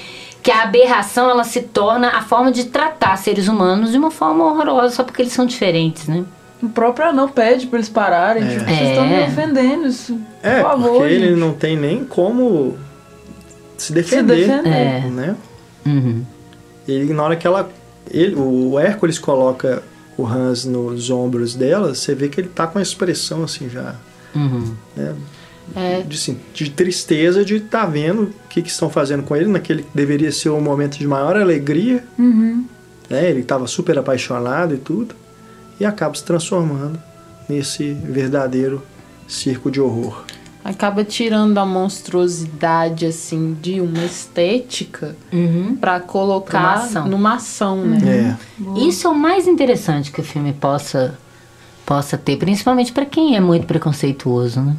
Que 0.45 0.51
a 0.51 0.61
aberração, 0.61 1.27
ela 1.27 1.43
se 1.43 1.61
torna 1.61 2.09
a 2.09 2.21
forma 2.21 2.51
de 2.51 2.65
tratar 2.65 3.17
seres 3.17 3.47
humanos 3.47 3.91
de 3.91 3.97
uma 3.97 4.11
forma 4.11 4.45
horrorosa, 4.45 4.93
só 4.95 5.03
porque 5.03 5.23
eles 5.23 5.33
são 5.33 5.45
diferentes, 5.45 6.07
né? 6.07 6.23
O 6.61 6.69
próprio 6.69 7.07
anão 7.09 7.27
pede 7.27 7.65
pra 7.67 7.79
eles 7.79 7.89
pararem. 7.89 8.43
É. 8.43 8.47
Tipo, 8.49 8.65
vocês 8.65 8.89
estão 8.89 9.07
me 9.07 9.13
É. 9.15 9.25
ofendendo. 9.27 9.87
Isso, 9.87 10.17
É, 10.43 10.61
por 10.61 10.69
favor. 10.69 10.89
porque 10.99 11.13
ele 11.13 11.27
gente. 11.29 11.39
não 11.39 11.53
tem 11.53 11.75
nem 11.75 12.05
como 12.05 12.77
se 13.77 13.87
se 13.87 13.93
defender, 13.93 14.35
defender. 14.47 14.69
É. 14.69 14.99
né? 15.09 15.35
Uhum. 15.85 16.23
Ele, 16.87 17.11
na 17.13 17.23
hora 17.23 17.35
que 17.35 17.45
ela. 17.47 17.67
Ele, 18.11 18.35
o 18.35 18.77
Hércules 18.79 19.17
coloca 19.17 19.81
o 20.15 20.25
Hans 20.27 20.63
nos 20.63 21.09
ombros 21.09 21.55
dela, 21.55 21.95
você 21.95 22.13
vê 22.13 22.29
que 22.29 22.39
ele 22.39 22.49
tá 22.49 22.67
com 22.67 22.77
a 22.77 22.81
expressão 22.83 23.43
assim 23.43 23.67
já. 23.67 23.95
Uhum. 24.35 24.75
né, 24.95 25.15
É, 25.75 26.01
de, 26.01 26.15
assim, 26.15 26.37
de 26.53 26.69
tristeza 26.69 27.43
de 27.45 27.55
estar 27.55 27.85
vendo 27.85 28.23
o 28.23 28.33
que, 28.49 28.61
que 28.61 28.69
estão 28.69 28.89
fazendo 28.89 29.23
com 29.23 29.35
ele 29.35 29.47
naquele 29.47 29.83
que 29.83 29.89
deveria 29.95 30.31
ser 30.31 30.49
um 30.49 30.61
momento 30.61 30.97
de 30.99 31.07
maior 31.07 31.35
alegria. 31.37 32.03
Uhum. 32.19 32.65
Né? 33.09 33.29
Ele 33.29 33.39
estava 33.41 33.67
super 33.67 33.97
apaixonado 33.97 34.73
e 34.75 34.77
tudo. 34.77 35.15
E 35.79 35.85
acaba 35.85 36.13
se 36.15 36.23
transformando 36.23 36.99
nesse 37.49 37.93
verdadeiro 37.93 38.81
circo 39.27 39.69
de 39.71 39.79
horror. 39.81 40.23
acaba 40.63 41.03
tirando 41.03 41.57
a 41.59 41.65
monstruosidade, 41.65 43.05
assim, 43.05 43.55
de 43.61 43.79
uma 43.81 44.03
estética 44.05 45.15
Uhum. 45.31 45.75
pra 45.75 45.75
Pra 45.75 45.93
uma 45.93 45.99
colocar 46.01 46.73
ação. 46.75 47.07
numa 47.07 47.35
ação, 47.35 47.85
né? 47.85 48.37
É. 48.77 48.79
Isso 48.79 49.07
é 49.07 49.09
o 49.09 49.15
mais 49.15 49.47
interessante 49.47 50.11
que 50.11 50.21
o 50.21 50.23
filme 50.23 50.53
possa, 50.53 51.17
possa 51.85 52.17
ter, 52.17 52.37
principalmente 52.37 52.91
pra 52.91 53.05
quem 53.05 53.35
é 53.35 53.39
muito 53.39 53.67
preconceituoso, 53.67 54.61
né? 54.61 54.75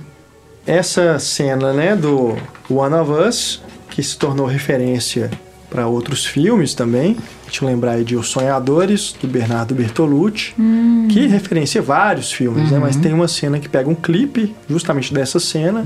Essa 0.67 1.19
cena, 1.19 1.73
né, 1.73 1.95
do 1.95 2.37
One 2.69 2.95
of 2.95 3.11
Us, 3.12 3.62
que 3.89 4.03
se 4.03 4.17
tornou 4.17 4.47
referência 4.47 5.31
para 5.71 5.87
outros 5.87 6.25
filmes 6.25 6.75
também. 6.75 7.17
Eu 7.61 7.69
lembrar 7.69 7.93
aí 7.93 8.05
de 8.05 8.17
Os 8.17 8.29
Sonhadores, 8.29 9.14
do 9.21 9.27
Bernardo 9.27 9.75
Bertolucci, 9.75 10.55
que 11.09 11.27
referencia 11.27 11.81
vários 11.81 12.31
filmes, 12.33 12.71
né? 12.71 12.79
Mas 12.79 12.97
tem 12.97 13.12
uma 13.12 13.29
cena 13.29 13.59
que 13.59 13.69
pega 13.69 13.89
um 13.89 13.95
clipe 13.95 14.55
justamente 14.69 15.14
dessa 15.14 15.41
cena 15.41 15.85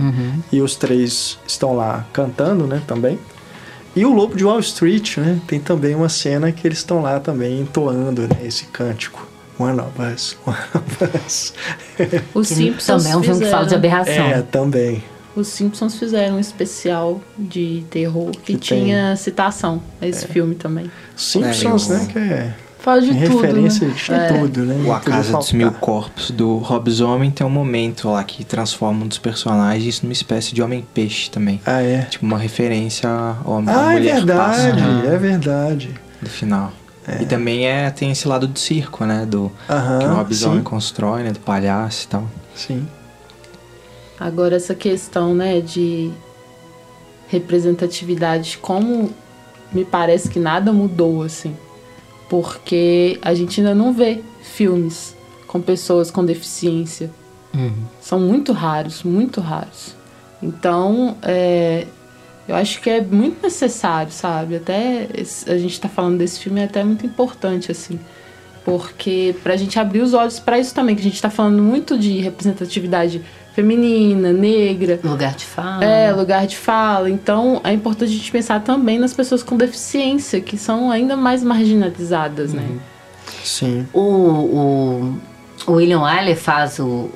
e 0.50 0.60
os 0.60 0.74
três 0.74 1.38
estão 1.46 1.76
lá 1.76 2.04
cantando, 2.12 2.66
né, 2.66 2.82
também. 2.86 3.18
E 3.94 4.04
o 4.04 4.12
Lobo 4.12 4.36
de 4.36 4.44
Wall 4.44 4.60
Street, 4.60 5.18
né? 5.18 5.38
Tem 5.46 5.60
também 5.60 5.94
uma 5.94 6.08
cena 6.08 6.50
que 6.50 6.66
eles 6.66 6.78
estão 6.78 7.02
lá 7.02 7.20
também 7.20 7.60
entoando 7.60 8.22
né, 8.22 8.38
esse 8.44 8.64
cântico. 8.66 9.29
One 9.60 9.80
of 9.80 9.90
Us, 10.00 10.36
One 10.46 10.56
of 10.74 11.26
Us. 11.26 11.54
Os 12.34 12.48
Simpsons 12.48 13.02
também 13.04 13.12
é 13.12 13.16
um 13.16 13.22
filme 13.22 13.38
que 13.38 13.44
fizeram, 13.44 13.50
fala 13.58 13.68
de 13.68 13.74
aberração. 13.74 14.26
É, 14.26 14.42
também. 14.42 15.04
Os 15.36 15.46
Simpsons 15.48 15.96
fizeram 15.96 16.36
um 16.36 16.40
especial 16.40 17.20
de 17.38 17.84
terror 17.90 18.30
que, 18.32 18.54
Que 18.54 18.56
tinha 18.56 19.14
citação 19.16 19.80
a 20.00 20.06
esse 20.06 20.26
filme 20.26 20.54
também. 20.54 20.90
Simpsons, 21.16 21.90
É, 21.90 21.94
né? 21.94 22.08
Que 22.12 22.18
é 22.18 22.54
Fala 22.80 23.02
de 23.02 23.08
tudo, 23.08 23.40
referência 23.42 23.86
né? 23.88 23.94
de 23.94 24.12
É. 24.12 24.28
tudo, 24.32 24.60
né? 24.62 24.82
O 24.88 24.92
A 24.92 25.00
Casa 25.00 25.36
dos. 25.36 25.52
Mil 25.52 25.70
Corpos 25.72 26.30
do 26.30 26.56
Rob 26.56 26.90
Zombie 26.90 27.30
tem 27.30 27.46
um 27.46 27.50
momento 27.50 28.08
lá 28.08 28.24
que 28.24 28.42
transforma 28.42 29.04
um 29.04 29.06
dos 29.06 29.18
personagens 29.18 30.00
numa 30.00 30.14
espécie 30.14 30.54
de 30.54 30.62
homem-peixe 30.62 31.30
também. 31.30 31.60
Ah, 31.66 31.82
é. 31.82 32.02
Tipo 32.10 32.24
uma 32.24 32.38
referência 32.38 33.08
ao 33.08 33.58
à 33.58 33.62
Ah, 33.66 33.96
é 33.96 34.00
verdade, 34.00 34.38
passa 34.38 34.68
é 35.08 35.18
verdade. 35.18 35.90
do 36.22 36.30
final. 36.30 36.72
E 37.20 37.26
também 37.26 37.66
é, 37.66 37.90
tem 37.90 38.10
esse 38.10 38.28
lado 38.28 38.46
do 38.46 38.58
circo, 38.58 39.04
né? 39.04 39.26
Do 39.26 39.50
que 40.26 40.32
o. 40.32 40.34
Zombie 40.34 40.62
constrói, 40.62 41.22
né? 41.22 41.32
Do 41.32 41.40
palhaço 41.40 42.04
e 42.04 42.08
tal. 42.08 42.28
Sim. 42.54 42.86
Agora 44.18 44.56
essa 44.56 44.74
questão, 44.74 45.34
né, 45.34 45.62
de 45.62 46.10
representatividade, 47.28 48.58
como 48.58 49.10
me 49.72 49.82
parece 49.84 50.28
que 50.28 50.38
nada 50.38 50.72
mudou 50.72 51.22
assim, 51.22 51.56
porque 52.28 53.18
a 53.22 53.32
gente 53.32 53.60
ainda 53.60 53.74
não 53.74 53.94
vê 53.94 54.20
filmes 54.42 55.16
com 55.46 55.60
pessoas 55.60 56.10
com 56.10 56.22
deficiência. 56.22 57.10
Uhum. 57.54 57.72
São 58.00 58.20
muito 58.20 58.52
raros, 58.52 59.02
muito 59.02 59.40
raros. 59.40 59.96
Então, 60.42 61.16
é, 61.22 61.86
eu 62.50 62.56
acho 62.56 62.80
que 62.80 62.90
é 62.90 63.00
muito 63.00 63.40
necessário, 63.42 64.10
sabe? 64.10 64.56
Até 64.56 65.06
a 65.46 65.56
gente 65.56 65.80
tá 65.80 65.88
falando 65.88 66.18
desse 66.18 66.40
filme 66.40 66.60
é 66.60 66.64
até 66.64 66.82
muito 66.82 67.06
importante, 67.06 67.70
assim. 67.70 67.98
Porque 68.64 69.36
pra 69.42 69.56
gente 69.56 69.78
abrir 69.78 70.00
os 70.00 70.14
olhos 70.14 70.40
pra 70.40 70.58
isso 70.58 70.74
também, 70.74 70.96
que 70.96 71.00
a 71.00 71.04
gente 71.04 71.22
tá 71.22 71.30
falando 71.30 71.62
muito 71.62 71.96
de 71.96 72.18
representatividade 72.18 73.22
feminina, 73.54 74.32
negra, 74.32 74.98
Lugar 75.02 75.34
de 75.34 75.44
fala. 75.44 75.84
é, 75.84 76.12
lugar 76.12 76.46
de 76.46 76.56
fala. 76.56 77.08
Então, 77.08 77.60
é 77.62 77.72
importante 77.72 78.12
a 78.12 78.16
gente 78.16 78.32
pensar 78.32 78.60
também 78.62 78.98
nas 78.98 79.12
pessoas 79.14 79.44
com 79.44 79.56
deficiência, 79.56 80.40
que 80.40 80.58
são 80.58 80.90
ainda 80.90 81.16
mais 81.16 81.44
marginalizadas, 81.44 82.52
né? 82.52 82.66
Sim. 83.44 83.86
O, 83.92 84.00
o, 84.00 85.18
o 85.68 85.72
William 85.74 86.00
Wyler 86.00 86.36
faz 86.36 86.80
o. 86.80 87.10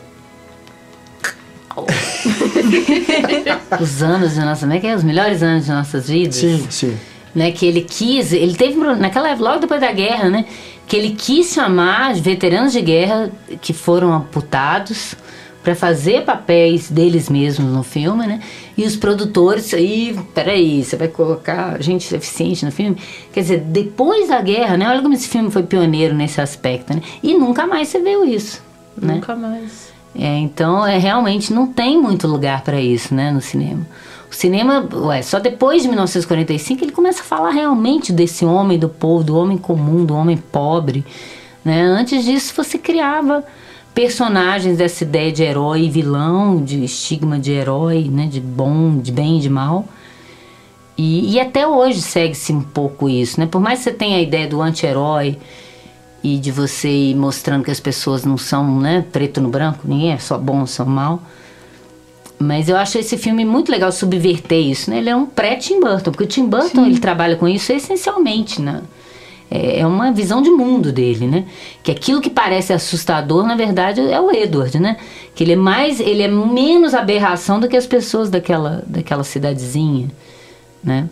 Os 3.81 4.03
anos 4.03 4.35
de 4.35 4.41
nossa. 4.41 4.61
Como 4.61 4.73
é 4.73 4.81
que 4.81 4.87
é? 4.87 4.95
Os 4.95 5.05
melhores 5.05 5.43
anos 5.43 5.65
de 5.67 5.73
nossas 5.73 6.09
vidas. 6.09 6.37
Sim, 6.37 6.67
sim. 6.71 6.97
né, 7.35 7.51
que 7.51 7.67
ele 7.67 7.83
quis, 7.83 8.33
ele 8.33 8.55
teve 8.55 8.77
naquela 8.77 9.31
época, 9.31 9.49
logo 9.49 9.61
depois 9.61 9.81
da 9.81 9.93
guerra, 9.93 10.31
né, 10.31 10.45
que 10.87 10.97
ele 10.97 11.11
quis 11.11 11.53
chamar 11.53 12.15
veteranos 12.15 12.73
de 12.73 12.81
guerra 12.81 13.31
que 13.61 13.73
foram 13.73 14.13
amputados 14.13 15.17
para 15.65 15.75
fazer 15.75 16.25
papéis 16.25 16.91
deles 16.91 17.31
mesmos 17.31 17.73
no 17.73 17.83
filme, 17.83 18.27
né? 18.27 18.41
E 18.77 18.85
os 18.85 18.97
produtores, 18.97 19.73
aí, 19.73 20.15
peraí, 20.35 20.85
você 20.85 20.95
vai 20.95 21.09
colocar 21.09 21.81
gente 21.83 22.11
deficiente 22.11 22.67
no 22.67 22.71
filme? 22.71 22.99
Quer 23.33 23.41
dizer, 23.41 23.61
depois 23.61 24.29
da 24.29 24.43
guerra, 24.43 24.77
né? 24.77 24.87
Olha 24.87 25.01
como 25.01 25.15
esse 25.15 25.27
filme 25.27 25.51
foi 25.51 25.63
pioneiro 25.63 26.15
nesse 26.15 26.39
aspecto, 26.39 26.93
né? 26.95 27.01
E 27.23 27.33
nunca 27.33 27.67
mais 27.67 27.89
você 27.89 27.99
viu 27.99 28.27
isso, 28.27 28.63
né? 28.95 29.15
Nunca 29.15 29.35
mais. 29.35 29.94
É, 30.17 30.39
então, 30.39 30.87
é, 30.87 30.97
realmente 30.97 31.53
não 31.53 31.67
tem 31.67 32.01
muito 32.01 32.27
lugar 32.27 32.63
para 32.63 32.81
isso, 32.81 33.15
né, 33.15 33.33
no 33.33 33.41
cinema. 33.41 33.85
O 34.31 34.35
cinema, 34.35 34.89
ué, 34.93 35.23
só 35.23 35.39
depois 35.39 35.83
de 35.83 35.89
1945 35.89 36.85
ele 36.85 36.93
começa 36.93 37.21
a 37.21 37.25
falar 37.25 37.51
realmente 37.51 38.13
desse 38.13 38.45
homem 38.45 38.79
do 38.79 38.89
povo, 38.89 39.25
do 39.25 39.37
homem 39.37 39.59
comum, 39.59 40.05
do 40.05 40.15
homem 40.15 40.37
pobre, 40.37 41.05
né? 41.65 41.81
Antes 41.83 42.25
disso 42.25 42.53
você 42.57 42.77
criava 42.77 43.45
personagens 43.95 44.77
dessa 44.77 45.05
ideia 45.05 45.31
de 45.31 45.43
herói 45.43 45.85
e 45.85 45.91
vilão, 45.91 46.63
de 46.63 46.85
estigma 46.85 47.39
de 47.39 47.53
herói, 47.53 48.09
né, 48.11 48.27
de 48.27 48.41
bom, 48.41 48.99
de 48.99 49.13
bem 49.13 49.39
de 49.39 49.49
mal. 49.49 49.87
E, 50.99 51.35
e 51.35 51.41
até 51.41 51.67
hoje 51.67 52.03
segue-se 52.03 52.53
um 52.53 52.61
pouco 52.61 53.09
isso, 53.09 53.39
né? 53.39 53.47
Por 53.47 53.61
mais 53.61 53.79
que 53.79 53.85
você 53.85 53.93
tenha 53.93 54.19
a 54.19 54.21
ideia 54.21 54.47
do 54.47 54.61
anti-herói 54.61 55.39
e 56.25 56.39
de 56.39 56.51
você 56.51 56.89
ir 56.89 57.15
mostrando 57.15 57.63
que 57.63 57.71
as 57.71 57.79
pessoas 57.79 58.25
não 58.25 58.39
são, 58.39 58.81
né, 58.81 59.05
preto 59.13 59.43
no 59.43 59.51
branco, 59.51 59.81
ninguém 59.85 60.13
é 60.13 60.19
só 60.19 60.39
bom 60.39 60.61
ou 60.61 60.67
só 60.67 60.83
mal. 60.83 61.23
Mas 62.39 62.67
eu 62.67 62.79
acho 62.79 62.99
esse 62.99 63.19
filme 63.19 63.45
muito 63.45 63.71
legal 63.71 63.93
subverter 63.93 64.59
isso, 64.59 64.91
né? 64.91 64.99
Ele 64.99 65.11
é 65.11 65.15
um 65.15 65.27
pré-Tim 65.27 65.81
Burton, 65.81 66.11
porque 66.11 66.25
o 66.25 66.27
Tim 66.27 66.47
Burton 66.47 66.87
ele 66.87 66.99
trabalha 66.99 67.37
com 67.37 67.47
isso 67.47 67.73
essencialmente, 67.73 68.61
né? 68.61 68.83
É 69.51 69.81
é 69.81 69.87
uma 69.87 70.11
visão 70.13 70.41
de 70.43 70.51
mundo 70.51 70.91
dele, 70.91 71.27
né? 71.27 71.45
Que 71.83 71.93
aquilo 71.93 72.21
que 72.21 72.31
parece 72.31 72.73
assustador, 72.73 73.47
na 73.47 73.55
verdade, 73.55 74.01
é 74.01 74.21
o 74.21 74.33
Edward, 74.33 74.81
né? 74.81 74.97
Que 75.35 75.45
ele 75.45 75.53
é 75.53 75.57
mais, 75.57 76.01
ele 76.01 76.23
é 76.23 76.29
menos 76.29 76.95
aberração 76.95 77.61
do 77.61 77.69
que 77.69 77.77
as 77.77 77.87
pessoas 77.87 78.31
daquela, 78.31 78.83
daquela 78.87 79.23
cidadezinha, 79.23 80.11
né? 80.83 81.09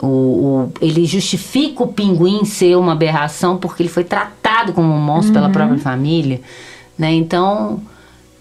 O, 0.00 0.06
o- 0.06 0.72
ele 0.80 1.04
justifica 1.06 1.82
o 1.82 1.88
pinguim 1.88 2.44
ser 2.44 2.76
uma 2.76 2.92
aberração 2.92 3.56
porque 3.56 3.82
ele 3.82 3.88
foi 3.88 4.04
tratado 4.04 4.72
como 4.72 4.92
um 4.92 5.00
monstro 5.00 5.32
pela 5.32 5.48
própria 5.48 5.78
família, 5.78 6.40
né? 6.98 7.12
Então, 7.14 7.80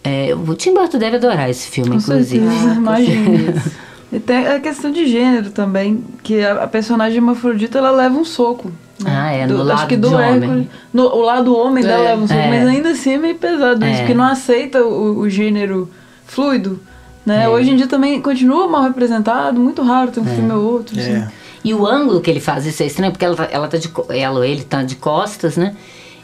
é, 0.03 0.36
o 0.36 0.53
Tim 0.53 0.74
Burton 0.74 0.97
deve 0.97 1.16
adorar 1.16 1.49
esse 1.49 1.68
filme, 1.70 1.91
Com 1.91 1.95
inclusive. 1.97 2.45
certeza, 2.45 2.74
imagina. 2.76 3.64
E 4.12 4.20
tem 4.20 4.47
a 4.47 4.60
questão 4.60 4.91
de 4.91 5.08
gênero 5.08 5.49
também, 5.49 6.03
que 6.24 6.41
a, 6.43 6.64
a 6.64 6.68
personagem 6.68 7.18
hermafrodita 7.18 7.78
ela 7.80 7.89
leva 7.91 8.18
um 8.18 8.24
soco. 8.26 8.70
né? 9.01 9.12
Ah, 9.14 9.32
é, 9.32 9.47
no 9.47 9.56
acho 9.56 9.64
lado 9.66 9.88
que 9.88 9.97
do 9.97 10.14
homem. 10.14 10.70
No, 10.93 11.03
o 11.08 11.22
lado 11.22 11.56
homem 11.58 11.84
dela 11.84 12.03
É, 12.03 12.08
leva 12.10 12.22
um 12.24 12.28
soco, 12.28 12.39
é. 12.39 12.49
mas 12.49 12.68
ainda 12.68 12.89
assim 12.91 13.14
é 13.14 13.18
meio 13.18 13.36
pesado 13.36 13.84
isso, 13.86 13.95
É. 13.95 13.97
porque 13.99 14.14
não 14.14 14.26
aceita 14.26 14.84
o, 14.84 15.20
o 15.20 15.30
gênero 15.30 15.89
fluido. 16.26 16.80
Né? 17.26 17.45
É. 17.45 17.49
Hoje 17.49 17.72
em 17.72 17.76
dia 17.76 17.88
também 17.88 18.22
continua 18.22 18.68
mal 18.68 18.84
representado, 18.84 19.60
muito 19.60 19.82
raro 19.82 20.12
ter 20.12 20.20
um 20.20 20.26
filme 20.26 20.51
ou 20.51 20.64
outro. 20.74 20.97
assim. 20.99 21.26
E 21.66 21.74
o 21.74 21.86
ângulo 21.86 22.22
que 22.22 22.30
ele 22.30 22.39
faz 22.39 22.66
isso 22.66 22.82
é 22.84 22.86
estranho, 22.86 23.11
porque 23.11 23.26
ela, 23.26 23.36
tá- 23.36 23.49
ela 23.51 23.68
tá 23.68 23.78
de 23.78 23.89
ela 24.09 24.38
ou 24.39 24.45
ele 24.45 24.63
tá 24.63 24.84
de 24.84 24.95
costas, 24.95 25.57
né? 25.57 25.76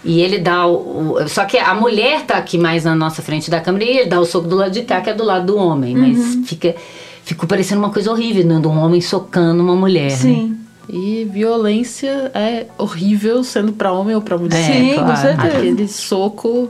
E 0.06 0.22
ele 0.22 0.38
dá 0.40 0.66
o, 0.68 1.14
o- 1.16 1.28
Só 1.28 1.46
que 1.46 1.58
a 1.58 1.74
mulher 1.74 2.22
tá 2.22 2.38
aqui 2.38 2.58
mais 2.58 2.84
na 2.86 2.96
nossa 2.96 3.22
frente 3.22 3.50
da 3.52 3.60
câmera 3.60 3.84
e 3.86 3.90
ele 3.98 4.06
dá 4.10 4.20
o 4.20 4.26
soco 4.26 4.48
do 4.48 4.56
lado 4.56 4.72
de 4.72 4.84
cá, 4.84 5.02
que 5.02 5.10
é 5.10 5.14
do 5.14 5.24
lado 5.24 5.48
do 5.48 5.58
homem. 5.58 5.96
Mas 5.98 6.40
fica. 6.46 6.76
Ficou 7.24 7.48
parecendo 7.48 7.80
uma 7.82 7.92
coisa 7.92 8.12
horrível, 8.12 8.46
né? 8.46 8.60
De 8.60 8.68
um 8.68 8.78
homem 8.80 9.02
socando 9.02 9.62
uma 9.64 9.76
mulher. 9.76 10.10
Né? 10.12 10.16
Sim. 10.18 10.58
E 10.90 11.28
violência 11.32 12.32
é 12.34 12.66
horrível 12.78 13.44
sendo 13.44 13.74
pra 13.74 13.92
homem 13.94 14.16
ou 14.16 14.22
pra 14.22 14.38
mulher. 14.38 14.60
É, 14.60 14.74
Sim, 14.74 14.90
com 14.96 15.04
claro. 15.06 15.22
certeza. 15.22 15.58
Aquele 15.58 15.88
soco 15.88 16.70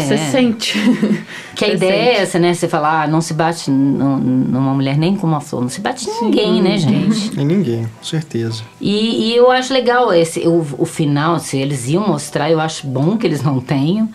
você 0.00 0.14
é. 0.14 0.30
sente. 0.30 0.78
Que 1.54 1.66
a 1.66 1.68
Você 1.68 1.74
ideia 1.74 1.92
é 1.92 2.04
sente. 2.06 2.20
essa, 2.22 2.38
né? 2.38 2.54
Você 2.54 2.66
falar, 2.66 3.02
ah, 3.02 3.06
não 3.06 3.20
se 3.20 3.34
bate 3.34 3.70
nu- 3.70 4.16
numa 4.16 4.72
mulher 4.74 4.96
nem 4.96 5.14
com 5.14 5.26
uma 5.26 5.40
flor, 5.40 5.60
não 5.60 5.68
se 5.68 5.80
bate 5.82 6.08
em 6.08 6.24
ninguém, 6.24 6.62
né, 6.62 6.78
gente? 6.78 7.30
Em 7.38 7.44
ninguém, 7.44 7.86
com 7.98 8.04
certeza. 8.04 8.62
E, 8.80 9.28
e 9.32 9.36
eu 9.36 9.50
acho 9.50 9.72
legal 9.72 10.12
esse, 10.14 10.40
o, 10.48 10.66
o 10.78 10.86
final, 10.86 11.38
se 11.38 11.58
eles 11.58 11.86
iam 11.88 12.08
mostrar, 12.08 12.50
eu 12.50 12.58
acho 12.58 12.86
bom 12.86 13.16
que 13.18 13.26
eles 13.26 13.42
não 13.42 13.60
tenham. 13.60 14.08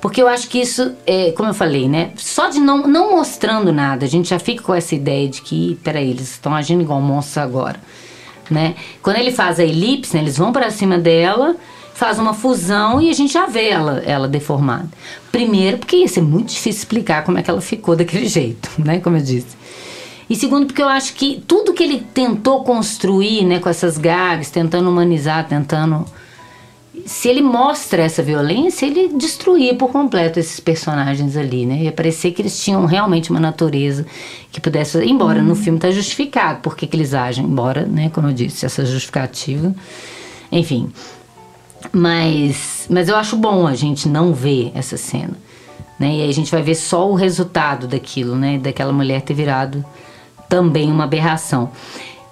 Porque 0.00 0.22
eu 0.22 0.28
acho 0.28 0.48
que 0.48 0.58
isso, 0.60 0.92
é, 1.06 1.32
como 1.32 1.48
eu 1.50 1.54
falei, 1.54 1.88
né? 1.88 2.10
Só 2.16 2.48
de 2.48 2.60
não, 2.60 2.86
não 2.86 3.10
mostrando 3.16 3.72
nada, 3.72 4.04
a 4.06 4.08
gente 4.08 4.28
já 4.28 4.38
fica 4.38 4.62
com 4.62 4.72
essa 4.72 4.94
ideia 4.94 5.28
de 5.28 5.42
que, 5.42 5.76
peraí, 5.82 6.10
eles 6.10 6.30
estão 6.32 6.54
agindo 6.54 6.82
igual 6.82 7.00
monstros 7.00 7.38
agora, 7.38 7.80
né? 8.48 8.76
Quando 9.02 9.16
ele 9.16 9.32
faz 9.32 9.58
a 9.58 9.64
elipse, 9.64 10.14
né, 10.14 10.22
eles 10.22 10.38
vão 10.38 10.52
para 10.52 10.70
cima 10.70 10.96
dela, 10.98 11.56
faz 11.96 12.18
uma 12.18 12.34
fusão 12.34 13.00
e 13.00 13.08
a 13.08 13.12
gente 13.14 13.32
já 13.32 13.46
vê 13.46 13.70
ela, 13.70 14.02
ela 14.04 14.28
deformada. 14.28 14.88
Primeiro, 15.32 15.78
porque 15.78 15.96
ia 15.96 16.08
ser 16.08 16.20
muito 16.20 16.50
difícil 16.50 16.82
explicar 16.82 17.24
como 17.24 17.38
é 17.38 17.42
que 17.42 17.50
ela 17.50 17.62
ficou 17.62 17.96
daquele 17.96 18.28
jeito, 18.28 18.70
né? 18.78 19.00
Como 19.00 19.16
eu 19.16 19.22
disse. 19.22 19.56
E 20.28 20.36
segundo, 20.36 20.66
porque 20.66 20.82
eu 20.82 20.88
acho 20.88 21.14
que 21.14 21.42
tudo 21.46 21.72
que 21.72 21.82
ele 21.82 22.04
tentou 22.12 22.62
construir, 22.64 23.44
né, 23.44 23.60
com 23.60 23.68
essas 23.68 23.96
gags, 23.96 24.50
tentando 24.50 24.90
humanizar, 24.90 25.46
tentando 25.48 26.04
se 27.06 27.28
ele 27.28 27.40
mostra 27.40 28.02
essa 28.02 28.22
violência, 28.22 28.84
ele 28.84 29.08
destruía 29.08 29.74
por 29.74 29.90
completo 29.90 30.38
esses 30.38 30.58
personagens 30.60 31.36
ali, 31.36 31.64
né? 31.64 31.84
Ia 31.84 31.92
parecer 31.92 32.32
que 32.32 32.42
eles 32.42 32.62
tinham 32.62 32.84
realmente 32.84 33.30
uma 33.30 33.40
natureza 33.40 34.04
que 34.50 34.60
pudesse. 34.60 35.02
Embora 35.04 35.40
no 35.40 35.54
filme 35.54 35.78
está 35.78 35.90
justificado 35.90 36.60
por 36.60 36.76
que 36.76 36.88
eles 36.94 37.14
agem, 37.14 37.44
embora, 37.44 37.86
né, 37.86 38.10
como 38.10 38.28
eu 38.28 38.32
disse, 38.32 38.66
essa 38.66 38.84
justificativa. 38.84 39.74
Enfim. 40.50 40.90
Mas, 41.92 42.86
mas 42.90 43.08
eu 43.08 43.16
acho 43.16 43.36
bom 43.36 43.66
a 43.66 43.74
gente 43.74 44.08
não 44.08 44.32
ver 44.32 44.72
essa 44.74 44.96
cena. 44.96 45.36
Né? 45.98 46.16
E 46.16 46.22
aí 46.22 46.30
a 46.30 46.34
gente 46.34 46.50
vai 46.50 46.62
ver 46.62 46.74
só 46.74 47.10
o 47.10 47.14
resultado 47.14 47.86
daquilo, 47.86 48.36
né? 48.36 48.58
Daquela 48.58 48.92
mulher 48.92 49.22
ter 49.22 49.34
virado 49.34 49.84
também 50.48 50.90
uma 50.90 51.04
aberração. 51.04 51.70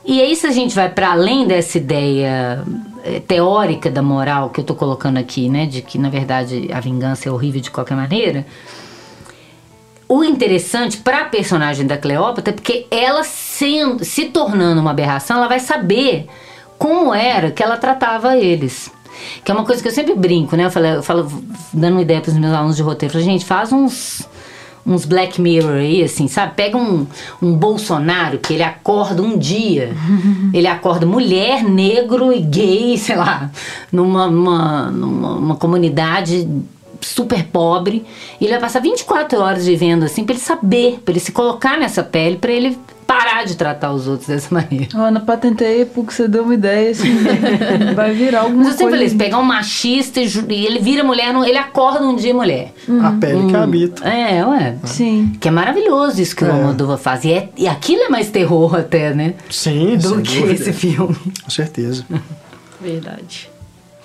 E 0.06 0.20
aí, 0.20 0.36
se 0.36 0.46
a 0.46 0.50
gente 0.50 0.74
vai 0.74 0.90
para 0.90 1.12
além 1.12 1.46
dessa 1.46 1.78
ideia 1.78 2.62
eh, 3.02 3.20
teórica 3.20 3.90
da 3.90 4.02
moral 4.02 4.50
que 4.50 4.60
eu 4.60 4.62
estou 4.62 4.76
colocando 4.76 5.16
aqui, 5.16 5.48
né, 5.48 5.64
de 5.64 5.80
que 5.80 5.96
na 5.96 6.10
verdade 6.10 6.68
a 6.70 6.78
vingança 6.78 7.26
é 7.26 7.32
horrível 7.32 7.62
de 7.62 7.70
qualquer 7.70 7.94
maneira, 7.94 8.44
o 10.06 10.22
interessante 10.22 10.98
para 10.98 11.22
a 11.22 11.24
personagem 11.24 11.86
da 11.86 11.96
Cleópatra 11.96 12.52
é 12.52 12.54
porque 12.54 12.86
ela 12.90 13.24
sendo, 13.24 14.04
se 14.04 14.26
tornando 14.26 14.80
uma 14.80 14.90
aberração, 14.90 15.38
ela 15.38 15.48
vai 15.48 15.58
saber 15.58 16.26
como 16.78 17.14
era 17.14 17.50
que 17.50 17.62
ela 17.62 17.78
tratava 17.78 18.36
eles. 18.36 18.92
Que 19.44 19.50
é 19.50 19.54
uma 19.54 19.64
coisa 19.64 19.82
que 19.82 19.88
eu 19.88 19.92
sempre 19.92 20.14
brinco, 20.14 20.56
né? 20.56 20.66
Eu, 20.66 20.70
falei, 20.70 20.96
eu 20.96 21.02
falo, 21.02 21.30
dando 21.72 21.92
uma 21.92 22.02
ideia 22.02 22.20
para 22.20 22.30
os 22.30 22.36
meus 22.36 22.52
alunos 22.52 22.76
de 22.76 22.82
roteiro, 22.82 23.14
eu 23.14 23.20
falo, 23.20 23.32
gente, 23.32 23.44
faz 23.44 23.72
uns 23.72 24.26
uns 24.86 25.06
Black 25.06 25.40
Mirror 25.40 25.76
aí, 25.76 26.02
assim, 26.02 26.28
sabe? 26.28 26.54
Pega 26.54 26.76
um, 26.76 27.06
um 27.40 27.56
Bolsonaro 27.56 28.38
que 28.38 28.52
ele 28.52 28.62
acorda 28.62 29.22
um 29.22 29.38
dia, 29.38 29.96
ele 30.52 30.66
acorda 30.66 31.06
mulher, 31.06 31.64
negro 31.64 32.32
e 32.32 32.40
gay, 32.40 32.98
sei 32.98 33.16
lá, 33.16 33.50
numa, 33.90 34.26
uma, 34.26 34.90
numa 34.90 35.32
uma 35.36 35.56
comunidade 35.56 36.46
super 37.06 37.44
pobre, 37.44 38.04
e 38.40 38.44
ele 38.44 38.52
vai 38.52 38.60
passar 38.60 38.80
24 38.80 39.38
horas 39.40 39.66
vivendo 39.66 40.04
assim, 40.04 40.24
para 40.24 40.34
ele 40.34 40.42
saber, 40.42 41.00
para 41.04 41.12
ele 41.12 41.20
se 41.20 41.32
colocar 41.32 41.78
nessa 41.78 42.02
pele, 42.02 42.36
para 42.36 42.52
ele 42.52 42.78
parar 43.06 43.44
de 43.44 43.54
tratar 43.54 43.92
os 43.92 44.08
outros 44.08 44.28
dessa 44.28 44.48
maneira. 44.54 44.88
Ana, 44.94 45.20
patentei 45.20 45.84
porque 45.84 46.12
você 46.12 46.26
deu 46.26 46.42
uma 46.42 46.54
ideia, 46.54 46.90
assim, 46.90 47.14
vai 47.94 48.12
virar 48.14 48.40
alguma 48.40 48.64
Mas 48.64 48.66
eu 48.68 48.72
sempre 48.72 48.84
coisa. 48.84 48.96
falei, 48.96 49.08
se 49.10 49.16
pegar 49.16 49.38
um 49.38 49.42
machista 49.42 50.20
e 50.20 50.24
e 50.48 50.66
ele 50.66 50.78
vira 50.78 51.04
mulher, 51.04 51.32
não- 51.32 51.44
ele 51.44 51.58
acorda 51.58 52.02
um 52.04 52.16
dia 52.16 52.32
mulher. 52.34 52.72
A 53.02 53.10
pele 53.12 53.46
que 53.50 53.54
habita. 53.56 54.08
É, 54.08 54.44
ué. 54.46 54.76
Sim. 54.84 55.32
Que 55.38 55.48
é 55.48 55.50
maravilhoso 55.50 56.20
isso 56.20 56.34
que 56.34 56.44
o 56.44 56.48
É. 56.48 56.50
Almodóvar 56.50 56.96
faz. 56.98 57.24
E, 57.24 57.32
é, 57.32 57.48
e 57.56 57.68
aquilo 57.68 58.02
é 58.04 58.08
mais 58.08 58.30
terror 58.30 58.74
até, 58.74 59.12
né? 59.14 59.34
Sim, 59.50 59.96
Do 59.98 60.08
sem 60.08 60.22
que 60.22 60.40
dúvida. 60.40 60.52
esse 60.54 60.72
filme. 60.72 61.14
Com 61.44 61.50
certeza. 61.50 62.04
Verdade. 62.80 63.50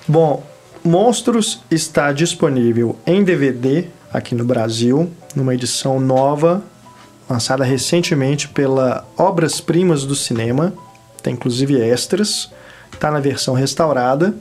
Bom, 0.07 0.43
Monstros 0.89 1.61
está 1.69 2.11
disponível 2.11 2.97
em 3.05 3.23
DVD 3.23 3.85
aqui 4.11 4.33
no 4.33 4.43
Brasil, 4.43 5.07
numa 5.35 5.53
edição 5.53 5.99
nova, 5.99 6.63
lançada 7.29 7.63
recentemente 7.63 8.47
pela 8.47 9.05
Obras 9.15 9.61
Primas 9.61 10.03
do 10.03 10.15
Cinema. 10.15 10.73
Tem 11.21 11.35
inclusive 11.35 11.79
extras. 11.79 12.49
Está 12.91 13.11
na 13.11 13.19
versão 13.19 13.53
restaurada. 13.53 14.33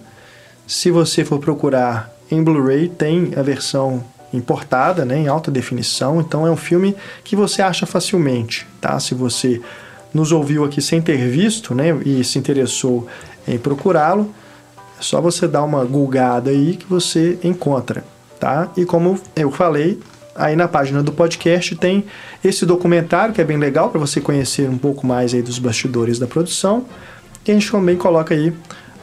Se 0.67 0.91
você 0.91 1.23
for 1.23 1.39
procurar 1.39 2.11
em 2.31 2.43
Blu-ray, 2.43 2.89
tem 2.89 3.35
a 3.37 3.43
versão 3.43 4.03
importada, 4.33 5.05
né, 5.05 5.19
em 5.19 5.29
alta 5.29 5.51
definição. 5.51 6.19
Então 6.19 6.47
é 6.47 6.51
um 6.51 6.57
filme 6.57 6.97
que 7.25 7.37
você 7.37 7.61
acha 7.61 7.85
facilmente, 7.85 8.67
tá? 8.81 8.99
Se 8.99 9.15
você 9.15 9.61
nos 10.15 10.33
ouviu 10.33 10.65
aqui 10.65 10.81
sem 10.81 11.03
ter 11.03 11.29
visto, 11.29 11.75
né, 11.75 11.95
e 12.07 12.25
se 12.25 12.39
interessou 12.39 13.07
em 13.47 13.59
procurá-lo, 13.59 14.33
é 14.99 15.03
só 15.03 15.21
você 15.21 15.47
dar 15.47 15.63
uma 15.63 15.85
gulgada 15.85 16.51
aí 16.51 16.77
que 16.77 16.87
você 16.87 17.39
encontra, 17.45 18.05
tá? 18.41 18.71
E 18.77 18.85
como 18.85 19.19
eu 19.37 19.51
falei, 19.51 20.01
aí 20.35 20.57
na 20.57 20.67
página 20.67 21.03
do 21.03 21.13
podcast 21.13 21.77
tem 21.77 22.05
esse 22.43 22.67
documentário 22.67 23.33
que 23.33 23.41
é 23.41 23.45
bem 23.45 23.57
legal 23.57 23.91
para 23.91 24.01
você 24.01 24.21
conhecer 24.21 24.69
um 24.69 24.79
pouco 24.79 25.07
mais 25.07 25.33
aí 25.35 25.43
dos 25.43 25.59
bastidores 25.59 26.19
da 26.19 26.27
produção. 26.27 26.85
E 27.47 27.51
a 27.51 27.55
gente 27.55 27.71
também 27.71 27.97
coloca 27.97 28.35
aí 28.35 28.53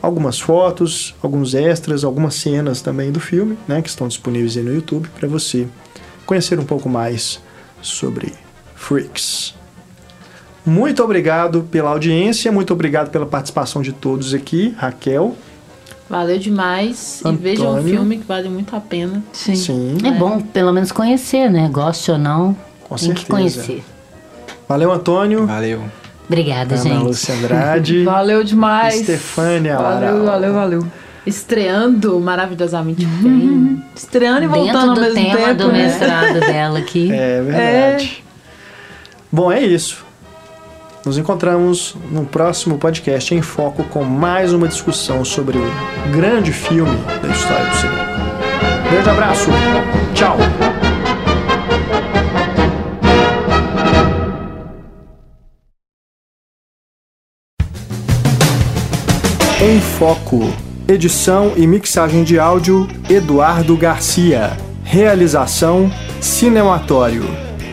algumas 0.01 0.39
fotos, 0.39 1.15
alguns 1.23 1.55
extras, 1.55 2.03
algumas 2.03 2.35
cenas 2.35 2.81
também 2.81 3.11
do 3.11 3.19
filme, 3.19 3.57
né, 3.67 3.81
que 3.81 3.89
estão 3.89 4.07
disponíveis 4.07 4.57
aí 4.57 4.63
no 4.63 4.73
YouTube 4.75 5.09
para 5.17 5.27
você 5.27 5.67
conhecer 6.25 6.59
um 6.59 6.65
pouco 6.65 6.89
mais 6.89 7.41
sobre 7.81 8.33
Freaks. 8.75 9.55
Muito 10.65 11.03
obrigado 11.03 11.63
pela 11.71 11.91
audiência, 11.91 12.51
muito 12.51 12.73
obrigado 12.73 13.11
pela 13.11 13.25
participação 13.25 13.81
de 13.81 13.93
todos 13.93 14.33
aqui, 14.33 14.75
Raquel. 14.77 15.35
Valeu 16.09 16.37
demais. 16.37 17.21
E 17.25 17.31
vejam 17.31 17.65
um 17.67 17.71
Antônio. 17.77 17.93
filme 17.95 18.17
que 18.17 18.25
vale 18.27 18.47
muito 18.49 18.75
a 18.75 18.79
pena. 18.79 19.23
Sim. 19.33 19.55
Sim, 19.55 19.97
É 20.03 20.11
bom 20.11 20.39
pelo 20.39 20.71
menos 20.71 20.91
conhecer, 20.91 21.49
né? 21.49 21.67
Goste 21.71 22.11
ou 22.11 22.17
não, 22.17 22.55
com 22.83 22.95
tem 22.95 23.13
que 23.13 23.21
certeza. 23.21 23.27
conhecer. 23.29 23.83
Valeu, 24.69 24.91
Antônio. 24.91 25.45
Valeu. 25.47 25.83
Obrigada, 26.27 26.75
Ana 26.75 26.83
gente. 26.83 27.03
Lúcia 27.03 27.33
Andrade. 27.35 28.03
Valeu 28.05 28.43
demais. 28.43 28.99
Estefânia 29.01 29.77
Valeu, 29.77 30.25
valeu, 30.25 30.53
valeu. 30.53 30.87
Estreando 31.25 32.19
maravilhosamente 32.19 33.03
bem. 33.05 33.83
Estreando 33.95 34.43
e 34.43 34.47
voltando 34.47 34.65
Dentro 34.73 34.89
ao 34.89 34.95
do 34.95 35.01
mesmo 35.01 35.15
tema 35.15 35.47
tempo, 35.47 35.53
do 35.63 35.71
né? 35.71 35.83
mestrado 35.85 36.39
dela 36.39 36.79
aqui. 36.79 37.09
É 37.13 37.41
verdade. 37.41 38.23
Bom, 39.31 39.51
é 39.51 39.59
isso. 39.61 40.04
Nos 41.05 41.19
encontramos 41.19 41.95
no 42.09 42.25
próximo 42.25 42.79
podcast 42.79 43.35
em 43.35 43.41
foco 43.41 43.83
com 43.83 44.03
mais 44.03 44.51
uma 44.51 44.67
discussão 44.67 45.23
sobre 45.23 45.59
o 45.59 45.71
grande 46.11 46.51
filme 46.51 46.97
da 47.21 47.27
história 47.27 47.69
do 47.69 47.75
cinema. 47.75 48.05
Grande 48.89 49.09
abraço. 49.11 49.51
Tchau. 50.15 50.35
Em 59.61 59.79
Foco. 59.79 60.51
Edição 60.87 61.53
e 61.55 61.67
mixagem 61.67 62.23
de 62.23 62.39
áudio 62.39 62.87
Eduardo 63.07 63.77
Garcia. 63.77 64.57
Realização 64.83 65.91
Cinematório. 66.19 67.25